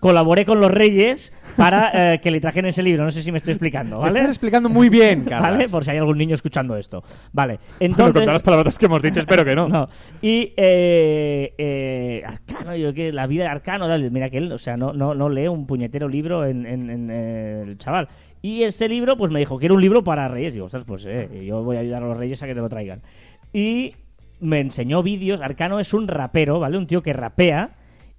colaboré 0.00 0.44
con 0.44 0.60
los 0.60 0.70
Reyes 0.70 1.32
para 1.56 2.14
eh, 2.14 2.18
que 2.22 2.30
le 2.30 2.40
trajeran 2.40 2.68
ese 2.68 2.82
libro. 2.82 3.02
No 3.04 3.10
sé 3.10 3.22
si 3.22 3.32
me 3.32 3.38
estoy 3.38 3.52
explicando, 3.52 3.98
¿vale? 3.98 4.14
estás 4.14 4.30
explicando 4.30 4.68
muy 4.68 4.88
bien, 4.88 5.24
Carlas. 5.24 5.50
¿Vale? 5.52 5.68
Por 5.68 5.84
si 5.84 5.90
hay 5.90 5.98
algún 5.98 6.18
niño 6.18 6.34
escuchando 6.34 6.76
esto. 6.76 7.02
Vale. 7.32 7.58
Bueno, 7.78 7.94
Entonces. 7.94 8.12
con 8.12 8.22
todas 8.22 8.34
las 8.34 8.42
palabras 8.42 8.78
que 8.78 8.86
hemos 8.86 9.02
dicho, 9.02 9.20
espero 9.20 9.44
que 9.44 9.54
no. 9.54 9.68
No. 9.68 9.88
Y 10.22 10.52
eh, 10.56 11.54
eh, 11.58 12.22
Arcano, 12.26 12.76
yo 12.76 12.92
que 12.94 13.12
la 13.12 13.26
vida 13.26 13.44
de 13.44 13.50
Arcano, 13.50 13.88
dale, 13.88 14.10
mira 14.10 14.30
que 14.30 14.38
él, 14.38 14.52
o 14.52 14.58
sea, 14.58 14.76
no, 14.76 14.92
no, 14.92 15.14
no 15.14 15.28
lee 15.28 15.48
un 15.48 15.66
puñetero 15.66 16.08
libro 16.08 16.44
en, 16.44 16.66
en- 16.66 16.90
en, 16.90 17.10
el 17.10 17.78
chaval. 17.78 18.08
Y 18.40 18.62
ese 18.62 18.88
libro, 18.88 19.16
pues 19.16 19.32
me 19.32 19.40
dijo 19.40 19.58
que 19.58 19.66
era 19.66 19.74
un 19.74 19.80
libro 19.82 20.04
para 20.04 20.28
reyes. 20.28 20.54
Digo, 20.54 20.66
ostras, 20.66 20.84
pues 20.84 21.04
eh, 21.06 21.44
yo 21.44 21.64
voy 21.64 21.76
a 21.76 21.80
ayudar 21.80 22.02
a 22.04 22.06
los 22.06 22.16
reyes 22.16 22.40
a 22.42 22.46
que 22.46 22.54
te 22.54 22.60
lo 22.60 22.68
traigan. 22.68 23.02
Y 23.52 23.94
me 24.40 24.60
enseñó 24.60 25.02
vídeos. 25.02 25.40
Arcano 25.40 25.80
es 25.80 25.94
un 25.94 26.08
rapero, 26.08 26.60
¿vale? 26.60 26.78
Un 26.78 26.86
tío 26.86 27.02
que 27.02 27.12
rapea 27.12 27.70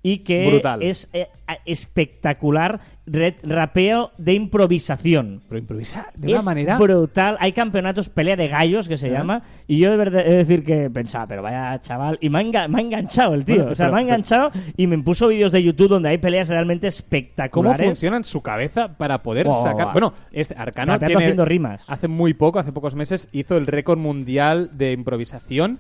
y 0.02 0.20
que 0.20 0.48
Brutal. 0.48 0.82
es 0.82 1.10
eh, 1.12 1.28
espectacular 1.66 2.80
re- 3.06 3.36
rapeo 3.44 4.12
de 4.18 4.34
improvisación. 4.34 5.42
Pero 5.50 5.60
improvisar 5.60 6.06
de 6.16 6.28
una 6.30 6.38
es 6.38 6.44
manera. 6.46 6.78
brutal. 6.78 7.36
Hay 7.42 7.52
campeonatos, 7.52 8.10
pelea 8.10 8.36
de 8.38 8.48
gallos 8.48 8.88
que 8.88 8.98
se 8.98 9.10
llama. 9.10 9.42
Y 9.68 9.80
yo 9.80 9.92
de 9.92 9.98
verdad 9.98 10.22
he 10.26 10.30
de 10.30 10.38
decir 10.38 10.64
que 10.64 10.90
pensaba, 10.90 11.28
pero 11.28 11.42
vaya 11.42 11.78
chaval. 11.80 12.18
Y 12.22 12.30
me 12.30 12.40
ha, 12.40 12.44
enga- 12.44 12.68
me 12.70 12.80
ha 12.80 12.82
enganchado 12.82 13.34
el 13.34 13.44
tío. 13.44 13.58
Bueno, 13.58 13.72
o 13.72 13.76
sea, 13.76 13.88
pero- 13.88 13.94
me 13.96 14.00
ha 14.00 14.04
enganchado 14.04 14.52
y 14.78 14.88
me 14.88 14.98
puso 15.00 15.28
vídeos 15.28 15.52
de 15.52 15.64
YouTube 15.64 15.90
donde 15.90 16.10
hay 16.10 16.18
peleas 16.18 16.48
realmente 16.50 16.88
¿Cómo 16.88 16.90
espectaculares. 16.90 17.86
funciona 17.88 18.18
en 18.18 18.24
su 18.24 18.42
cabeza 18.42 18.98
para 18.98 19.22
poder 19.22 19.48
Oh, 19.50 19.64
sacar? 19.64 19.92
Bueno, 19.92 20.14
este 20.32 20.56
Arcano 20.58 20.98
tiene- 20.98 21.16
haciendo 21.16 21.44
rimas. 21.46 21.84
hace 21.88 22.08
muy 22.08 22.34
poco, 22.34 22.60
hace 22.60 22.72
pocos 22.72 22.96
meses, 22.96 23.28
hizo 23.32 23.58
el 23.58 23.68
récord 23.68 23.98
mundial 24.00 24.72
de 24.78 24.94
improvisación 24.94 25.80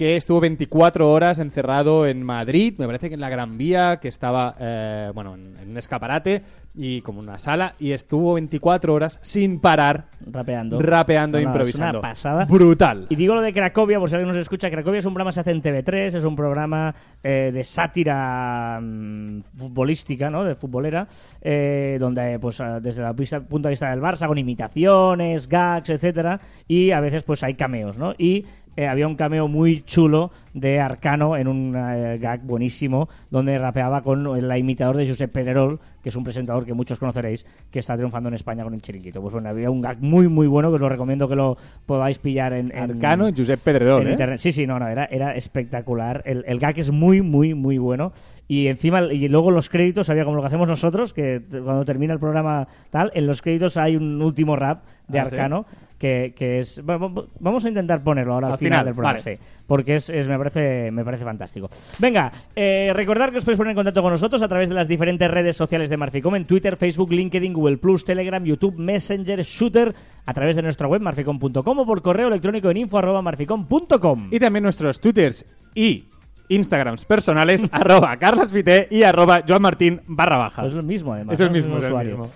que 0.00 0.16
estuvo 0.16 0.40
24 0.40 1.12
horas 1.12 1.40
encerrado 1.40 2.06
en 2.06 2.22
Madrid, 2.22 2.72
me 2.78 2.86
parece 2.86 3.10
que 3.10 3.16
en 3.16 3.20
la 3.20 3.28
Gran 3.28 3.58
Vía, 3.58 3.98
que 4.00 4.08
estaba, 4.08 4.56
eh, 4.58 5.10
bueno, 5.14 5.34
en, 5.34 5.58
en 5.58 5.72
un 5.72 5.76
escaparate 5.76 6.42
y 6.74 7.00
como 7.02 7.20
una 7.20 7.36
sala, 7.36 7.74
y 7.78 7.92
estuvo 7.92 8.34
24 8.34 8.94
horas 8.94 9.18
sin 9.22 9.60
parar, 9.60 10.06
Rapeando. 10.24 10.80
rapeando 10.80 11.38
e 11.38 11.42
improvisando. 11.42 11.98
Una 11.98 12.08
pasada. 12.08 12.44
Brutal. 12.44 13.06
Y 13.08 13.16
digo 13.16 13.34
lo 13.34 13.42
de 13.42 13.52
Cracovia, 13.52 13.98
por 13.98 14.08
si 14.08 14.14
alguien 14.14 14.28
nos 14.28 14.36
escucha, 14.36 14.70
Cracovia 14.70 15.00
es 15.00 15.04
un 15.04 15.14
programa 15.14 15.30
que 15.30 15.34
se 15.34 15.40
hace 15.40 15.50
en 15.50 15.62
TV3, 15.62 16.16
es 16.16 16.24
un 16.24 16.36
programa 16.36 16.94
eh, 17.22 17.50
de 17.52 17.64
sátira 17.64 18.80
mm, 18.80 19.42
futbolística, 19.56 20.30
¿no? 20.30 20.44
De 20.44 20.54
futbolera, 20.54 21.08
eh, 21.40 21.96
donde, 21.98 22.38
pues, 22.38 22.60
ah, 22.60 22.78
desde 22.80 23.04
el 23.04 23.14
punto 23.14 23.68
de 23.68 23.70
vista 23.70 23.90
del 23.90 24.00
Barça, 24.00 24.26
con 24.28 24.38
imitaciones, 24.38 25.48
gags, 25.48 25.90
etcétera, 25.90 26.40
y 26.68 26.92
a 26.92 27.00
veces, 27.00 27.24
pues, 27.24 27.42
hay 27.42 27.54
cameos, 27.54 27.98
¿no? 27.98 28.14
Y 28.16 28.46
eh, 28.80 28.88
había 28.88 29.06
un 29.06 29.14
cameo 29.14 29.46
muy 29.46 29.82
chulo 29.82 30.30
de 30.54 30.80
Arcano 30.80 31.36
en 31.36 31.46
un 31.48 31.74
eh, 31.76 32.18
gag 32.18 32.42
buenísimo 32.42 33.08
donde 33.30 33.56
rapeaba 33.58 34.02
con 34.02 34.26
el 34.36 34.56
imitador 34.58 34.96
de 34.96 35.08
Josep 35.08 35.30
Pedrerol, 35.32 35.78
que 36.02 36.08
es 36.08 36.16
un 36.16 36.24
presentador 36.24 36.64
que 36.64 36.74
muchos 36.74 36.98
conoceréis, 36.98 37.46
que 37.70 37.78
está 37.78 37.96
triunfando 37.96 38.28
en 38.28 38.34
España 38.34 38.64
con 38.64 38.74
el 38.74 38.82
chiringuito. 38.82 39.20
Pues 39.20 39.32
bueno, 39.32 39.48
había 39.48 39.70
un 39.70 39.80
gag 39.80 39.98
muy, 40.00 40.28
muy 40.28 40.46
bueno 40.46 40.68
que 40.70 40.76
os 40.76 40.80
lo 40.80 40.88
recomiendo 40.88 41.28
que 41.28 41.36
lo 41.36 41.56
podáis 41.86 42.18
pillar 42.18 42.52
en, 42.52 42.72
en- 42.72 42.90
Arcano 42.90 43.28
y 43.28 43.32
Josep 43.36 43.60
Pedrerol, 43.62 44.02
en 44.02 44.08
¿eh? 44.08 44.10
internet. 44.12 44.38
Sí, 44.38 44.52
sí, 44.52 44.66
no, 44.66 44.78
no, 44.78 44.88
era, 44.88 45.04
era 45.06 45.34
espectacular. 45.36 46.22
El, 46.24 46.44
el 46.46 46.58
gag 46.58 46.78
es 46.78 46.90
muy, 46.90 47.20
muy, 47.22 47.54
muy 47.54 47.78
bueno. 47.78 48.12
Y 48.48 48.66
encima, 48.66 49.02
y 49.02 49.28
luego 49.28 49.50
los 49.50 49.68
créditos, 49.68 50.10
había 50.10 50.24
como 50.24 50.36
lo 50.36 50.42
que 50.42 50.48
hacemos 50.48 50.68
nosotros, 50.68 51.12
que 51.12 51.42
cuando 51.50 51.84
termina 51.84 52.12
el 52.14 52.18
programa 52.20 52.66
tal, 52.90 53.12
en 53.14 53.26
los 53.26 53.42
créditos 53.42 53.76
hay 53.76 53.96
un 53.96 54.20
último 54.22 54.56
rap 54.56 54.82
de 55.06 55.18
Ah, 55.20 55.26
¿sí? 55.28 55.34
Arcano. 55.36 55.66
Que, 55.98 56.32
que 56.34 56.60
es 56.60 56.82
bueno, 56.82 57.26
vamos 57.40 57.62
a 57.66 57.68
intentar 57.68 58.02
ponerlo 58.02 58.32
ahora 58.32 58.46
al, 58.46 58.52
Al 58.54 58.58
final, 58.58 58.72
final, 58.78 58.84
del 58.86 58.94
programa 58.94 59.18
vale. 59.22 59.36
sí, 59.36 59.42
porque 59.66 59.96
es, 59.96 60.08
es- 60.08 60.26
me 60.26 60.38
parece 60.40 60.90
me 60.90 61.04
parece 61.04 61.24
fantástico 61.24 61.68
venga 61.98 62.32
eh, 62.56 62.90
recordar 62.94 63.30
que 63.30 63.38
os 63.38 63.44
podéis 63.44 63.58
poner 63.58 63.72
en 63.72 63.76
contacto 63.76 64.02
con 64.02 64.12
nosotros 64.12 64.42
a 64.42 64.48
través 64.48 64.68
de 64.68 64.74
las 64.74 64.88
diferentes 64.88 65.30
redes 65.30 65.56
sociales 65.56 65.90
de 65.90 65.96
Marficom 65.96 66.34
en 66.34 66.46
Twitter 66.46 66.76
Facebook 66.76 67.12
LinkedIn 67.12 67.52
Google 67.52 67.76
Plus 67.76 68.04
Telegram 68.04 68.42
YouTube 68.44 68.76
Messenger 68.78 69.42
Shooter 69.42 69.94
a 70.24 70.32
través 70.32 70.56
de 70.56 70.62
nuestra 70.62 70.88
web 70.88 71.02
marficom.com 71.02 71.78
o 71.78 71.86
por 71.86 72.02
correo 72.02 72.28
electrónico 72.28 72.70
en 72.70 72.78
info 72.78 72.98
arroba 72.98 73.22
marficom.com 73.22 74.28
Y 74.30 74.38
también 74.38 74.64
nuestros 74.64 75.00
twitters 75.00 75.46
y 75.74 76.06
Instagrams 76.48 77.04
personales, 77.04 77.64
arroba 77.72 78.16
carlasfite 78.16 78.88
y 78.90 79.04
arroba 79.04 79.44
joanmartin 79.46 80.00
barra 80.06 80.36
baja. 80.36 80.62
Pues 80.62 80.72
es 80.72 80.76
lo 80.76 80.82
mismo, 80.82 81.14
además. 81.14 81.34
Es 81.34 81.40
el 81.40 81.46
¿no? 81.46 81.52
mismo, 81.52 81.78
es 81.78 81.84
el 81.84 81.90
usuario. 81.90 82.18
mismo. 82.18 82.32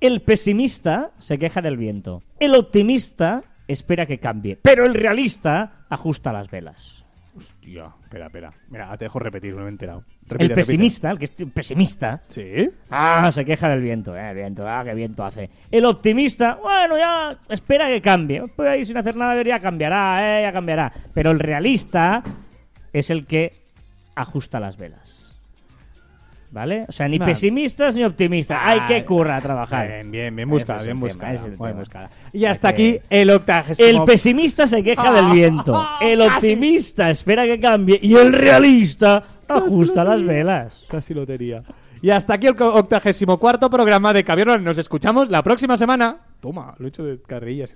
El 0.00 0.22
pesimista 0.22 1.12
se 1.18 1.38
queja 1.38 1.62
del 1.62 1.76
viento. 1.76 2.22
El 2.40 2.54
optimista 2.56 3.44
espera 3.68 4.06
que 4.06 4.18
cambie. 4.18 4.58
Pero 4.60 4.84
el 4.84 4.94
realista 4.94 5.86
ajusta 5.88 6.32
las 6.32 6.50
velas. 6.50 7.03
Hostia, 7.36 7.92
espera, 8.02 8.26
espera. 8.26 8.52
Mira, 8.68 8.96
te 8.96 9.06
dejo 9.06 9.18
repetir, 9.18 9.54
no 9.54 9.60
me 9.62 9.66
he 9.66 9.70
enterado. 9.70 10.04
el 10.30 10.38
repite. 10.38 10.54
pesimista, 10.54 11.10
el 11.10 11.18
que 11.18 11.24
es 11.24 11.32
pesimista, 11.52 12.22
¿Sí? 12.28 12.70
ah, 12.90 13.28
se 13.32 13.44
queja 13.44 13.68
del 13.68 13.80
viento. 13.80 14.16
Eh, 14.16 14.34
viento, 14.34 14.68
ah, 14.68 14.82
qué 14.84 14.94
viento 14.94 15.24
hace. 15.24 15.50
El 15.70 15.84
optimista, 15.86 16.54
bueno, 16.62 16.96
ya 16.96 17.36
espera 17.48 17.88
que 17.88 18.00
cambie. 18.00 18.46
Pues 18.54 18.68
ahí 18.68 18.84
sin 18.84 18.96
hacer 18.96 19.16
nada, 19.16 19.42
ya 19.42 19.58
cambiará, 19.58 20.40
eh, 20.40 20.42
ya 20.42 20.52
cambiará. 20.52 20.92
Pero 21.12 21.32
el 21.32 21.40
realista 21.40 22.22
es 22.92 23.10
el 23.10 23.26
que 23.26 23.64
ajusta 24.14 24.60
las 24.60 24.76
velas. 24.76 25.23
¿Vale? 26.54 26.84
O 26.88 26.92
sea, 26.92 27.08
ni 27.08 27.18
Nah. 27.18 27.26
pesimistas 27.26 27.96
ni 27.96 28.04
optimistas. 28.04 28.60
Hay 28.62 28.78
Ah, 28.82 28.86
que 28.86 29.04
currar 29.04 29.38
a 29.38 29.42
trabajar. 29.42 29.88
Bien, 29.88 30.08
bien, 30.08 30.36
bien 30.36 30.48
buscada, 30.48 30.84
bien 30.84 31.00
buscada. 31.00 31.34
tema. 31.42 31.72
buscada. 31.72 32.10
Y 32.32 32.44
hasta 32.44 32.68
aquí 32.68 33.00
el 33.10 33.28
octagésimo. 33.30 33.88
El 33.88 34.04
pesimista 34.04 34.68
se 34.68 34.80
queja 34.84 35.10
del 35.10 35.32
viento. 35.32 35.84
El 36.00 36.22
optimista 36.22 37.10
espera 37.10 37.44
que 37.44 37.58
cambie. 37.58 37.98
Y 38.00 38.14
el 38.14 38.32
realista 38.32 39.24
ajusta 39.48 40.04
las 40.04 40.22
velas. 40.22 40.86
Casi 40.88 41.12
lotería. 41.12 41.64
Y 42.00 42.10
hasta 42.10 42.34
aquí 42.34 42.46
el 42.46 42.54
octagésimo 42.60 43.38
cuarto 43.38 43.68
programa 43.68 44.12
de 44.12 44.22
Caviar. 44.22 44.60
Nos 44.62 44.78
escuchamos 44.78 45.30
la 45.30 45.42
próxima 45.42 45.76
semana. 45.76 46.18
Toma, 46.38 46.76
lo 46.78 46.86
he 46.86 46.88
hecho 46.88 47.02
de 47.02 47.20
carrillas. 47.20 47.74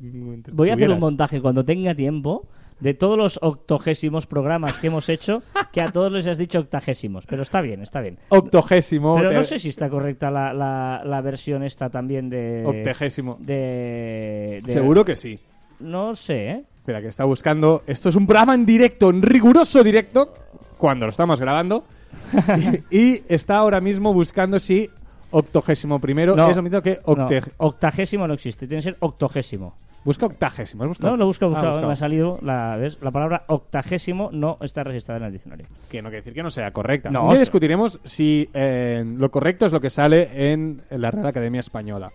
Voy 0.53 0.71
a 0.71 0.75
hacer 0.75 0.89
un 0.89 1.01
montaje 1.01 1.41
cuando 1.41 1.65
tenga 1.65 1.97
tiempo 1.97 2.47
de 2.81 2.95
todos 2.95 3.17
los 3.19 3.39
octogésimos 3.43 4.27
programas 4.27 4.79
que 4.79 4.87
hemos 4.89 5.09
hecho, 5.09 5.43
que 5.73 5.81
a 5.81 5.91
todos 5.91 6.13
les 6.13 6.27
has 6.29 6.39
dicho 6.39 6.61
octagésimos. 6.61 7.27
Pero 7.27 7.43
está 7.43 7.61
bien, 7.61 7.83
está 7.83 8.01
bien. 8.01 8.19
Octogésimo. 8.29 9.17
Pero 9.17 9.33
no 9.33 9.43
sé 9.43 9.59
si 9.59 9.69
está 9.69 9.89
correcta 9.89 10.31
la, 10.31 10.53
la, 10.53 11.03
la 11.05 11.21
versión 11.21 11.63
esta 11.63 11.91
también 11.91 12.29
de... 12.31 12.63
Octagésimo. 12.65 13.37
De, 13.41 14.61
de- 14.65 14.73
Seguro 14.73 15.05
que 15.05 15.17
sí. 15.17 15.39
No 15.81 16.15
sé, 16.15 16.51
¿eh? 16.51 16.65
Espera, 16.79 17.01
que 17.01 17.09
está 17.09 17.25
buscando. 17.25 17.83
Esto 17.87 18.09
es 18.09 18.17
un 18.17 18.27
programa 18.27 18.55
en 18.55 18.65
directo, 18.65 19.11
en 19.11 19.23
riguroso 19.23 19.83
directo, 19.85 20.33
cuando 20.79 21.07
lo 21.07 21.11
estamos 21.11 21.41
grabando. 21.41 21.85
y, 22.91 22.97
y 22.99 23.23
está 23.29 23.57
ahora 23.57 23.81
mismo 23.81 24.13
buscando 24.15 24.59
si 24.59 24.89
octogésimo 25.31 26.01
primero 26.01 26.35
No. 26.35 26.51
es 26.51 26.57
lo 26.57 26.63
mismo 26.63 26.81
que 26.81 26.99
No, 27.07 27.29
octagésimo 27.59 28.27
no 28.27 28.33
existe, 28.35 28.67
tiene 28.67 28.79
que 28.79 28.85
ser 28.91 28.97
octogésimo. 29.01 29.75
Busca 30.09 30.25
octagésimo. 30.25 30.85
¿has 30.85 30.89
buscado? 30.89 31.11
No, 31.11 31.17
lo 31.19 31.27
busco, 31.27 31.45
Ah, 31.45 31.49
buscado, 31.49 31.87
me 31.87 31.93
ha 31.93 31.97
salido 31.97 32.39
la, 32.41 32.77
¿ves? 32.77 32.99
la 33.03 33.11
palabra 33.11 33.45
octagésimo 33.47 34.31
no 34.33 34.57
está 34.63 34.83
registrada 34.83 35.19
en 35.21 35.27
el 35.27 35.33
diccionario. 35.33 35.67
Que 35.91 36.01
no 36.01 36.09
quiere 36.09 36.21
decir 36.21 36.33
que 36.33 36.43
no 36.43 36.49
sea 36.51 36.71
correcta. 36.71 37.11
No, 37.11 37.25
Un 37.25 37.31
día 37.33 37.41
discutiremos 37.41 38.01
si 38.05 38.49
eh, 38.55 39.05
lo 39.05 39.31
correcto 39.31 39.67
es 39.67 39.73
lo 39.73 39.83
que 39.83 39.91
sale 39.91 40.51
en 40.51 40.81
la 40.89 41.11
Real 41.11 41.27
Academia 41.27 41.61
Española. 41.61 42.11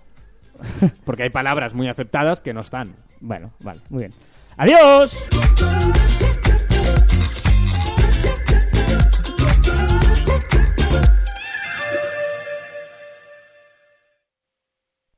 Porque 1.06 1.22
hay 1.22 1.30
palabras 1.30 1.76
muy 1.76 1.88
aceptadas 1.88 2.42
que 2.42 2.52
no 2.52 2.62
están. 2.62 2.96
Bueno, 3.22 3.52
vale, 3.60 3.82
muy 3.90 4.00
bien. 4.00 4.14
¡Adiós! 4.58 5.30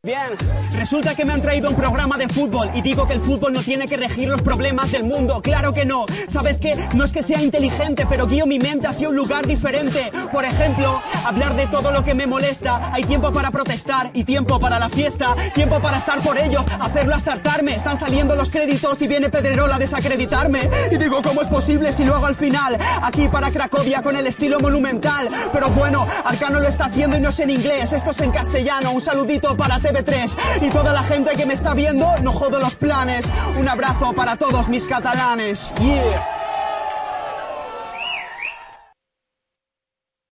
Bien, 0.06 0.38
resulta 0.72 1.16
que 1.16 1.26
me 1.26 1.34
han 1.34 1.42
traído 1.42 1.68
un 1.68 1.76
programa 1.76 2.16
de 2.16 2.28
fútbol 2.28 2.70
y 2.76 2.84
digo 2.84 3.08
que 3.08 3.14
el 3.14 3.22
fútbol 3.22 3.54
no 3.54 3.64
tiene 3.64 3.88
que 3.88 3.98
regir 3.98 4.30
los 4.30 4.44
problemas 4.44 4.92
del 4.92 5.04
mundo. 5.04 5.42
Claro 5.42 5.74
que 5.74 5.84
no. 5.84 6.06
¿Sabes 6.28 6.60
qué? 6.60 6.78
No 6.94 7.04
es 7.04 7.12
que 7.12 7.24
sea 7.24 7.42
inteligente, 7.42 8.06
pero 8.08 8.28
guío 8.28 8.46
mi 8.46 8.60
mente 8.60 8.86
hacia 8.86 9.10
un 9.10 9.16
lugar 9.16 9.48
diferente. 9.48 10.12
Por 10.32 10.46
ejemplo, 10.46 11.02
hablar 11.26 11.56
de 11.56 11.66
todo 11.66 11.92
lo 11.92 12.04
que 12.04 12.14
me 12.14 12.28
molesta. 12.28 12.92
Hay 12.94 13.04
tiempo 13.04 13.34
para 13.34 13.50
protestar 13.50 14.12
y 14.14 14.26
tiempo 14.26 14.60
para 14.60 14.78
la 14.78 14.90
fiesta. 14.90 15.36
Tiempo 15.56 15.80
para 15.80 15.98
estar 15.98 16.22
por 16.22 16.38
ellos, 16.38 16.64
hacerlo 16.80 17.16
hasta. 17.16 17.36
Están 17.56 17.98
saliendo 17.98 18.36
los 18.36 18.52
créditos 18.52 19.02
y 19.02 19.08
viene 19.08 19.30
Pedrerol 19.30 19.72
a 19.72 19.80
desacreditarme. 19.80 20.70
Y 20.92 20.98
digo, 20.98 21.22
¿cómo 21.22 21.42
es 21.42 21.48
posible 21.48 21.94
si 21.94 22.04
lo 22.04 22.16
hago 22.16 22.26
al 22.26 22.36
final? 22.36 22.78
Aquí 23.02 23.28
para 23.30 23.50
Cracovia 23.52 24.02
con 24.02 24.18
el 24.18 24.28
estilo 24.28 24.60
monumental. 24.60 25.30
Pero 25.54 25.70
bueno, 25.70 26.06
Arcano 26.24 26.60
lo 26.60 26.68
está 26.68 26.86
haciendo 26.86 27.18
y 27.18 27.22
no 27.22 27.30
es 27.30 27.40
en 27.40 27.50
inglés. 27.50 27.94
Esto 27.94 28.12
es 28.12 28.20
en 28.22 28.32
castellano. 28.32 28.92
Un 28.92 29.02
saludito 29.02 29.56
para 29.56 29.80
TV3 29.96 30.36
y 30.62 30.70
toda 30.70 30.94
la 30.94 31.04
gente 31.04 31.36
que 31.36 31.46
me 31.46 31.54
está 31.54 31.74
viendo. 31.74 32.10
No 32.22 32.32
jodo 32.32 32.60
los 32.60 32.76
planes. 32.76 33.26
Un 33.58 33.68
abrazo 33.68 34.14
para 34.14 34.36
todos 34.36 34.68
mis 34.68 34.86
catalanes. 34.86 35.74
Yeah. 35.80 36.45